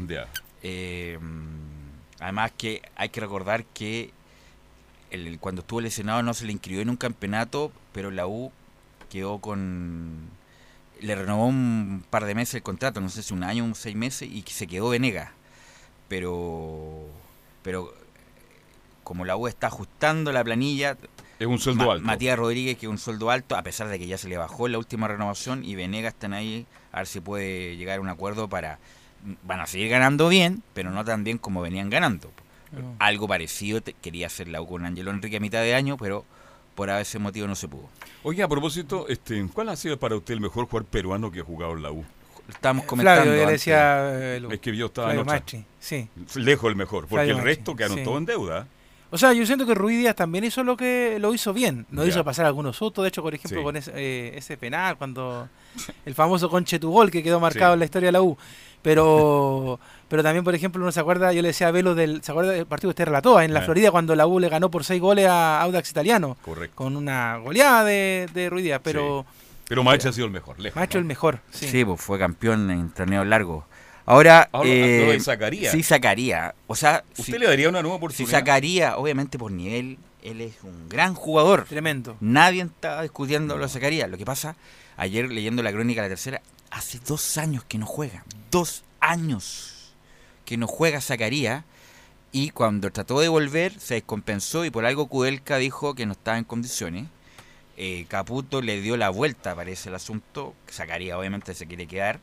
Eh, 0.62 1.18
además 2.20 2.52
que 2.56 2.82
hay 2.94 3.08
que 3.08 3.20
recordar 3.20 3.64
que 3.64 4.10
el- 5.10 5.38
cuando 5.40 5.62
estuvo 5.62 5.80
lesionado 5.80 6.22
no 6.22 6.34
se 6.34 6.44
le 6.44 6.52
inscribió 6.52 6.82
en 6.82 6.90
un 6.90 6.96
campeonato, 6.98 7.72
pero 7.94 8.10
la 8.10 8.26
U 8.26 8.52
quedó 9.10 9.38
con... 9.38 10.28
Le 11.00 11.14
renovó 11.14 11.46
un 11.46 12.04
par 12.10 12.26
de 12.26 12.34
meses 12.34 12.56
el 12.56 12.62
contrato, 12.62 13.00
no 13.00 13.08
sé 13.08 13.22
si 13.22 13.32
un 13.32 13.42
año 13.42 13.64
o 13.64 13.74
seis 13.74 13.96
meses, 13.96 14.28
y 14.30 14.42
se 14.46 14.66
quedó 14.66 14.90
Venega. 14.90 15.32
Pero... 16.08 17.06
Pero 17.62 17.94
como 19.02 19.24
la 19.24 19.36
U 19.36 19.48
está 19.48 19.68
ajustando 19.68 20.30
la 20.30 20.44
planilla... 20.44 20.98
Es 21.42 21.48
un 21.48 21.58
sueldo 21.58 21.90
alto. 21.90 22.04
Matías 22.06 22.38
Rodríguez, 22.38 22.78
que 22.78 22.86
es 22.86 22.90
un 22.90 22.98
sueldo 22.98 23.30
alto, 23.30 23.56
a 23.56 23.62
pesar 23.62 23.88
de 23.88 23.98
que 23.98 24.06
ya 24.06 24.16
se 24.16 24.28
le 24.28 24.36
bajó 24.36 24.66
en 24.66 24.72
la 24.72 24.78
última 24.78 25.08
renovación, 25.08 25.64
y 25.64 25.74
Venega 25.74 26.08
están 26.08 26.32
ahí 26.34 26.66
a 26.92 26.98
ver 26.98 27.06
si 27.08 27.20
puede 27.20 27.76
llegar 27.76 27.98
a 27.98 28.00
un 28.00 28.08
acuerdo 28.08 28.48
para... 28.48 28.78
Van 29.44 29.60
a 29.60 29.66
seguir 29.66 29.88
ganando 29.88 30.28
bien, 30.28 30.62
pero 30.72 30.90
no 30.90 31.04
tan 31.04 31.24
bien 31.24 31.38
como 31.38 31.60
venían 31.60 31.90
ganando. 31.90 32.30
No. 32.70 32.94
Algo 33.00 33.26
parecido 33.26 33.80
te- 33.80 33.92
quería 33.94 34.26
hacer 34.28 34.46
la 34.48 34.60
U 34.62 34.66
con 34.68 34.84
Angelo 34.86 35.10
Enrique 35.10 35.36
a 35.36 35.40
mitad 35.40 35.60
de 35.62 35.74
año, 35.74 35.96
pero 35.96 36.24
por 36.74 36.90
ese 36.90 37.18
motivo 37.18 37.46
no 37.46 37.54
se 37.54 37.66
pudo. 37.68 37.88
Oye, 38.22 38.42
a 38.42 38.48
propósito, 38.48 39.06
este, 39.08 39.44
¿cuál 39.52 39.68
ha 39.68 39.76
sido 39.76 39.98
para 39.98 40.16
usted 40.16 40.34
el 40.34 40.40
mejor 40.40 40.66
jugador 40.66 40.86
peruano 40.88 41.30
que 41.30 41.40
ha 41.40 41.44
jugado 41.44 41.72
en 41.76 41.82
la 41.82 41.90
U? 41.92 42.04
Estamos 42.48 42.84
comentando 42.84 43.22
Flavio, 43.22 43.32
yo 43.32 43.36
le 43.36 43.42
antes. 43.52 43.60
decía, 43.60 44.36
eh, 44.36 44.42
es 44.50 44.60
que 44.60 44.76
yo 44.76 44.86
estaba 44.86 45.12
en 45.12 45.18
otra. 45.20 45.42
Sí. 45.80 46.08
Lejos 46.36 46.68
el 46.70 46.76
mejor, 46.76 47.02
porque 47.02 47.14
Flavio 47.24 47.36
el 47.38 47.42
resto 47.44 47.76
quedaron 47.76 47.98
sí. 47.98 48.04
todos 48.04 48.18
en 48.18 48.26
deuda. 48.26 48.66
O 49.14 49.18
sea, 49.18 49.32
yo 49.34 49.44
siento 49.46 49.66
que 49.66 49.74
Ruiz 49.74 49.98
Díaz 49.98 50.16
también 50.16 50.42
hizo 50.42 50.64
lo 50.64 50.76
que 50.76 51.18
lo 51.20 51.32
hizo 51.34 51.52
bien. 51.52 51.86
No 51.90 52.02
Ya. 52.02 52.08
hizo 52.08 52.24
pasar 52.24 52.46
algunos 52.46 52.76
sustos. 52.76 53.02
De 53.04 53.08
hecho, 53.10 53.22
por 53.22 53.34
ejemplo, 53.34 53.60
Sí. 53.60 53.64
con 53.64 53.76
ese, 53.76 53.92
eh, 53.94 54.32
ese 54.36 54.56
penal, 54.56 54.96
cuando 54.96 55.48
el 56.06 56.14
famoso 56.14 56.48
conche 56.48 56.78
tu 56.78 56.90
gol 56.90 57.10
que 57.10 57.22
quedó 57.22 57.38
marcado 57.38 57.72
Sí. 57.72 57.74
en 57.74 57.78
la 57.80 57.84
historia 57.84 58.08
de 58.08 58.12
la 58.12 58.22
U. 58.22 58.36
Pero 58.82 59.78
pero 60.08 60.22
también, 60.22 60.44
por 60.44 60.54
ejemplo, 60.54 60.82
uno 60.82 60.92
se 60.92 61.00
acuerda, 61.00 61.32
yo 61.32 61.42
le 61.42 61.48
decía 61.48 61.68
a 61.68 61.70
Velo 61.70 61.94
del. 61.94 62.22
¿Se 62.22 62.32
acuerda 62.32 62.52
del 62.52 62.66
partido 62.66 62.88
que 62.88 62.92
usted 62.92 63.04
relató 63.06 63.40
en 63.40 63.52
la 63.54 63.60
Eh. 63.60 63.64
Florida 63.64 63.90
cuando 63.90 64.14
la 64.16 64.26
U 64.26 64.38
le 64.40 64.48
ganó 64.48 64.70
por 64.70 64.84
seis 64.84 65.00
goles 65.00 65.26
a 65.28 65.60
Audax 65.62 65.90
Italiano? 65.90 66.36
Correcto. 66.42 66.74
Con 66.76 66.96
una 66.96 67.36
goleada 67.36 67.84
de, 67.84 68.28
de 68.34 68.50
Ruiz 68.50 68.64
Díaz. 68.64 68.80
Pero. 68.82 69.24
Pero 69.68 69.84
Maestro 69.84 70.10
ha 70.10 70.12
sido 70.12 70.26
el 70.26 70.32
mejor, 70.32 70.58
lejos. 70.60 70.76
Maestro 70.76 70.98
¿no? 71.00 71.02
el 71.02 71.06
mejor. 71.08 71.40
Sí. 71.50 71.68
Sí, 71.68 71.84
pues 71.84 72.00
fue 72.00 72.18
campeón 72.18 72.70
en 72.70 72.90
torneos 72.90 73.26
largos. 73.26 73.64
Ahora, 74.04 74.48
Ahora, 74.52 74.68
eh, 74.68 75.02
lo 75.06 75.12
de 75.12 75.20
Zacarías. 75.20 75.72
Sí, 75.72 75.82
sacaría. 75.82 76.54
O 76.66 76.74
sea, 76.74 77.04
¿Usted 77.16 77.38
le 77.38 77.46
daría 77.46 77.68
una 77.68 77.82
nueva 77.82 77.96
Si 77.96 77.98
oportunidad? 77.98 78.38
sacaría, 78.38 78.96
obviamente 78.96 79.38
por 79.38 79.52
nivel, 79.52 79.98
él 80.22 80.40
es 80.40 80.54
un 80.62 80.88
gran 80.88 81.14
jugador. 81.14 81.64
Tremendo. 81.68 82.16
Nadie 82.20 82.62
estaba 82.62 83.02
discutiendo 83.02 83.56
lo 83.56 83.68
sacaría. 83.68 84.06
Lo 84.08 84.18
que 84.18 84.24
pasa, 84.24 84.56
ayer 84.96 85.30
leyendo 85.30 85.62
la 85.62 85.72
crónica 85.72 86.02
de 86.02 86.08
la 86.08 86.14
tercera, 86.14 86.42
hace 86.70 86.98
dos 87.06 87.38
años 87.38 87.64
que 87.64 87.78
no 87.78 87.86
juega. 87.86 88.24
Dos 88.50 88.84
años 89.00 89.94
que 90.44 90.56
no 90.56 90.66
juega 90.66 91.00
sacaría. 91.00 91.64
Y 92.32 92.50
cuando 92.50 92.90
trató 92.90 93.20
de 93.20 93.28
volver, 93.28 93.78
se 93.78 93.94
descompensó 93.94 94.64
y 94.64 94.70
por 94.70 94.86
algo 94.86 95.06
Kudelka 95.06 95.58
dijo 95.58 95.94
que 95.94 96.06
no 96.06 96.12
estaba 96.12 96.38
en 96.38 96.44
condiciones. 96.44 97.06
Eh, 97.76 98.06
Caputo 98.08 98.62
le 98.62 98.80
dio 98.80 98.96
la 98.96 99.10
vuelta, 99.10 99.54
parece 99.54 99.90
el 99.90 99.94
asunto. 99.94 100.54
Sacaría, 100.68 101.18
obviamente, 101.18 101.54
se 101.54 101.66
quiere 101.66 101.86
quedar. 101.86 102.20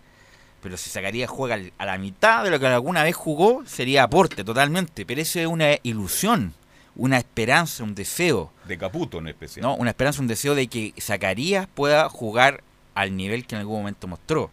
Pero 0.62 0.76
si 0.78 0.90
Zacarías 0.90 1.30
juega 1.30 1.58
a 1.78 1.86
la 1.86 1.98
mitad 1.98 2.44
de 2.44 2.50
lo 2.50 2.60
que 2.60 2.68
alguna 2.68 3.04
vez 3.04 3.16
jugó, 3.16 3.64
sería 3.66 4.04
aporte 4.04 4.44
totalmente. 4.44 5.06
Pero 5.06 5.22
eso 5.22 5.40
es 5.40 5.48
una 5.48 5.70
ilusión, 5.84 6.54
una 6.96 7.18
esperanza, 7.18 7.84
un 7.84 7.96
deseo. 7.96 8.52
De 8.66 8.78
Caputo 8.78 9.20
en 9.20 9.28
especial. 9.28 9.64
No, 9.64 9.76
una 9.76 9.92
esperanza, 9.92 10.22
un 10.22 10.28
deseo 10.28 10.56
de 10.56 10.68
que 10.68 10.94
Zacarías 11.00 11.68
pueda 11.74 12.10
jugar 12.10 12.62
al 12.96 13.16
nivel 13.16 13.46
que 13.46 13.56
en 13.56 13.62
algún 13.62 13.80
momento 13.80 14.08
mostró. 14.08 14.52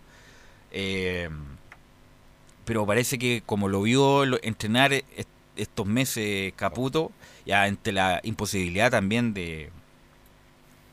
Eh, 0.70 1.28
pero 2.64 2.84
parece 2.86 3.18
que 3.18 3.42
como 3.46 3.68
lo 3.68 3.82
vio 3.82 4.24
entrenar 4.44 4.92
est- 4.92 5.28
estos 5.56 5.86
meses 5.86 6.52
Caputo, 6.56 7.10
ya 7.46 7.62
ante 7.64 7.92
la 7.92 8.20
imposibilidad 8.24 8.90
también 8.90 9.32
de, 9.34 9.70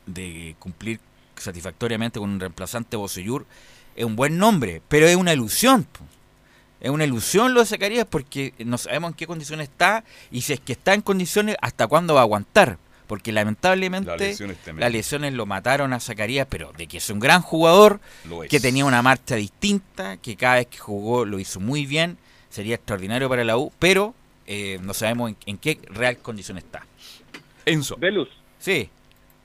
de 0.05 0.55
cumplir 0.59 0.99
satisfactoriamente 1.35 2.19
con 2.19 2.29
un 2.29 2.39
reemplazante 2.39 2.95
Bosellur, 2.95 3.45
es 3.95 4.05
un 4.05 4.15
buen 4.15 4.37
nombre, 4.37 4.81
pero 4.87 5.07
es 5.07 5.15
una 5.15 5.33
ilusión. 5.33 5.83
po. 5.83 6.03
Es 6.79 6.89
una 6.89 7.05
ilusión 7.05 7.53
lo 7.53 7.61
de 7.61 7.65
Zacarías 7.65 8.05
porque 8.09 8.53
no 8.59 8.77
sabemos 8.77 9.11
en 9.11 9.13
qué 9.15 9.25
condiciones 9.25 9.69
está 9.69 10.03
y 10.31 10.41
si 10.41 10.51
es 10.53 10.59
que 10.59 10.73
está 10.73 10.93
en 10.93 11.01
condiciones, 11.01 11.55
hasta 11.61 11.87
cuándo 11.87 12.13
va 12.13 12.21
a 12.21 12.23
aguantar. 12.23 12.77
Porque 13.07 13.31
lamentablemente 13.31 14.09
La 14.09 14.17
lesión 14.17 14.55
las 14.77 14.91
lesiones 14.91 15.33
lo 15.33 15.45
mataron 15.45 15.93
a 15.93 15.99
Zacarías, 15.99 16.47
pero 16.49 16.71
de 16.77 16.87
que 16.87 16.97
es 16.97 17.09
un 17.09 17.19
gran 17.19 17.41
jugador, 17.41 17.99
Lo 18.25 18.43
es. 18.43 18.49
que 18.49 18.59
tenía 18.59 18.85
una 18.85 19.01
marcha 19.01 19.35
distinta, 19.35 20.17
que 20.17 20.35
cada 20.35 20.55
vez 20.55 20.67
que 20.67 20.77
jugó 20.77 21.23
lo 21.25 21.37
hizo 21.39 21.59
muy 21.59 21.85
bien, 21.85 22.17
sería 22.49 22.75
extraordinario 22.75 23.29
para 23.29 23.43
la 23.43 23.57
U, 23.57 23.71
pero 23.77 24.13
eh, 24.47 24.79
no 24.81 24.93
sabemos 24.93 25.29
en, 25.31 25.37
en 25.45 25.57
qué 25.57 25.79
real 25.89 26.17
condición 26.17 26.57
está. 26.57 26.85
Enzo. 27.65 27.97
Velus. 27.97 28.29
Sí. 28.59 28.89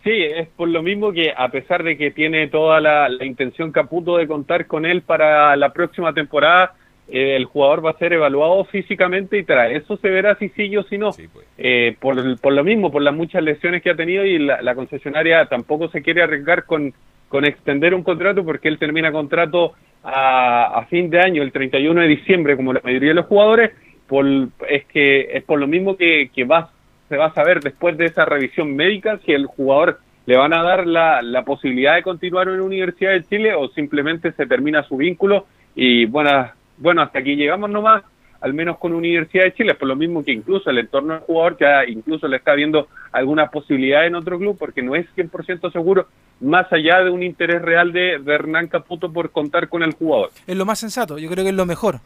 Sí, 0.09 0.23
es 0.23 0.49
por 0.49 0.71
lo 0.71 0.83
mismo 0.83 1.13
que 1.13 1.35
a 1.37 1.51
pesar 1.51 1.83
de 1.83 1.99
que 1.99 2.11
tiene 2.11 2.49
toda 2.49 2.81
la, 2.81 3.11
la 3.11 3.27
intención 3.27 3.73
Caputo 3.73 4.17
de 4.17 4.27
contar 4.27 4.67
con 4.67 4.87
él 4.87 5.03
para 5.03 5.55
la 5.55 5.75
próxima 5.75 6.15
temporada, 6.15 6.73
eh, 7.11 7.37
el 7.37 7.45
jugador 7.45 7.85
va 7.85 7.91
a 7.91 7.99
ser 7.99 8.15
evaluado 8.15 8.65
físicamente 8.65 9.37
y 9.37 9.45
tras 9.45 9.71
eso 9.71 9.99
se 9.99 10.09
verá 10.09 10.35
si 10.37 10.49
sí 10.49 10.75
o 10.79 10.83
si 10.85 10.97
no. 10.97 11.11
Eh, 11.59 11.95
por, 12.01 12.41
por 12.41 12.55
lo 12.55 12.65
mismo, 12.65 12.91
por 12.91 13.03
las 13.03 13.15
muchas 13.15 13.43
lesiones 13.43 13.83
que 13.83 13.91
ha 13.91 13.97
tenido 13.97 14.25
y 14.25 14.39
la, 14.39 14.63
la 14.63 14.75
concesionaria 14.75 15.45
tampoco 15.45 15.91
se 15.91 16.01
quiere 16.01 16.23
arriesgar 16.23 16.65
con, 16.65 16.95
con 17.29 17.45
extender 17.45 17.93
un 17.93 18.03
contrato 18.03 18.43
porque 18.47 18.69
él 18.69 18.79
termina 18.79 19.13
contrato 19.13 19.75
a, 20.03 20.79
a 20.79 20.87
fin 20.87 21.11
de 21.11 21.21
año, 21.21 21.43
el 21.43 21.53
31 21.53 22.01
de 22.01 22.09
diciembre, 22.09 22.57
como 22.57 22.73
la 22.73 22.81
mayoría 22.83 23.11
de 23.11 23.17
los 23.17 23.27
jugadores, 23.27 23.73
por, 24.07 24.25
es 24.71 24.87
que 24.87 25.37
es 25.37 25.45
por 25.45 25.61
lo 25.61 25.67
mismo 25.67 25.99
que, 25.99 26.31
que 26.35 26.45
va, 26.45 26.71
se 27.09 27.17
va 27.17 27.27
a 27.27 27.35
saber 27.35 27.61
después 27.61 27.97
de 27.97 28.07
esa 28.07 28.25
revisión 28.25 28.75
médica 28.75 29.19
si 29.25 29.33
el 29.33 29.47
jugador 29.47 30.01
le 30.27 30.37
van 30.37 30.53
a 30.53 30.63
dar 30.63 30.87
la, 30.87 31.23
la 31.23 31.43
posibilidad 31.43 31.95
de 31.95 32.03
continuar 32.03 32.49
en 32.49 32.59
la 32.59 32.63
Universidad 32.63 33.13
de 33.13 33.25
Chile 33.25 33.55
o 33.55 33.69
simplemente 33.69 34.33
se 34.33 34.47
termina 34.47 34.83
su 34.83 34.97
vínculo 34.97 35.47
y 35.75 36.05
bueno, 36.05 36.51
bueno 36.77 37.03
hasta 37.03 37.21
aquí 37.21 37.35
llegamos 37.35 37.71
nomás, 37.71 38.03
al 38.41 38.53
menos 38.53 38.79
con 38.79 38.93
Universidad 38.93 39.45
de 39.45 39.55
Chile, 39.55 39.75
por 39.75 39.89
lo 39.89 39.97
mismo 39.97 40.23
que 40.23 40.33
incluso 40.33 40.69
el 40.71 40.79
entorno 40.79 41.15
del 41.15 41.23
jugador 41.23 41.57
ya 41.59 41.85
incluso 41.87 42.29
le 42.29 42.37
está 42.37 42.55
viendo 42.55 42.89
alguna 43.11 43.49
posibilidad 43.49 44.07
en 44.07 44.17
otro 44.17 44.39
club 44.39 44.57
porque 44.59 44.83
no 44.83 44.95
es 44.95 45.07
100% 45.17 45.73
seguro, 45.73 46.09
más 46.41 46.71
allá 46.73 47.03
de 47.03 47.11
un 47.11 47.23
interés 47.23 47.63
real 47.63 47.93
de, 47.93 48.19
de 48.19 48.35
Hernán 48.35 48.69
Caputo 48.69 49.11
por 49.11 49.31
contar 49.31 49.69
con 49.69 49.83
el 49.83 49.95
jugador. 49.95 50.31
Es 50.47 50.57
lo 50.57 50.67
más 50.67 50.79
sensato, 50.79 51.19
yo 51.19 51.31
creo 51.31 51.43
que 51.43 51.51
es 51.51 51.57
lo 51.57 51.67
mejor. 51.67 52.01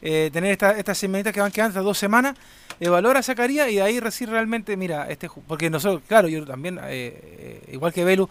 Eh, 0.00 0.30
tener 0.32 0.52
esta- 0.52 0.78
estas 0.78 0.96
semanitas 0.96 1.32
que 1.32 1.40
van 1.40 1.50
quedando, 1.50 1.70
estas 1.70 1.84
dos 1.84 1.98
semanas, 1.98 2.36
evaluar 2.78 3.16
a 3.16 3.22
Zacarías 3.22 3.68
y 3.70 3.76
de 3.76 3.82
ahí 3.82 3.98
decir 3.98 4.28
realmente, 4.30 4.76
mira, 4.76 5.08
este 5.10 5.28
porque 5.46 5.70
nosotros, 5.70 6.02
claro, 6.06 6.28
yo 6.28 6.44
también, 6.46 6.78
eh, 6.78 6.82
eh, 6.88 7.70
igual 7.72 7.92
que 7.92 8.04
Velu, 8.04 8.28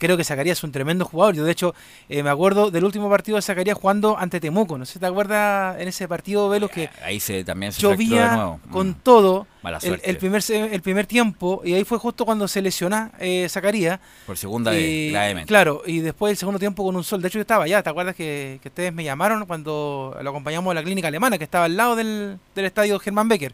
creo 0.00 0.16
que 0.16 0.24
Zacarías 0.24 0.58
es 0.58 0.64
un 0.64 0.72
tremendo 0.72 1.04
jugador. 1.04 1.36
Yo, 1.36 1.44
de 1.44 1.52
hecho, 1.52 1.72
eh, 2.08 2.24
me 2.24 2.30
acuerdo 2.30 2.72
del 2.72 2.82
último 2.84 3.08
partido 3.08 3.36
de 3.36 3.42
Zacarías 3.42 3.78
jugando 3.78 4.18
ante 4.18 4.40
Temuco. 4.40 4.76
No 4.76 4.84
sé 4.84 4.94
si 4.94 4.98
te 4.98 5.06
acuerdas 5.06 5.80
en 5.80 5.86
ese 5.86 6.08
partido, 6.08 6.48
Velu, 6.48 6.68
que 6.68 6.90
Ahí 7.04 7.20
se, 7.20 7.44
también 7.44 7.72
se 7.72 7.76
de 7.86 7.92
llovía 7.92 8.34
nuevo. 8.34 8.60
con 8.72 8.88
Mm. 8.88 8.94
todo 9.04 9.46
el, 9.82 10.00
el 10.02 10.16
primer 10.16 10.42
el 10.50 10.80
primer 10.80 11.06
tiempo 11.06 11.60
y 11.64 11.74
ahí 11.74 11.84
fue 11.84 11.98
justo 11.98 12.24
cuando 12.24 12.48
se 12.48 12.60
lesiona 12.62 13.12
eh, 13.20 13.46
Zacarías. 13.48 14.00
Por 14.26 14.36
segunda 14.36 14.70
vez, 14.72 15.12
gravemente. 15.12 15.46
Claro, 15.48 15.82
y 15.86 16.00
después 16.00 16.30
el 16.32 16.36
segundo 16.38 16.58
tiempo 16.58 16.82
con 16.84 16.96
un 16.96 17.04
sol. 17.04 17.20
De 17.22 17.28
hecho, 17.28 17.38
yo 17.38 17.42
estaba 17.42 17.64
allá. 17.64 17.82
¿Te 17.82 17.90
acuerdas 17.90 18.16
que, 18.16 18.58
que 18.62 18.68
ustedes 18.68 18.92
me 18.92 19.04
llamaron 19.04 19.44
cuando 19.46 20.16
lo 20.22 20.30
acompañamos 20.30 20.70
a 20.72 20.74
la 20.74 20.82
clínica 20.82 21.08
alemana, 21.08 21.36
que 21.38 21.44
estaba 21.44 21.66
al 21.66 21.76
lado 21.76 21.94
del, 21.94 22.38
del 22.54 22.64
estadio 22.64 22.98
Germán 22.98 23.28
Becker? 23.28 23.52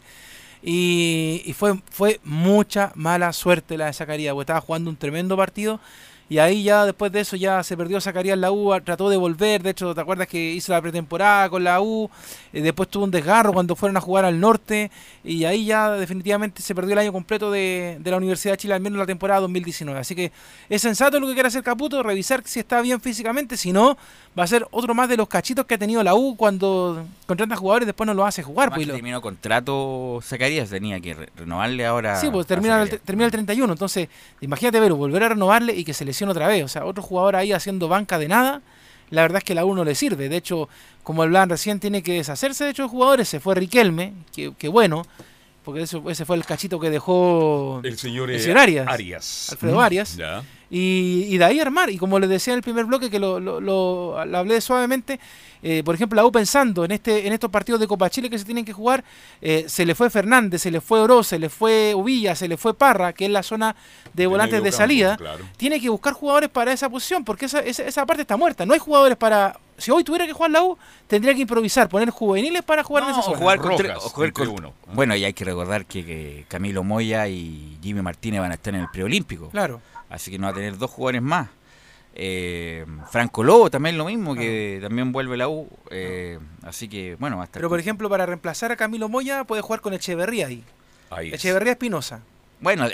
Y, 0.62 1.42
y 1.44 1.52
fue, 1.52 1.74
fue 1.90 2.20
mucha 2.24 2.90
mala 2.94 3.32
suerte 3.32 3.76
la 3.76 3.86
de 3.86 3.92
Zacarías, 3.92 4.32
porque 4.32 4.42
estaba 4.44 4.60
jugando 4.60 4.90
un 4.90 4.96
tremendo 4.96 5.36
partido. 5.36 5.80
Y 6.28 6.38
ahí 6.38 6.64
ya 6.64 6.84
después 6.84 7.12
de 7.12 7.20
eso 7.20 7.36
ya 7.36 7.62
se 7.62 7.76
perdió 7.76 8.00
Zacarías 8.00 8.34
en 8.34 8.40
la 8.40 8.50
U, 8.50 8.74
trató 8.84 9.08
de 9.08 9.16
volver, 9.16 9.62
de 9.62 9.70
hecho, 9.70 9.94
¿te 9.94 10.00
acuerdas 10.00 10.26
que 10.26 10.52
hizo 10.54 10.72
la 10.72 10.82
pretemporada 10.82 11.48
con 11.48 11.62
la 11.62 11.80
U? 11.80 12.10
Eh, 12.52 12.62
después 12.62 12.88
tuvo 12.88 13.04
un 13.04 13.12
desgarro 13.12 13.52
cuando 13.52 13.76
fueron 13.76 13.96
a 13.96 14.00
jugar 14.00 14.24
al 14.24 14.40
norte 14.40 14.90
y 15.22 15.44
ahí 15.44 15.66
ya 15.66 15.92
definitivamente 15.92 16.62
se 16.62 16.74
perdió 16.74 16.94
el 16.94 16.98
año 16.98 17.12
completo 17.12 17.52
de, 17.52 17.98
de 18.00 18.10
la 18.10 18.16
Universidad 18.16 18.54
de 18.54 18.58
Chile, 18.58 18.74
al 18.74 18.80
menos 18.80 18.98
la 18.98 19.06
temporada 19.06 19.40
2019. 19.42 20.00
Así 20.00 20.16
que 20.16 20.32
es 20.68 20.82
sensato 20.82 21.20
lo 21.20 21.28
que 21.28 21.34
quiere 21.34 21.46
hacer 21.46 21.62
Caputo, 21.62 22.02
revisar 22.02 22.42
si 22.44 22.58
está 22.58 22.80
bien 22.80 23.00
físicamente, 23.00 23.56
si 23.56 23.72
no, 23.72 23.96
va 24.36 24.42
a 24.42 24.46
ser 24.48 24.66
otro 24.72 24.94
más 24.96 25.08
de 25.08 25.16
los 25.16 25.28
cachitos 25.28 25.64
que 25.64 25.74
ha 25.74 25.78
tenido 25.78 26.02
la 26.02 26.16
U 26.16 26.34
cuando 26.36 27.06
contrata 27.26 27.54
jugadores 27.54 27.84
y 27.84 27.86
después 27.86 28.04
no 28.06 28.14
lo 28.14 28.26
hace 28.26 28.42
jugar. 28.42 28.70
Pues, 28.70 28.80
terminó 28.96 29.20
contrato 29.20 30.18
Zacarías, 30.24 30.70
tenía 30.70 30.98
que 31.00 31.14
re- 31.14 31.28
renovarle 31.36 31.86
ahora. 31.86 32.20
Sí, 32.20 32.28
pues 32.32 32.46
termina 32.48 32.82
el, 32.82 33.00
termina 33.00 33.26
el 33.26 33.30
31. 33.32 33.72
Entonces, 33.72 34.08
imagínate 34.40 34.80
verlo, 34.80 34.96
volver 34.96 35.22
a 35.22 35.28
renovarle 35.28 35.72
y 35.74 35.84
que 35.84 35.94
se 35.94 36.04
otra 36.24 36.48
vez. 36.48 36.64
O 36.64 36.68
sea, 36.68 36.84
otro 36.84 37.02
jugador 37.02 37.36
ahí 37.36 37.52
haciendo 37.52 37.88
banca 37.88 38.18
de 38.18 38.28
nada. 38.28 38.62
La 39.10 39.22
verdad 39.22 39.38
es 39.38 39.44
que 39.44 39.52
a 39.52 39.56
la 39.56 39.64
U 39.64 39.74
no 39.74 39.84
le 39.84 39.94
sirve. 39.94 40.28
De 40.28 40.36
hecho, 40.36 40.68
como 41.02 41.22
hablaban 41.22 41.48
recién, 41.48 41.78
tiene 41.78 42.02
que 42.02 42.14
deshacerse 42.14 42.64
de 42.64 42.70
hecho 42.70 42.88
jugadores. 42.88 43.28
Se 43.28 43.38
fue 43.40 43.54
Riquelme, 43.54 44.12
que, 44.34 44.52
que 44.58 44.68
bueno, 44.68 45.06
porque 45.64 45.82
eso, 45.82 46.02
ese 46.10 46.24
fue 46.24 46.36
el 46.36 46.44
cachito 46.44 46.80
que 46.80 46.90
dejó 46.90 47.80
El 47.84 47.98
señor, 47.98 48.30
eh, 48.30 48.54
Arias. 48.56 48.88
Arias. 48.88 49.48
Alfredo 49.52 49.80
Arias. 49.80 50.16
ya. 50.16 50.42
Y, 50.70 51.26
y 51.28 51.38
de 51.38 51.44
ahí 51.44 51.60
armar. 51.60 51.90
Y 51.90 51.98
como 51.98 52.18
les 52.18 52.28
decía 52.28 52.52
en 52.52 52.58
el 52.58 52.62
primer 52.62 52.84
bloque, 52.86 53.08
que 53.10 53.18
lo, 53.20 53.38
lo- 53.38 53.60
lo- 53.60 54.24
lo 54.24 54.38
hablé 54.38 54.60
suavemente, 54.60 55.20
eh, 55.62 55.82
por 55.84 55.94
ejemplo, 55.94 56.16
la 56.16 56.24
U 56.26 56.32
pensando 56.32 56.84
en 56.84 56.90
este 56.90 57.26
en 57.26 57.32
estos 57.32 57.50
partidos 57.50 57.80
de 57.80 57.86
Copa 57.86 58.10
Chile 58.10 58.28
que 58.28 58.38
se 58.38 58.44
tienen 58.44 58.64
que 58.64 58.72
jugar, 58.72 59.04
eh, 59.40 59.64
se 59.68 59.86
le 59.86 59.94
fue 59.94 60.10
Fernández, 60.10 60.62
se 60.62 60.70
le 60.70 60.80
fue 60.80 61.00
Oroz, 61.00 61.28
se 61.28 61.38
le 61.38 61.48
fue 61.48 61.94
Uvilla, 61.94 62.34
se 62.34 62.48
le 62.48 62.56
fue 62.56 62.74
Parra, 62.74 63.12
que 63.12 63.24
es 63.26 63.30
la 63.30 63.42
zona 63.42 63.74
de 64.12 64.26
volantes 64.26 64.62
de 64.62 64.72
salida. 64.72 65.16
claro. 65.16 65.44
Tiene 65.56 65.80
que 65.80 65.88
buscar 65.88 66.12
jugadores 66.14 66.50
para 66.50 66.72
esa 66.72 66.88
posición, 66.90 67.24
porque 67.24 67.46
esa, 67.46 67.60
esa, 67.60 67.84
esa 67.84 68.04
parte 68.06 68.22
está 68.22 68.36
muerta. 68.36 68.66
No 68.66 68.74
hay 68.74 68.80
jugadores 68.80 69.16
para. 69.16 69.58
Si 69.78 69.90
hoy 69.90 70.04
tuviera 70.04 70.26
que 70.26 70.32
jugar 70.32 70.50
la 70.50 70.62
U, 70.62 70.76
tendría 71.06 71.34
que 71.34 71.40
improvisar, 71.42 71.88
poner 71.88 72.10
juveniles 72.10 72.62
para 72.62 72.82
jugar 72.82 73.04
en 73.04 73.10
esa 73.10 73.20
O 73.20 73.22
zona. 73.24 73.36
jugar 73.38 73.58
con 73.58 73.76
tres- 73.76 73.94
Rojas, 73.94 74.06
o 74.06 74.14
jugar 74.14 74.32
con- 74.32 74.48
uno. 74.48 74.72
Bueno, 74.94 75.14
y 75.16 75.24
hay 75.24 75.32
que 75.32 75.44
recordar 75.44 75.84
que, 75.86 76.04
que 76.04 76.44
Camilo 76.48 76.82
Moya 76.82 77.28
y 77.28 77.76
Jimmy 77.82 78.02
Martínez 78.02 78.40
van 78.40 78.52
a 78.52 78.54
estar 78.54 78.74
en 78.74 78.80
el 78.82 78.88
preolímpico. 78.88 79.48
Claro. 79.50 79.80
Así 80.10 80.30
que 80.30 80.38
no 80.38 80.46
va 80.46 80.52
a 80.52 80.54
tener 80.54 80.78
dos 80.78 80.90
jugadores 80.90 81.22
más. 81.22 81.48
Eh, 82.18 82.86
Franco 83.10 83.44
Lobo 83.44 83.70
también 83.70 83.98
lo 83.98 84.06
mismo, 84.06 84.34
que 84.34 84.78
también 84.80 85.12
vuelve 85.12 85.36
la 85.36 85.48
U. 85.48 85.68
eh, 85.90 86.38
así 86.62 86.88
que, 86.88 87.16
bueno, 87.16 87.36
va 87.36 87.42
a 87.42 87.44
estar. 87.44 87.60
Pero 87.60 87.68
por 87.68 87.78
ejemplo, 87.78 88.08
para 88.08 88.24
reemplazar 88.24 88.72
a 88.72 88.76
Camilo 88.76 89.08
Moya, 89.08 89.44
puede 89.44 89.60
jugar 89.60 89.80
con 89.82 89.92
Echeverría 89.92 90.46
ahí. 90.46 90.64
Ahí 91.10 91.28
es. 91.28 91.34
Echeverría 91.34 91.72
Espinosa. 91.72 92.22
Bueno, 92.60 92.86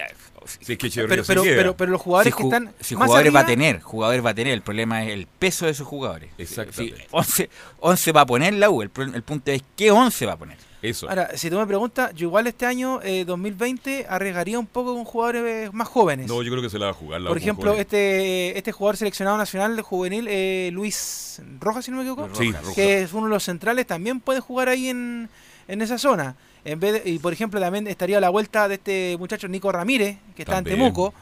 Si 0.44 0.72
es 0.72 0.78
que 0.78 0.90
Pero, 0.90 1.24
pero, 1.24 1.42
pero, 1.42 1.76
pero 1.76 1.92
los 1.92 2.00
jugadores 2.00 2.34
si 2.34 2.36
que 2.36 2.44
están. 2.44 2.72
si 2.80 2.96
más 2.96 3.06
jugadores 3.06 3.34
va 3.34 3.40
a 3.40 3.46
tener, 3.46 3.80
jugadores 3.80 4.24
va 4.24 4.30
a 4.30 4.34
tener. 4.34 4.52
El 4.52 4.62
problema 4.62 5.04
es 5.04 5.10
el 5.10 5.26
peso 5.26 5.66
de 5.66 5.72
esos 5.72 5.86
jugadores. 5.86 6.30
Exactamente. 6.38 7.02
Si 7.02 7.06
11, 7.10 7.50
11 7.80 8.12
va 8.12 8.20
a 8.22 8.26
poner 8.26 8.54
la 8.54 8.70
U. 8.70 8.82
El, 8.82 8.90
el 9.14 9.22
punto 9.22 9.50
es 9.52 9.62
qué 9.76 9.90
11 9.90 10.26
va 10.26 10.32
a 10.32 10.36
poner. 10.36 10.58
Eso. 10.82 11.08
Ahora, 11.08 11.36
si 11.36 11.48
tú 11.48 11.56
me 11.58 11.66
preguntas, 11.66 12.12
yo 12.12 12.26
igual 12.26 12.48
este 12.48 12.66
año, 12.66 13.00
eh, 13.04 13.24
2020, 13.24 14.04
arriesgaría 14.08 14.58
un 14.58 14.66
poco 14.66 14.94
con 14.94 15.04
jugadores 15.04 15.68
eh, 15.68 15.70
más 15.72 15.86
jóvenes. 15.86 16.26
No, 16.26 16.42
yo 16.42 16.50
creo 16.50 16.60
que 16.60 16.70
se 16.70 16.78
la 16.80 16.86
va 16.86 16.90
a 16.90 16.94
jugar 16.94 17.20
la 17.20 17.28
Por 17.28 17.38
ejemplo, 17.38 17.74
este 17.74 18.58
este 18.58 18.72
jugador 18.72 18.96
seleccionado 18.96 19.36
nacional 19.38 19.76
de 19.76 19.82
juvenil, 19.82 20.26
eh, 20.28 20.70
Luis 20.72 21.40
Rojas, 21.60 21.84
si 21.84 21.92
no 21.92 21.98
me 21.98 22.02
equivoco, 22.02 22.28
Sí, 22.34 22.50
Rojas. 22.50 22.74
que 22.74 23.02
es 23.02 23.12
uno 23.12 23.26
de 23.26 23.30
los 23.30 23.44
centrales, 23.44 23.86
también 23.86 24.18
puede 24.18 24.40
jugar 24.40 24.68
ahí 24.68 24.88
en, 24.88 25.28
en 25.68 25.82
esa 25.82 25.98
zona. 25.98 26.34
En 26.64 26.78
vez 26.80 27.02
de- 27.04 27.10
y 27.10 27.18
por 27.18 27.32
ejemplo, 27.32 27.58
también 27.60 27.86
estaría 27.88 28.18
a 28.18 28.20
la 28.20 28.30
vuelta 28.30 28.68
de 28.68 28.74
este 28.74 29.16
muchacho 29.18 29.48
Nico 29.48 29.72
Ramírez, 29.72 30.16
que 30.36 30.42
está 30.42 30.54
También. 30.54 30.76
en 30.78 30.82
Temuco. 30.84 31.14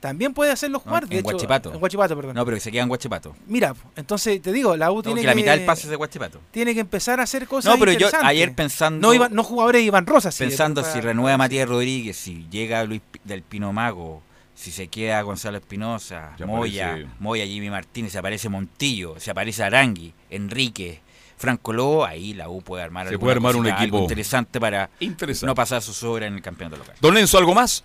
También 0.00 0.32
puede 0.32 0.52
hacerlo 0.52 0.78
jugar. 0.78 1.02
en 1.04 1.08
de 1.10 1.18
hecho, 1.18 1.26
Huachipato. 1.28 1.74
En 1.74 1.82
Huachipato, 1.82 2.14
perdón. 2.14 2.34
No, 2.36 2.44
pero 2.44 2.56
que 2.56 2.60
se 2.60 2.70
quedan 2.70 2.86
Guachipato. 2.88 3.34
Mira, 3.48 3.74
entonces 3.96 4.40
te 4.40 4.52
digo, 4.52 4.76
la 4.76 4.92
U 4.92 4.96
No, 4.96 5.02
tiene 5.02 5.16
que 5.16 5.22
que, 5.22 5.26
la 5.26 5.34
mitad 5.34 5.52
del 5.56 5.64
pase 5.64 5.82
es 5.84 5.90
de 5.90 5.96
Guachipato. 5.96 6.40
tiene 6.52 6.72
que 6.72 6.78
empezar 6.80 7.18
a 7.18 7.24
hacer 7.24 7.48
cosas 7.48 7.72
No, 7.72 7.80
pero 7.80 7.92
yo 7.92 8.08
ayer 8.22 8.54
pensando. 8.54 9.08
No, 9.08 9.12
Iván- 9.12 9.32
no 9.32 9.42
jugadores 9.42 9.82
Iván 9.82 10.06
Rosas. 10.06 10.36
sí, 10.36 10.44
pensando 10.44 10.84
si 10.84 11.00
renueva 11.00 11.34
a 11.34 11.38
Matías 11.38 11.68
Rodríguez, 11.68 12.16
si 12.16 12.46
llega 12.48 12.84
Luis 12.84 13.00
Pi- 13.10 13.18
del 13.24 13.42
Pino 13.42 13.72
Mago, 13.72 14.22
si 14.54 14.70
se 14.70 14.86
queda 14.86 15.20
Gonzalo 15.22 15.56
Espinosa, 15.58 16.32
Ya 16.38 16.46
Moya, 16.46 16.90
aparece- 16.92 17.08
Moya, 17.18 17.44
Jimmy 17.46 17.68
Martínez, 17.70 18.12
se 18.12 18.18
aparece 18.18 18.48
Montillo, 18.48 19.18
se 19.18 19.32
aparece 19.32 19.64
Arangui, 19.64 20.14
Enrique, 20.30 21.00
Franco 21.38 21.72
Lobo, 21.72 22.04
ahí 22.04 22.34
la 22.34 22.48
U 22.48 22.60
puede 22.62 22.82
armar 22.82 23.06
Se 23.06 23.14
alguna 23.14 23.24
puede 23.24 23.36
armar 23.36 23.56
un 23.56 23.66
algo 23.66 23.78
equipo 23.80 23.98
interesante 24.00 24.60
para 24.60 24.90
Interesante. 25.00 25.46
no 25.46 25.54
pasar 25.54 25.80
sus 25.80 26.02
obras 26.02 26.28
en 26.28 26.34
el 26.34 26.42
campeonato 26.42 26.76
local. 26.78 26.94
Don 27.00 27.14
Lenzo, 27.14 27.38
¿algo 27.38 27.54
más? 27.54 27.84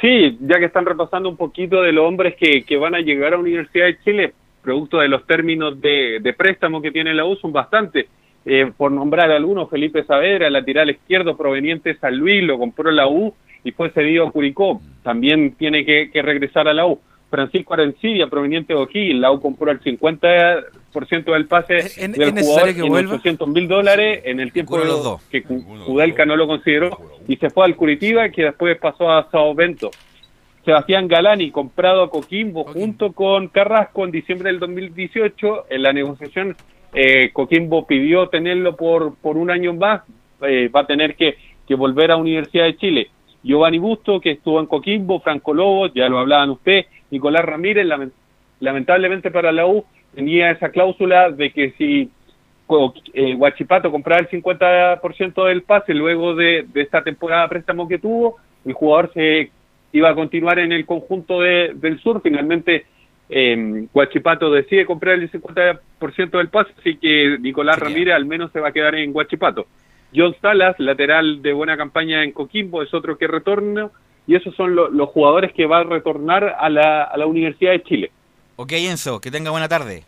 Sí, 0.00 0.36
ya 0.40 0.58
que 0.58 0.64
están 0.64 0.84
repasando 0.84 1.28
un 1.28 1.36
poquito 1.36 1.80
de 1.82 1.92
los 1.92 2.04
hombres 2.06 2.34
que, 2.36 2.64
que 2.64 2.76
van 2.76 2.94
a 2.94 3.00
llegar 3.00 3.34
a 3.34 3.38
Universidad 3.38 3.86
de 3.86 3.98
Chile, 4.02 4.34
producto 4.62 4.98
de 4.98 5.08
los 5.08 5.24
términos 5.26 5.80
de, 5.80 6.18
de 6.20 6.32
préstamo 6.32 6.82
que 6.82 6.90
tiene 6.90 7.14
la 7.14 7.24
U, 7.24 7.36
son 7.36 7.52
bastantes. 7.52 8.06
Eh, 8.44 8.72
por 8.76 8.90
nombrar 8.90 9.30
algunos, 9.30 9.70
Felipe 9.70 10.02
Saavedra, 10.02 10.50
lateral 10.50 10.90
izquierdo 10.90 11.36
proveniente 11.36 11.90
de 11.90 11.98
San 12.00 12.16
Luis, 12.16 12.42
lo 12.42 12.58
compró 12.58 12.90
la 12.90 13.06
U 13.06 13.32
y 13.62 13.70
fue 13.70 13.90
cedido 13.90 14.26
a 14.26 14.32
Curicó, 14.32 14.80
también 15.04 15.54
tiene 15.54 15.84
que, 15.84 16.10
que 16.10 16.22
regresar 16.22 16.66
a 16.66 16.74
la 16.74 16.84
U. 16.86 16.98
Francisco 17.32 17.72
Arencibia, 17.72 18.26
proveniente 18.26 18.74
de 18.74 18.78
O'Higgins, 18.78 19.18
la 19.18 19.32
U 19.32 19.40
compró 19.40 19.70
el 19.70 19.80
50% 19.80 21.32
del 21.32 21.46
pase 21.46 21.78
¿Es- 21.78 21.96
del 21.96 22.30
jugador 22.44 22.74
que 22.74 22.80
en 22.82 22.88
vuelva? 22.88 23.14
800 23.14 23.48
mil 23.48 23.66
dólares 23.68 24.20
en 24.26 24.38
el 24.38 24.52
tiempo 24.52 24.78
de 24.78 24.84
los 24.84 25.02
dos. 25.02 25.22
que 25.30 25.42
Kudelka 25.42 26.26
no 26.26 26.36
lo 26.36 26.46
consideró 26.46 26.90
y 27.26 27.36
se 27.36 27.48
fue 27.48 27.64
al 27.64 27.74
Curitiba 27.74 28.28
que 28.28 28.42
después 28.44 28.76
pasó 28.78 29.10
a 29.10 29.30
Sao 29.30 29.54
Bento. 29.54 29.90
Sebastián 30.66 31.08
Galani, 31.08 31.50
comprado 31.50 32.02
a 32.02 32.10
Coquimbo 32.10 32.64
junto 32.64 33.12
con 33.12 33.48
Carrasco 33.48 34.04
en 34.04 34.10
diciembre 34.10 34.50
del 34.50 34.60
2018. 34.60 35.64
En 35.70 35.82
la 35.82 35.92
negociación, 35.94 36.54
eh, 36.92 37.30
Coquimbo 37.32 37.86
pidió 37.86 38.28
tenerlo 38.28 38.76
por, 38.76 39.14
por 39.16 39.38
un 39.38 39.50
año 39.50 39.72
más. 39.72 40.02
Eh, 40.42 40.68
va 40.68 40.80
a 40.80 40.86
tener 40.86 41.16
que, 41.16 41.36
que 41.66 41.74
volver 41.74 42.10
a 42.10 42.16
Universidad 42.16 42.64
de 42.66 42.76
Chile. 42.76 43.10
Giovanni 43.42 43.78
Busto, 43.78 44.20
que 44.20 44.32
estuvo 44.32 44.60
en 44.60 44.66
Coquimbo, 44.66 45.20
Franco 45.20 45.52
Lobo, 45.54 45.86
ya 45.88 46.08
lo 46.08 46.18
hablaban 46.18 46.50
usted, 46.50 46.86
Nicolás 47.10 47.44
Ramírez, 47.44 47.86
lamen- 47.86 48.12
lamentablemente 48.60 49.30
para 49.30 49.50
la 49.52 49.66
U, 49.66 49.84
tenía 50.14 50.50
esa 50.50 50.70
cláusula 50.70 51.30
de 51.30 51.50
que 51.52 51.72
si 51.72 52.10
eh, 53.12 53.34
Huachipato 53.34 53.90
compraba 53.90 54.20
el 54.20 54.28
50% 54.30 55.44
del 55.46 55.62
pase 55.62 55.92
luego 55.94 56.34
de, 56.34 56.64
de 56.72 56.80
esta 56.82 57.02
temporada 57.02 57.42
de 57.42 57.48
préstamo 57.48 57.86
que 57.88 57.98
tuvo, 57.98 58.36
el 58.64 58.72
jugador 58.72 59.10
se 59.12 59.50
iba 59.92 60.08
a 60.08 60.14
continuar 60.14 60.58
en 60.58 60.72
el 60.72 60.86
conjunto 60.86 61.40
de- 61.40 61.72
del 61.74 61.98
sur. 62.00 62.22
Finalmente, 62.22 62.86
eh, 63.28 63.86
Huachipato 63.92 64.50
decide 64.50 64.86
comprar 64.86 65.18
el 65.18 65.30
50% 65.30 66.38
del 66.38 66.48
pase, 66.48 66.72
así 66.78 66.96
que 66.96 67.36
Nicolás 67.40 67.78
Ramírez 67.78 68.14
al 68.14 68.24
menos 68.24 68.50
se 68.52 68.60
va 68.60 68.68
a 68.68 68.72
quedar 68.72 68.94
en 68.94 69.14
Huachipato. 69.14 69.66
John 70.14 70.34
Salas, 70.40 70.74
lateral 70.78 71.40
de 71.42 71.52
buena 71.52 71.76
campaña 71.76 72.22
en 72.24 72.32
Coquimbo, 72.32 72.82
es 72.82 72.92
otro 72.92 73.16
que 73.18 73.26
retorna, 73.26 73.90
y 74.26 74.36
esos 74.36 74.54
son 74.54 74.74
lo- 74.74 74.88
los 74.90 75.08
jugadores 75.08 75.52
que 75.52 75.66
va 75.66 75.78
a 75.78 75.84
retornar 75.84 76.56
a 76.58 76.68
la, 76.68 77.02
a 77.04 77.16
la 77.16 77.26
Universidad 77.26 77.72
de 77.72 77.82
Chile. 77.82 78.10
Ok, 78.56 78.72
Enzo, 78.72 79.20
que 79.20 79.30
tenga 79.30 79.50
buena 79.50 79.68
tarde. 79.68 80.04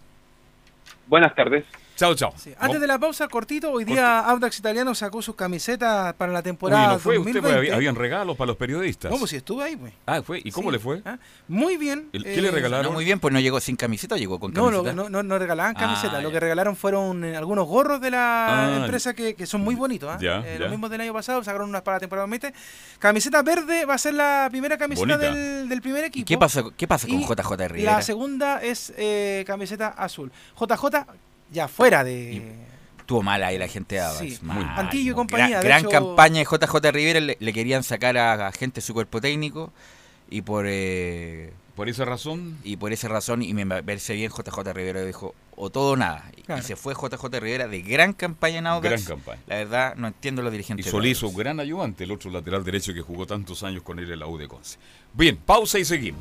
Buenas 1.07 1.35
tardes. 1.35 1.65
Chao, 1.97 2.13
chao. 2.17 2.35
Antes 2.59 2.81
de 2.81 2.87
la 2.89 2.99
pausa, 2.99 3.29
cortito, 3.29 3.71
hoy 3.71 3.85
día 3.85 4.19
Audax 4.21 4.59
Italiano 4.59 4.97
sacó 4.97 5.23
sus 5.23 5.37
camisetas 5.37 6.13
para 6.15 6.33
la 6.33 6.43
temporada 6.43 6.89
Uy, 6.89 6.93
no 6.95 6.99
fue 6.99 7.19
usted, 7.19 7.35
2020. 7.35 7.41
pues, 7.41 7.57
había- 7.57 7.75
habían 7.77 7.95
regalos 7.95 8.37
para 8.37 8.49
los 8.49 8.57
periodistas. 8.57 9.13
No, 9.13 9.19
pues 9.19 9.31
sí, 9.31 9.37
estuve 9.37 9.63
ahí, 9.63 9.77
pues. 9.77 9.93
Ah, 10.05 10.21
fue. 10.21 10.41
¿Y 10.45 10.51
cómo 10.51 10.71
Sí. 10.71 10.73
le 10.73 10.79
fue? 10.81 11.03
Ah, 11.05 11.19
Muy 11.47 11.77
bien. 11.77 12.09
¿Qué 12.11 12.43
le 12.43 12.51
regalaron? 12.51 12.87
No, 12.87 12.93
muy 12.93 13.05
bien, 13.05 13.21
pues 13.21 13.33
no 13.33 13.39
llegó 13.39 13.61
sin 13.61 13.77
camiseta 13.77 14.17
llegó 14.17 14.41
con 14.41 14.53
No, 14.53 14.65
camiseta. 14.67 14.93
lo- 14.93 15.05
no, 15.05 15.09
no, 15.09 15.23
no 15.23 15.39
regalaban 15.39 15.77
Ah, 15.77 15.81
camisetas. 15.81 16.21
lo 16.21 16.31
ya. 16.31 16.33
que 16.35 16.41
regalaron 16.41 16.75
fueron 16.75 17.25
eh, 17.25 17.37
algunos 17.37 17.67
gorros 17.69 18.01
de 18.01 18.11
la 18.11 18.47
Ah, 18.73 18.77
empresa 18.79 19.15
que, 19.15 19.35
que 19.37 19.47
son 19.47 19.61
muy 19.61 19.77
bonitos. 19.77 20.11
¿ah? 20.13 20.19
Ya, 20.21 20.41
Eh, 20.41 20.55
ya. 20.55 20.59
Los 20.61 20.71
mismos 20.71 20.91
del 20.91 21.01
año 21.01 21.13
pasado, 21.13 21.45
sacaron 21.45 21.69
unas 21.69 21.83
para 21.83 21.97
la 21.97 22.01
temporada 22.01 22.27
2020. 22.27 22.59
Camiseta 22.99 23.41
verde 23.43 23.85
va 23.85 23.95
a 23.95 23.99
ser 23.99 24.15
la 24.15 24.49
primera 24.51 24.77
camiseta 24.77 25.17
del, 25.17 25.69
del 25.69 25.81
primer 25.81 26.03
equipo. 26.05 26.27
¿Qué 26.27 26.37
pasa, 26.39 26.65
qué 26.77 26.89
pasa 26.89 27.07
con 27.07 27.21
Y 27.21 27.25
JJ 27.25 27.69
Rivera? 27.69 27.93
La 27.97 28.03
segunda 28.03 28.61
es 28.63 28.93
eh, 28.97 29.45
camiseta 29.47 29.89
azul. 29.91 30.33
JJ 30.59 31.07
ya 31.55 31.69
fuera 31.69 32.05
de... 32.05 32.43
Estuvo 32.99 33.23
mal 33.23 33.43
ahí 33.43 33.59
la 33.59 33.69
gente 33.69 33.97
de 33.97 34.01
Audax, 34.03 34.19
Sí. 34.19 34.39
mal. 34.43 34.65
Antillo 34.77 35.13
y 35.13 35.15
compañía, 35.15 35.49
Gran, 35.49 35.63
de 35.63 35.69
gran 35.69 35.81
hecho- 35.81 35.91
campaña 35.91 36.39
de 36.41 36.45
JJ 36.47 36.91
Rivera, 36.91 37.21
le, 37.21 37.37
le 37.39 37.53
querían 37.53 37.83
sacar 37.83 38.17
a, 38.19 38.47
a 38.49 38.53
gente 38.53 38.77
de 38.77 38.81
su 38.87 38.93
cuerpo 38.95 39.21
técnico 39.21 39.73
y 40.31 40.43
por... 40.43 40.65
eh, 40.69 41.53
por 41.77 41.89
esa 41.89 42.05
razón... 42.05 42.57
Y 42.65 42.77
por 42.77 42.93
esa 42.93 43.09
razón, 43.09 43.43
y 43.43 43.53
me 43.53 43.67
parece 43.67 44.15
bien, 44.15 44.31
JJ 44.31 44.73
Rivera 44.73 45.03
dijo, 45.05 45.35
o 45.57 45.69
todo 45.71 45.93
o 45.93 45.97
nada. 45.97 46.25
Y- 46.37 46.43
Claro. 46.43 46.61
Y 46.61 46.65
se 46.65 46.77
fue 46.77 46.95
JJ 46.95 47.25
Rivera 47.41 47.69
de 47.69 47.83
gran 47.83 48.13
campaña 48.15 48.59
en 48.59 48.67
Audax. 48.69 48.91
Gran 48.91 49.03
campaña. 49.19 49.43
La 49.47 49.57
verdad, 49.57 49.95
no 49.97 50.07
entiendo 50.09 50.41
los 50.43 50.51
Y 50.53 50.57
dirigentes. 50.57 50.85
de 50.87 50.91
Solizo, 50.91 51.27
Audax. 51.27 51.37
un 51.37 51.43
gran 51.43 51.61
ayudante, 51.61 52.05
el 52.05 52.11
otro 52.13 52.31
lateral 52.31 52.65
derecho 52.65 52.95
que 52.95 53.01
jugó 53.03 53.27
tantos 53.27 53.63
años 53.65 53.83
con 53.83 53.99
él 53.99 54.11
en 54.13 54.19
la 54.19 54.27
U 54.27 54.39
de 54.39 54.47
Conce. 54.49 54.79
Bien, 55.13 55.37
pausa 55.37 55.79
y 55.79 55.85
seguimos. 55.85 56.21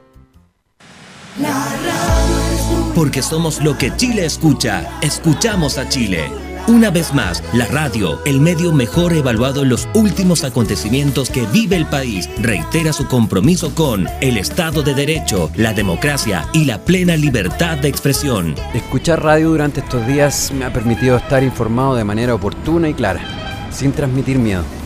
Porque 2.95 3.21
somos 3.21 3.61
lo 3.63 3.77
que 3.77 3.95
Chile 3.95 4.25
escucha. 4.25 4.99
Escuchamos 5.01 5.77
a 5.77 5.87
Chile. 5.87 6.29
Una 6.67 6.91
vez 6.91 7.13
más, 7.13 7.43
la 7.53 7.65
radio, 7.65 8.19
el 8.25 8.39
medio 8.39 8.71
mejor 8.71 9.13
evaluado 9.13 9.63
en 9.63 9.69
los 9.69 9.89
últimos 9.95 10.43
acontecimientos 10.43 11.29
que 11.31 11.47
vive 11.47 11.75
el 11.75 11.87
país, 11.87 12.29
reitera 12.39 12.93
su 12.93 13.07
compromiso 13.07 13.73
con 13.73 14.07
el 14.21 14.37
Estado 14.37 14.83
de 14.83 14.93
Derecho, 14.93 15.49
la 15.55 15.73
democracia 15.73 16.47
y 16.53 16.65
la 16.65 16.77
plena 16.77 17.15
libertad 17.15 17.77
de 17.77 17.87
expresión. 17.87 18.53
Escuchar 18.75 19.23
radio 19.23 19.49
durante 19.49 19.79
estos 19.79 20.05
días 20.05 20.51
me 20.51 20.65
ha 20.65 20.71
permitido 20.71 21.17
estar 21.17 21.43
informado 21.43 21.95
de 21.95 22.03
manera 22.03 22.35
oportuna 22.35 22.89
y 22.89 22.93
clara, 22.93 23.69
sin 23.71 23.91
transmitir 23.91 24.37
miedo. 24.37 24.63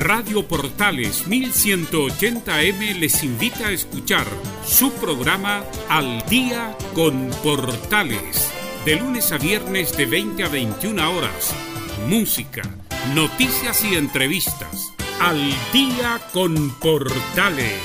Radio 0.00 0.48
Portales 0.48 1.28
1180M 1.28 2.98
les 2.98 3.22
invita 3.22 3.68
a 3.68 3.70
escuchar 3.70 4.24
su 4.64 4.90
programa 4.94 5.62
Al 5.90 6.24
Día 6.26 6.74
con 6.94 7.28
Portales, 7.42 8.50
de 8.86 8.96
lunes 8.96 9.30
a 9.30 9.36
viernes 9.36 9.94
de 9.94 10.06
20 10.06 10.44
a 10.44 10.48
21 10.48 11.12
horas. 11.12 11.54
Música, 12.08 12.62
noticias 13.14 13.84
y 13.84 13.94
entrevistas. 13.96 14.90
Al 15.20 15.38
Día 15.70 16.18
con 16.32 16.70
Portales. 16.80 17.82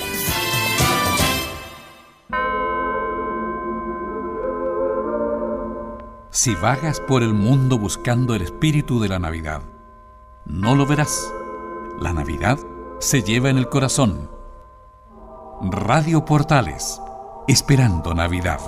Si 6.31 6.55
vagas 6.55 7.01
por 7.01 7.23
el 7.23 7.33
mundo 7.33 7.77
buscando 7.77 8.35
el 8.35 8.41
espíritu 8.41 9.01
de 9.01 9.09
la 9.09 9.19
Navidad, 9.19 9.63
no 10.45 10.75
lo 10.75 10.85
verás. 10.85 11.29
La 11.99 12.11
Navidad 12.11 12.59
se 12.99 13.23
lleva 13.23 13.49
en 13.49 13.57
el 13.57 13.69
corazón. 13.69 14.29
Radio 15.61 16.25
Portales, 16.25 16.99
esperando 17.47 18.13
Navidad. 18.13 18.59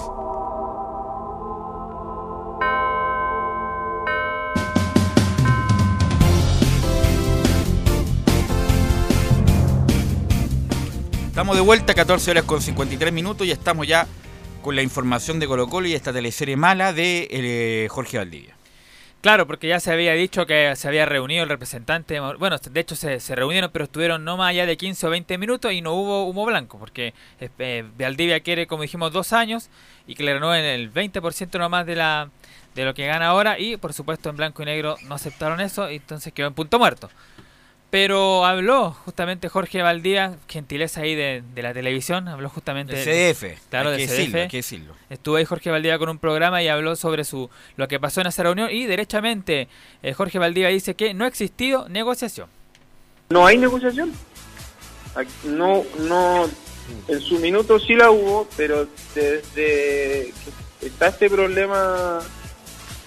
Estamos 11.28 11.56
de 11.58 11.62
vuelta, 11.62 11.94
14 11.94 12.32
horas 12.32 12.44
con 12.46 12.62
53 12.62 13.12
minutos 13.12 13.46
y 13.46 13.52
estamos 13.52 13.86
ya 13.86 14.08
con 14.62 14.76
la 14.76 14.82
información 14.82 15.38
de 15.40 15.48
Colo 15.48 15.68
Colo 15.68 15.88
y 15.88 15.94
esta 15.94 16.14
teleserie 16.14 16.56
mala 16.56 16.94
de 16.94 17.28
eh, 17.30 17.88
Jorge 17.90 18.18
Valdivia. 18.20 18.57
Claro, 19.28 19.46
porque 19.46 19.68
ya 19.68 19.82
se 19.82 19.92
había 19.92 20.14
dicho 20.14 20.46
que 20.46 20.74
se 20.78 20.88
había 20.88 21.06
reunido 21.06 21.44
el 21.44 21.50
representante. 21.50 22.18
Bueno, 22.22 22.58
de 22.60 22.80
hecho 22.80 22.96
se, 22.96 23.20
se 23.20 23.36
reunieron, 23.36 23.70
pero 23.74 23.84
estuvieron 23.84 24.24
no 24.24 24.38
más 24.38 24.52
allá 24.52 24.66
de 24.66 24.78
15 24.78 25.06
o 25.06 25.10
20 25.10 25.38
minutos 25.38 25.74
y 25.74 25.82
no 25.82 25.96
hubo 25.96 26.24
humo 26.24 26.46
blanco, 26.46 26.80
porque 26.80 27.14
eh, 27.42 27.84
Valdivia 28.00 28.40
quiere, 28.40 28.68
como 28.68 28.84
dijimos, 28.84 29.12
dos 29.12 29.34
años 29.34 29.70
y 30.08 30.16
que 30.16 30.24
le 30.24 30.36
renueven 30.36 30.64
el 30.64 30.94
20% 30.94 31.60
nomás 31.60 31.86
de 31.86 31.98
la 31.98 32.30
de 32.74 32.86
lo 32.86 32.94
que 32.94 33.06
gana 33.06 33.28
ahora 33.28 33.60
y 33.60 33.76
por 33.76 33.92
supuesto 33.92 34.30
en 34.30 34.38
blanco 34.38 34.64
y 34.64 34.66
negro 34.66 34.96
no 35.04 35.16
aceptaron 35.16 35.60
eso 35.60 35.92
y 35.92 35.98
entonces 35.98 36.32
quedó 36.32 36.48
en 36.48 36.54
punto 36.54 36.80
muerto. 36.80 37.10
Pero 37.90 38.46
habló 38.46 38.92
justamente 39.06 39.48
Jorge 39.48 39.82
Valdía, 39.82 40.36
gentileza 40.50 41.02
ahí 41.02 41.16
de, 41.16 41.42
la 41.56 41.74
televisión, 41.74 42.28
habló 42.28 42.50
justamente... 42.50 42.96
De 42.96 43.34
CDF. 43.34 43.70
Claro, 43.70 43.92
de 43.92 44.06
CDF. 44.06 44.54
Estuvo 45.10 45.38
ahí 45.38 45.46
Jorge 45.46 45.70
Valdía 45.70 45.98
con 45.98 46.10
un 46.10 46.20
programa 46.20 46.62
y 46.62 46.68
habló 46.68 46.98
sobre 46.98 47.24
su 47.24 47.50
lo 47.78 47.88
que 47.88 47.98
pasó 48.00 48.20
en 48.20 48.28
esa 48.28 48.44
reunión 48.44 48.70
y 48.72 48.86
derechamente 48.88 49.70
eh, 50.04 50.14
Jorge 50.14 50.38
Valdía 50.38 50.68
dice 50.68 50.96
que 50.96 51.14
no 51.14 51.24
ha 51.24 51.28
existido 51.30 51.88
negociación. 51.88 52.50
No 53.30 53.46
hay 53.46 53.58
negociación. 53.58 54.12
No, 55.46 55.84
no, 56.00 56.48
en 57.08 57.22
su 57.22 57.40
minuto 57.40 57.80
sí 57.80 57.96
la 57.96 58.12
hubo, 58.12 58.48
pero 58.56 58.88
desde 59.16 60.34
que 60.80 60.88
está 60.88 61.08
este 61.08 61.30
problema 61.30 62.20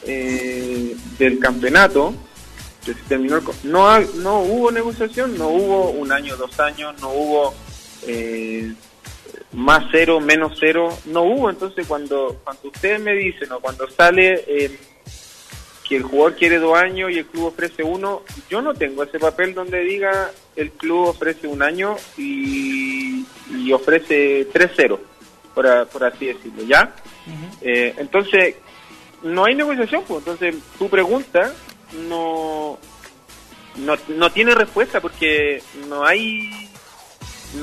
eh, 0.06 0.96
del 1.18 1.38
campeonato, 1.38 2.14
que 2.14 2.29
se 2.94 3.02
terminó 3.08 3.40
no 3.64 4.00
no 4.00 4.40
hubo 4.40 4.70
negociación 4.70 5.36
no 5.36 5.48
hubo 5.48 5.90
un 5.90 6.12
año 6.12 6.36
dos 6.36 6.58
años 6.60 6.94
no 7.00 7.10
hubo 7.10 7.54
eh, 8.06 8.72
más 9.52 9.84
cero 9.90 10.20
menos 10.20 10.56
cero 10.60 10.96
no 11.06 11.22
hubo. 11.22 11.50
Entonces 11.50 11.86
cuando 11.86 12.40
cuando 12.44 12.68
ustedes 12.68 13.00
me 13.00 13.14
dicen 13.14 13.50
o 13.52 13.60
cuando 13.60 13.88
sale 13.90 14.44
eh, 14.46 14.78
que 15.88 15.96
el 15.96 16.04
jugador 16.04 16.36
quiere 16.36 16.58
dos 16.58 16.76
años 16.78 17.10
y 17.10 17.18
el 17.18 17.26
club 17.26 17.46
ofrece 17.46 17.82
uno 17.82 18.22
yo 18.48 18.62
no 18.62 18.74
tengo 18.74 19.02
ese 19.02 19.18
papel 19.18 19.54
donde 19.54 19.80
diga 19.80 20.30
el 20.54 20.70
club 20.72 21.08
ofrece 21.08 21.48
un 21.48 21.62
año 21.62 21.96
y, 22.16 23.26
ofrece 23.72 24.48
tres 24.52 24.72
cero 24.74 25.00
por, 25.54 25.86
por 25.88 26.04
así 26.04 26.26
decirlo 26.26 26.64
ya 26.64 26.94
eh, 27.60 27.94
entonces 27.98 28.56
no 29.22 29.44
hay 29.44 29.54
negociación 29.54 30.02
pues 30.06 30.18
entonces 30.20 30.56
tu 30.78 30.88
pregunta 30.88 31.52
no, 31.92 32.78
no, 33.76 33.96
no 34.08 34.32
tiene 34.32 34.54
respuesta 34.54 35.00
porque 35.00 35.62
no 35.88 36.04
hay 36.04 36.70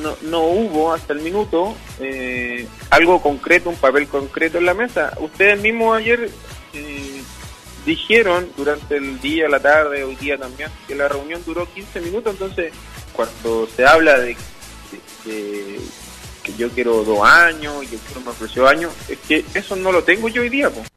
no, 0.01 0.17
no 0.23 0.41
hubo 0.41 0.93
hasta 0.93 1.13
el 1.13 1.21
minuto 1.21 1.75
eh, 1.99 2.67
algo 2.89 3.21
concreto, 3.21 3.69
un 3.69 3.77
papel 3.77 4.07
concreto 4.07 4.57
en 4.57 4.65
la 4.65 4.73
mesa. 4.73 5.13
Ustedes 5.19 5.59
mismos 5.61 5.97
ayer 5.97 6.29
eh, 6.73 7.21
dijeron 7.85 8.51
durante 8.57 8.97
el 8.97 9.19
día, 9.21 9.47
la 9.47 9.59
tarde, 9.59 10.03
hoy 10.03 10.15
día 10.15 10.37
también, 10.37 10.69
que 10.87 10.95
la 10.95 11.07
reunión 11.07 11.41
duró 11.45 11.71
15 11.71 12.01
minutos, 12.01 12.33
entonces 12.33 12.73
cuando 13.13 13.67
se 13.67 13.85
habla 13.85 14.19
de, 14.19 14.35
que 15.23 16.53
yo 16.57 16.69
quiero 16.69 17.03
dos 17.03 17.25
años 17.27 17.83
y 17.83 17.87
que 17.87 17.95
el 17.95 18.23
me 18.23 18.31
ofreció 18.31 18.67
años, 18.67 18.93
es 19.09 19.17
que 19.19 19.43
eso 19.53 19.75
no 19.75 19.91
lo 19.91 20.03
tengo 20.03 20.27
yo 20.27 20.41
hoy 20.41 20.49
día. 20.49 20.69
Pues. 20.69 20.87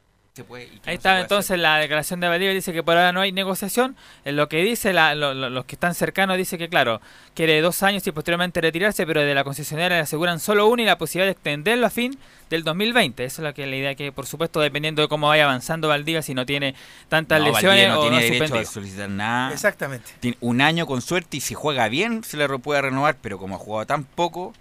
Ahí 0.85 0.95
está 0.95 1.19
entonces 1.19 1.59
la 1.59 1.75
declaración 1.75 2.21
de 2.21 2.29
Valdivia 2.29 2.53
dice 2.53 2.71
que 2.71 2.83
por 2.83 2.95
ahora 2.95 3.11
no 3.11 3.19
hay 3.19 3.33
negociación. 3.33 3.97
En 4.23 4.37
lo 4.37 4.47
que 4.47 4.63
dice 4.63 4.93
los 4.93 5.65
que 5.65 5.75
están 5.75 5.93
cercanos 5.93 6.37
dice 6.37 6.57
que 6.57 6.69
claro, 6.69 7.01
quiere 7.33 7.59
dos 7.59 7.83
años 7.83 8.07
y 8.07 8.11
posteriormente 8.13 8.61
retirarse, 8.61 9.05
pero 9.05 9.21
de 9.21 9.35
la 9.35 9.43
concesionaria 9.43 9.97
le 9.97 10.03
aseguran 10.03 10.39
solo 10.39 10.67
uno 10.69 10.81
y 10.81 10.85
la 10.85 10.97
posibilidad 10.97 11.27
de 11.27 11.33
extenderlo 11.33 11.85
a 11.85 11.89
fin 11.89 12.17
del 12.49 12.63
2020. 12.63 13.25
Esa 13.25 13.41
es 13.41 13.43
la 13.43 13.51
que 13.51 13.67
la 13.67 13.75
idea 13.75 13.95
que 13.95 14.13
por 14.13 14.25
supuesto 14.25 14.61
dependiendo 14.61 15.01
de 15.01 15.09
cómo 15.09 15.27
vaya 15.27 15.43
avanzando 15.43 15.89
Valdivia, 15.89 16.21
si 16.21 16.33
no 16.33 16.45
tiene 16.45 16.75
tantas 17.09 17.41
lesiones 17.41 17.89
no 17.89 17.99
o 17.99 18.01
tiene 18.03 18.15
no 18.17 18.33
derecho 18.33 18.55
a 18.55 18.63
solicitar 18.65 19.09
nada. 19.09 19.51
Exactamente. 19.51 20.11
Tiene 20.21 20.37
un 20.39 20.61
año 20.61 20.85
con 20.85 21.01
suerte 21.01 21.37
y 21.37 21.41
si 21.41 21.55
juega 21.55 21.89
bien 21.89 22.23
se 22.23 22.37
le 22.37 22.47
puede 22.59 22.83
renovar, 22.83 23.17
pero 23.21 23.37
como 23.37 23.55
ha 23.55 23.59
jugado 23.59 23.85
tan 23.85 24.05
poco, 24.05 24.53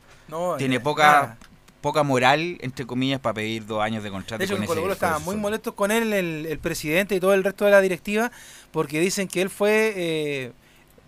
tiene 0.58 0.76
eh, 0.76 0.80
poca 0.80 1.36
poca 1.80 2.02
moral, 2.02 2.58
entre 2.60 2.86
comillas, 2.86 3.20
para 3.20 3.34
pedir 3.34 3.66
dos 3.66 3.82
años 3.82 4.02
de 4.02 4.10
contrato. 4.10 4.38
De 4.38 4.44
hecho, 4.44 4.66
Colo 4.66 4.92
estaba 4.92 5.18
muy 5.18 5.36
molesto 5.36 5.74
con 5.74 5.90
él, 5.90 6.12
el, 6.12 6.58
presidente 6.58 7.14
y 7.14 7.20
todo 7.20 7.34
el 7.34 7.44
resto 7.44 7.64
de 7.64 7.70
la 7.70 7.80
directiva, 7.80 8.30
porque 8.70 9.00
dicen 9.00 9.28
que 9.28 9.42
él 9.42 9.50
fue, 9.50 9.92
eh, 9.96 10.52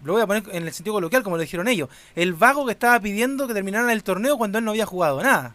lo 0.05 0.14
voy 0.14 0.23
a 0.23 0.27
poner 0.27 0.45
en 0.53 0.66
el 0.66 0.73
sentido 0.73 0.95
coloquial, 0.95 1.23
como 1.23 1.37
lo 1.37 1.43
dijeron 1.43 1.68
ellos, 1.68 1.89
el 2.14 2.35
vago 2.35 2.66
que 2.66 2.73
estaba 2.73 2.99
pidiendo 3.01 3.47
que 3.47 3.55
terminaran 3.55 3.91
el 3.91 4.03
torneo 4.03 4.39
cuando 4.39 4.59
él 4.59 4.64
no 4.64 4.70
había 4.70 4.87
jugado 4.87 5.23
nada. 5.23 5.55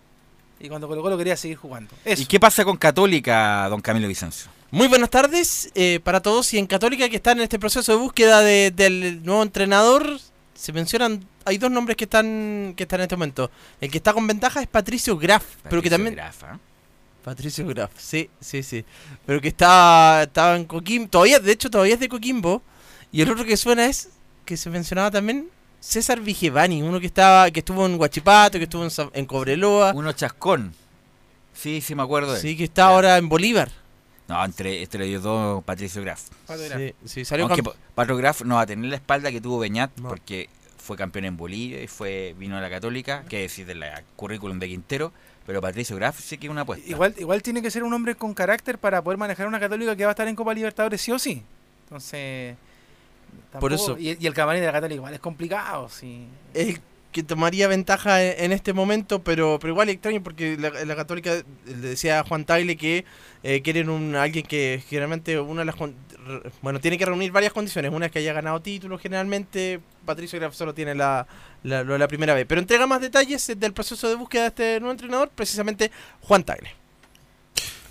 Y 0.59 0.70
cuando 0.70 0.88
Colo 0.88 1.01
Colo 1.03 1.18
quería 1.18 1.38
seguir 1.38 1.57
jugando. 1.57 1.93
¿Y 2.05 2.26
qué 2.26 2.39
pasa 2.39 2.65
con 2.65 2.78
Católica, 2.78 3.68
don 3.70 3.80
Camilo 3.80 4.07
Vicencio? 4.07 4.49
Muy 4.72 4.88
buenas 4.88 5.09
tardes 5.09 5.72
eh, 5.76 6.01
para 6.03 6.22
todos 6.22 6.53
y 6.53 6.57
en 6.57 6.68
Católica 6.68 7.07
que 7.07 7.15
están 7.15 7.38
en 7.38 7.43
este 7.43 7.57
proceso 7.57 7.93
de 7.93 7.97
búsqueda 7.99 8.41
del 8.41 9.22
nuevo 9.24 9.41
entrenador, 9.41 10.20
se 10.57 10.73
mencionan 10.73 11.23
hay 11.45 11.57
dos 11.59 11.69
nombres 11.69 11.95
que 11.95 12.05
están 12.05 12.73
que 12.75 12.83
están 12.83 12.99
en 12.99 13.03
este 13.03 13.15
momento. 13.15 13.51
El 13.79 13.91
que 13.91 13.97
está 13.97 14.11
con 14.11 14.25
ventaja 14.25 14.59
es 14.61 14.67
Patricio 14.67 15.15
Graf, 15.17 15.43
pero 15.69 15.81
que 15.81 15.89
también 15.89 16.15
Graf, 16.15 16.43
¿eh? 16.43 16.57
Patricio 17.23 17.67
Graf, 17.67 17.91
sí, 17.95 18.29
sí, 18.39 18.63
sí. 18.63 18.83
Pero 19.25 19.39
que 19.39 19.49
está 19.49 20.23
estaba 20.23 20.55
en 20.55 20.65
Coquimbo, 20.65 21.09
todavía 21.09 21.39
de 21.39 21.51
hecho 21.51 21.69
todavía 21.69 21.93
es 21.93 21.99
de 21.99 22.09
Coquimbo 22.09 22.63
y 23.11 23.21
el 23.21 23.31
otro 23.31 23.45
que 23.45 23.55
suena 23.55 23.85
es 23.85 24.09
que 24.45 24.57
se 24.57 24.69
mencionaba 24.71 25.11
también 25.11 25.49
César 25.79 26.19
Vigevani, 26.21 26.81
uno 26.81 26.99
que 26.99 27.05
estaba 27.05 27.51
que 27.51 27.59
estuvo 27.59 27.85
en 27.85 27.99
Huachipato, 27.99 28.57
que 28.57 28.63
estuvo 28.63 28.87
en, 29.13 29.25
Cobreloa, 29.27 29.93
uno 29.93 30.11
chascón. 30.13 30.73
Sí, 31.53 31.81
sí 31.81 31.93
me 31.93 32.01
acuerdo 32.01 32.33
de 32.33 32.39
Sí, 32.39 32.57
que 32.57 32.63
está 32.63 32.85
ahora 32.85 33.17
en 33.17 33.29
Bolívar. 33.29 33.69
No, 34.28 34.43
entre, 34.43 34.82
entre 34.82 35.05
ellos 35.05 35.23
dos, 35.23 35.63
Patricio 35.63 36.01
Graf. 36.01 36.21
Sí, 36.47 36.93
sí, 37.05 37.25
salió 37.25 37.45
Aunque 37.45 37.63
Patricio 37.95 38.17
Graf 38.17 38.41
no 38.41 38.55
va 38.55 38.61
a 38.61 38.65
tener 38.65 38.89
la 38.89 38.97
espalda 38.97 39.32
que 39.32 39.39
tuvo 39.39 39.59
Beñat, 39.59 39.91
porque 40.01 40.49
fue 40.78 40.97
campeón 40.97 41.25
en 41.25 41.38
Bolivia 41.38 41.82
y 41.82 41.88
fue 41.88 42.36
vino 42.38 42.57
a 42.57 42.61
la 42.61 42.69
Católica, 42.69 43.23
que 43.30 43.41
decir 43.41 43.65
del 43.65 43.84
currículum 44.15 44.59
de 44.59 44.67
Quintero, 44.67 45.13
pero 45.45 45.61
Patricio 45.61 45.95
Graf 45.95 46.19
sí 46.19 46.38
que 46.38 46.47
es 46.47 46.51
una 46.51 46.61
apuesta. 46.61 46.89
Igual, 46.89 47.15
igual 47.17 47.41
tiene 47.41 47.61
que 47.61 47.71
ser 47.71 47.84
un 47.84 47.93
hombre 47.93 48.15
con 48.15 48.34
carácter 48.34 48.78
para 48.78 49.01
poder 49.01 49.17
manejar 49.17 49.47
una 49.47 49.59
Católica 49.59 49.95
que 49.95 50.03
va 50.03 50.11
a 50.11 50.13
estar 50.13 50.28
en 50.28 50.36
Copa 50.36 50.53
Libertadores 50.53 51.01
sí 51.01 51.11
o 51.11 51.19
sí. 51.19 51.43
Entonces, 51.86 52.55
por 53.59 53.71
eso 53.73 53.97
y, 53.97 54.25
el 54.25 54.34
camarín 54.34 54.61
de 54.61 54.67
la 54.67 54.73
Católica 54.73 54.95
igual 54.95 55.13
es 55.13 55.19
complicado, 55.19 55.89
sí. 55.89 56.28
El 56.53 56.82
que 57.18 57.24
tomaría 57.24 57.68
ventaja 57.68 58.24
en, 58.24 58.51
este 58.51 58.74
momento, 58.74 59.24
pero 59.24 59.57
pero 59.59 59.74
igual 59.74 59.89
extraño 59.89 60.22
porque 60.22 60.55
la, 60.55 60.95
Católica 60.95 61.32
le 61.65 61.76
decía 61.89 62.20
a 62.20 62.24
Juan 62.24 62.45
Tagle 62.45 62.78
que 62.78 63.05
eh, 63.41 63.63
quieren 63.63 63.89
un 63.89 64.15
alguien 64.15 64.45
que 64.45 64.84
generalmente 64.88 65.39
una 65.39 65.61
de 65.61 65.65
las 65.65 65.76
bueno, 66.61 66.80
tiene 66.80 66.99
que 66.99 67.07
reunir 67.07 67.32
varias 67.32 67.53
condiciones. 67.53 67.91
Una 67.91 68.05
es 68.05 68.11
que 68.11 68.20
haya 68.20 68.34
ganado 68.34 68.61
títulos 68.61 69.01
generalmente. 69.01 69.80
Patricio 70.05 70.38
Graf 70.38 70.53
solo 70.53 70.76
tiene 70.76 70.93
la, 70.93 71.26
la, 71.63 72.07
primera 72.07 72.36
vez. 72.36 72.45
Pero 72.47 72.61
entrega 72.61 72.86
más 72.86 73.01
detalles 73.01 73.51
del 73.57 73.74
proceso 73.74 74.07
de 74.07 74.13
búsqueda 74.13 74.43
de 74.43 74.47
este 74.49 74.80
nuevo 74.80 74.91
entrenador, 74.91 75.30
precisamente 75.34 75.89
Juan 76.22 76.43
Tagle. 76.43 76.70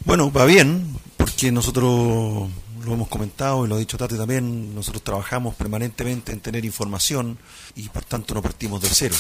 Bueno, 0.05 0.31
va 0.31 0.45
bien, 0.45 0.87
porque 1.17 1.51
nosotros 1.51 2.49
lo 2.87 2.95
hemos 2.95 3.09
comentado 3.09 3.65
y 3.65 3.69
lo 3.69 3.75
ha 3.75 3.79
dicho 3.79 3.99
Tate 3.99 4.17
también, 4.17 4.75
nosotros 4.75 5.03
trabajamos 5.03 5.55
permanentemente 5.57 6.33
en 6.33 6.41
tener 6.41 6.65
información 6.65 7.39
y 7.75 7.89
por 7.89 8.05
tanto 8.05 8.33
no 8.33 8.43
partimos 8.43 8.81
de 8.81 8.89
cero. 8.89 9.17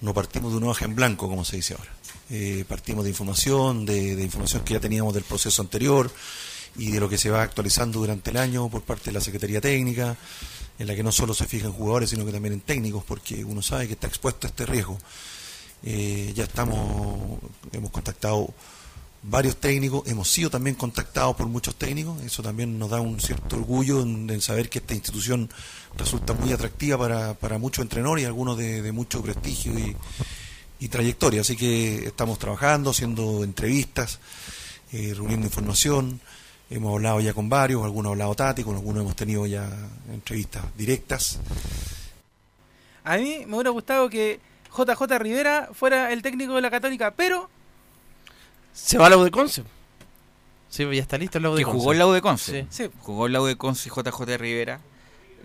No 0.00 0.14
partimos 0.14 0.52
de 0.52 0.58
una 0.58 0.68
hoja 0.68 0.84
en 0.84 0.94
blanco, 0.94 1.28
como 1.28 1.44
se 1.44 1.56
dice 1.56 1.74
ahora. 1.74 1.90
Eh, 2.30 2.64
partimos 2.66 3.04
de 3.04 3.10
información, 3.10 3.84
de, 3.84 4.22
información 4.22 4.62
que 4.64 4.74
ya 4.74 4.80
teníamos 4.80 5.12
del 5.14 5.24
proceso 5.24 5.60
anterior, 5.62 6.10
y 6.76 6.90
de 6.90 7.00
lo 7.00 7.08
que 7.08 7.18
se 7.18 7.30
va 7.30 7.42
actualizando 7.42 7.98
durante 7.98 8.30
el 8.30 8.38
año 8.38 8.68
por 8.70 8.82
parte 8.82 9.06
de 9.06 9.12
la 9.12 9.20
Secretaría 9.20 9.60
Técnica, 9.60 10.16
en 10.78 10.86
la 10.86 10.94
que 10.94 11.02
no 11.02 11.12
solo 11.12 11.34
se 11.34 11.46
fijan 11.46 11.72
jugadores, 11.72 12.10
sino 12.10 12.24
que 12.24 12.32
también 12.32 12.54
en 12.54 12.60
técnicos, 12.60 13.04
porque 13.04 13.44
uno 13.44 13.60
sabe 13.60 13.86
que 13.86 13.92
está 13.92 14.06
expuesto 14.06 14.46
a 14.46 14.50
este 14.50 14.64
riesgo. 14.66 14.98
Eh, 15.82 16.32
ya 16.34 16.44
estamos, 16.44 17.38
hemos 17.72 17.90
contactado 17.90 18.54
varios 19.22 19.56
técnicos, 19.56 20.02
hemos 20.06 20.28
sido 20.28 20.50
también 20.50 20.74
contactados 20.74 21.36
por 21.36 21.46
muchos 21.46 21.76
técnicos, 21.76 22.20
eso 22.22 22.42
también 22.42 22.78
nos 22.78 22.90
da 22.90 23.00
un 23.00 23.20
cierto 23.20 23.56
orgullo 23.56 24.02
en, 24.02 24.40
saber 24.40 24.68
que 24.68 24.80
esta 24.80 24.94
institución 24.94 25.48
resulta 25.96 26.32
muy 26.32 26.52
atractiva 26.52 26.98
para, 26.98 27.34
para 27.34 27.58
muchos 27.58 27.82
entrenadores 27.82 28.24
y 28.24 28.26
algunos 28.26 28.58
de, 28.58 28.90
mucho 28.92 29.22
prestigio 29.22 29.78
y, 29.78 29.96
y, 30.80 30.88
trayectoria. 30.88 31.42
Así 31.42 31.56
que 31.56 32.06
estamos 32.06 32.38
trabajando, 32.38 32.90
haciendo 32.90 33.44
entrevistas, 33.44 34.18
eh, 34.92 35.14
reuniendo 35.16 35.46
información. 35.46 36.20
Hemos 36.68 36.94
hablado 36.94 37.20
ya 37.20 37.32
con 37.32 37.48
varios, 37.48 37.84
algunos 37.84 38.10
han 38.10 38.14
hablado 38.14 38.34
Tati, 38.34 38.62
algunos 38.62 39.02
hemos 39.02 39.14
tenido 39.14 39.46
ya 39.46 39.68
entrevistas 40.10 40.64
directas. 40.76 41.38
A 43.04 43.18
mí 43.18 43.44
me 43.46 43.54
hubiera 43.54 43.70
gustado 43.70 44.08
que 44.08 44.40
JJ 44.76 45.18
Rivera 45.18 45.68
fuera 45.72 46.12
el 46.12 46.22
técnico 46.22 46.54
de 46.54 46.62
la 46.62 46.70
Católica, 46.70 47.12
pero... 47.14 47.51
Se 48.72 48.98
va 48.98 49.06
a 49.06 49.10
la 49.10 49.16
U 49.18 49.24
de 49.24 49.30
Conce. 49.30 49.62
Sí, 50.68 50.84
ya 50.84 51.02
está 51.02 51.18
listo 51.18 51.38
el 51.38 51.46
U 51.46 51.54
de 51.54 51.64
Conce. 51.64 51.78
jugó 51.78 51.92
el 51.92 52.02
U 52.02 52.12
de 52.12 52.22
Conce. 52.22 52.66
Sí. 52.70 52.88
Jugó 53.00 53.26
el 53.26 53.36
U 53.36 53.44
de 53.44 53.56
Conce 53.56 53.90
JJ 53.90 54.38
Rivera. 54.38 54.80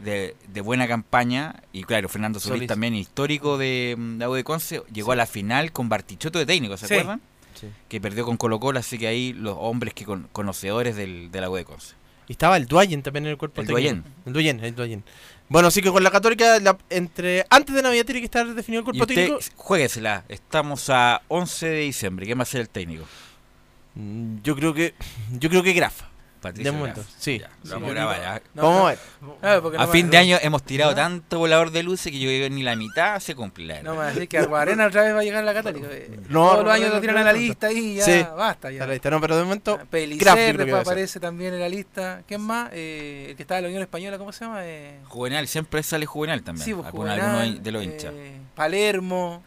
De, 0.03 0.35
buena 0.63 0.87
campaña 0.87 1.63
y 1.73 1.83
claro, 1.83 2.07
Fernando 2.07 2.39
Solís, 2.39 2.67
también 2.67 2.93
histórico 2.93 3.57
de, 3.57 3.95
mm, 3.97 4.19
la 4.19 4.29
U 4.29 4.33
de 4.33 4.43
Conce, 4.43 4.83
llegó 4.93 5.11
a 5.11 5.15
la 5.15 5.25
final 5.25 5.71
con 5.71 5.89
Bartichotto 5.89 6.37
de 6.37 6.45
técnico, 6.45 6.77
¿se 6.77 6.85
acuerdan? 6.85 7.19
que 7.89 7.99
perdió 7.99 8.23
con 8.23 8.37
Colo 8.37 8.59
Colo, 8.59 8.79
así 8.79 8.99
que 8.99 9.07
ahí 9.07 9.33
los 9.33 9.55
hombres 9.59 9.95
que 9.95 10.05
conocedores 10.31 10.95
del, 10.95 11.31
de 11.31 11.41
la 11.41 11.49
U 11.49 11.55
de 11.55 11.65
Conce. 11.65 11.95
Y 12.27 12.33
estaba 12.33 12.57
el 12.57 12.67
Duayen 12.67 13.01
también 13.01 13.25
en 13.25 13.31
el 13.31 13.37
cuerpo 13.37 13.61
El 13.61 13.67
técnico. 13.67 13.81
Duayen. 13.81 14.03
El 14.25 14.33
Duayen, 14.33 14.63
el 14.63 14.75
Duayen. 14.75 15.03
Bueno, 15.49 15.69
así 15.69 15.81
que 15.81 15.89
con 15.91 16.03
la 16.03 16.11
Católica, 16.11 16.59
la- 16.59 16.77
entre 16.89 17.45
antes 17.49 17.73
de 17.73 17.81
Navidad 17.81 18.05
tiene 18.05 18.19
que 18.19 18.25
estar 18.25 18.45
definido 18.53 18.79
el 18.79 18.83
cuerpo 18.85 19.03
usted, 19.03 19.15
técnico. 19.15 19.39
jueguesela. 19.55 20.25
Estamos 20.27 20.89
a 20.89 21.21
11 21.29 21.67
de 21.67 21.79
diciembre. 21.81 22.25
¿Quién 22.25 22.37
va 22.37 22.43
a 22.43 22.45
ser 22.45 22.61
el 22.61 22.69
técnico? 22.69 23.05
Mm, 23.95 24.37
Yo 24.43 24.55
creo 24.55 24.73
que 24.73 24.93
yo 25.31 25.49
creo 25.49 25.63
que 25.63 25.73
Graf. 25.73 26.01
Patricio 26.47 26.71
de 26.71 26.77
momento, 26.77 27.03
sí. 27.17 27.39
Ya, 27.39 27.49
Sí, 27.63 27.69
vamos 27.71 27.89
a 27.89 27.93
grabar, 27.93 28.23
¿ah? 28.25 28.41
No, 28.53 28.87
a. 28.87 28.95
Ah, 29.77 29.87
fin 29.87 30.09
de 30.09 30.17
año 30.17 30.37
hemos 30.41 30.63
tirado 30.63 30.91
¿Ah? 30.91 30.95
tanto 30.95 31.39
volador 31.39 31.71
de 31.71 31.83
luces 31.83 32.11
que 32.11 32.19
yo 32.19 32.27
creo 32.27 32.43
que 32.47 32.49
ni 32.49 32.63
la 32.63 32.75
mitad 32.75 33.19
se 33.19 33.35
cumple. 33.35 33.65
la 33.65 33.81
No 33.83 33.95
me 33.95 34.05
decir 34.05 34.27
que 34.27 34.37
Arena 34.37 34.87
otra 34.87 35.03
vez 35.03 35.15
va 35.15 35.19
a 35.19 35.23
llegar 35.23 35.43
a 35.43 35.45
la 35.45 35.53
Católica. 35.53 35.87
No, 36.29 36.49
Todos 36.49 36.57
no, 36.57 36.63
los 36.63 36.73
años 36.73 36.89
no, 36.89 36.95
lo 36.95 37.01
tiran 37.01 37.15
no, 37.15 37.21
a 37.21 37.23
la 37.25 37.33
lista 37.33 37.71
y 37.71 37.95
ya 37.95 38.05
Sí, 38.05 38.25
basta. 38.35 38.71
Ya. 38.71 38.85
la 38.85 38.93
lista. 38.93 39.09
No, 39.09 39.21
pero 39.21 39.37
de 39.37 39.43
momento. 39.43 39.77
Yo 39.79 39.85
Pelicer 39.85 40.57
después 40.57 40.81
aparece 40.81 41.19
también 41.19 41.53
en 41.53 41.59
la 41.59 41.69
lista. 41.69 42.21
¿Quién 42.27 42.41
más? 42.41 42.69
Eh, 42.73 43.27
el 43.29 43.35
que 43.35 43.43
estaba 43.43 43.59
en 43.59 43.63
la 43.63 43.69
Unión 43.69 43.81
Española, 43.83 44.17
¿cómo 44.17 44.31
se 44.31 44.45
llama? 44.45 44.59
Eh, 44.63 44.99
Juvenal, 45.05 45.47
siempre 45.47 45.83
sale 45.83 46.05
juvenal 46.05 46.43
también. 46.43 46.65
Sí, 46.65 46.73
pues, 46.73 46.89
Juvenal, 46.89 47.61
de 47.63 47.71
los 47.71 47.83
hinchas. 47.83 48.13
eh, 48.15 48.39
Palermo. 48.55 49.43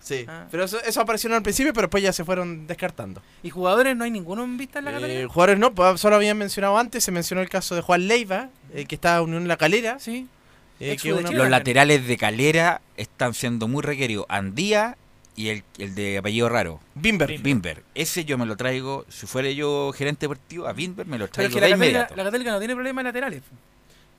Sí. 0.00 0.24
Ah. 0.28 0.46
Pero 0.50 0.64
eso, 0.64 0.78
eso 0.84 1.00
apareció 1.00 1.34
al 1.34 1.42
principio, 1.42 1.72
pero 1.72 1.86
después 1.86 2.02
ya 2.02 2.12
se 2.12 2.24
fueron 2.24 2.66
descartando. 2.66 3.22
¿Y 3.42 3.50
jugadores 3.50 3.96
no 3.96 4.04
hay 4.04 4.10
ninguno 4.10 4.44
en 4.44 4.56
vista 4.56 4.78
en 4.78 4.86
la? 4.86 4.98
Eh, 5.00 5.26
jugadores 5.26 5.58
no, 5.58 5.74
pues, 5.74 6.00
solo 6.00 6.16
habían 6.16 6.38
mencionado 6.38 6.78
antes, 6.78 7.04
se 7.04 7.12
mencionó 7.12 7.42
el 7.42 7.48
caso 7.48 7.74
de 7.74 7.82
Juan 7.82 8.06
Leiva, 8.08 8.48
eh, 8.72 8.86
que 8.86 8.94
está 8.94 9.16
en 9.18 9.24
Unión 9.24 9.48
La 9.48 9.56
Calera. 9.56 9.98
Sí. 9.98 10.26
Eh, 10.80 10.96
que 10.96 11.10
Los 11.10 11.50
laterales 11.50 12.06
de 12.06 12.16
Calera 12.16 12.80
están 12.96 13.34
siendo 13.34 13.66
muy 13.66 13.82
requeridos. 13.82 14.26
Andía 14.28 14.96
y 15.34 15.48
el, 15.48 15.64
el 15.78 15.94
de 15.94 16.18
apellido 16.18 16.48
raro. 16.48 16.80
Bimber. 16.94 17.38
Bimber. 17.40 17.82
Ese 17.94 18.24
yo 18.24 18.38
me 18.38 18.46
lo 18.46 18.56
traigo, 18.56 19.04
si 19.08 19.26
fuera 19.26 19.50
yo 19.50 19.92
gerente 19.92 20.24
deportivo, 20.26 20.66
a 20.66 20.72
Bimber 20.72 21.06
me 21.06 21.18
lo 21.18 21.26
Pero 21.26 21.32
traigo 21.32 21.48
es 21.48 21.54
que 21.54 21.60
de 21.60 21.66
la 21.66 21.70
Católica, 21.76 21.86
inmediato. 21.86 22.16
la 22.16 22.24
Católica 22.24 22.50
no 22.52 22.58
tiene 22.58 22.74
problemas 22.74 23.04
laterales. 23.04 23.42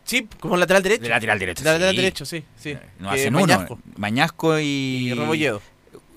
Sí, 0.10 0.28
como 0.40 0.58
lateral 0.58 0.82
derecho. 0.82 1.04
De 1.04 1.10
lateral 1.10 1.38
derecho. 1.38 1.64
De 1.64 1.70
lateral 1.72 1.92
sí. 1.92 1.98
derecho, 1.98 2.26
sí. 2.26 2.44
sí. 2.58 2.78
No 3.00 3.10
Que 3.12 3.16
hacen 3.16 3.34
Mañasco. 3.34 3.74
uno. 3.76 3.84
Mañasco 3.98 4.60
y... 4.60 4.64
Y 4.64 5.14
Rebolledo. 5.14 5.62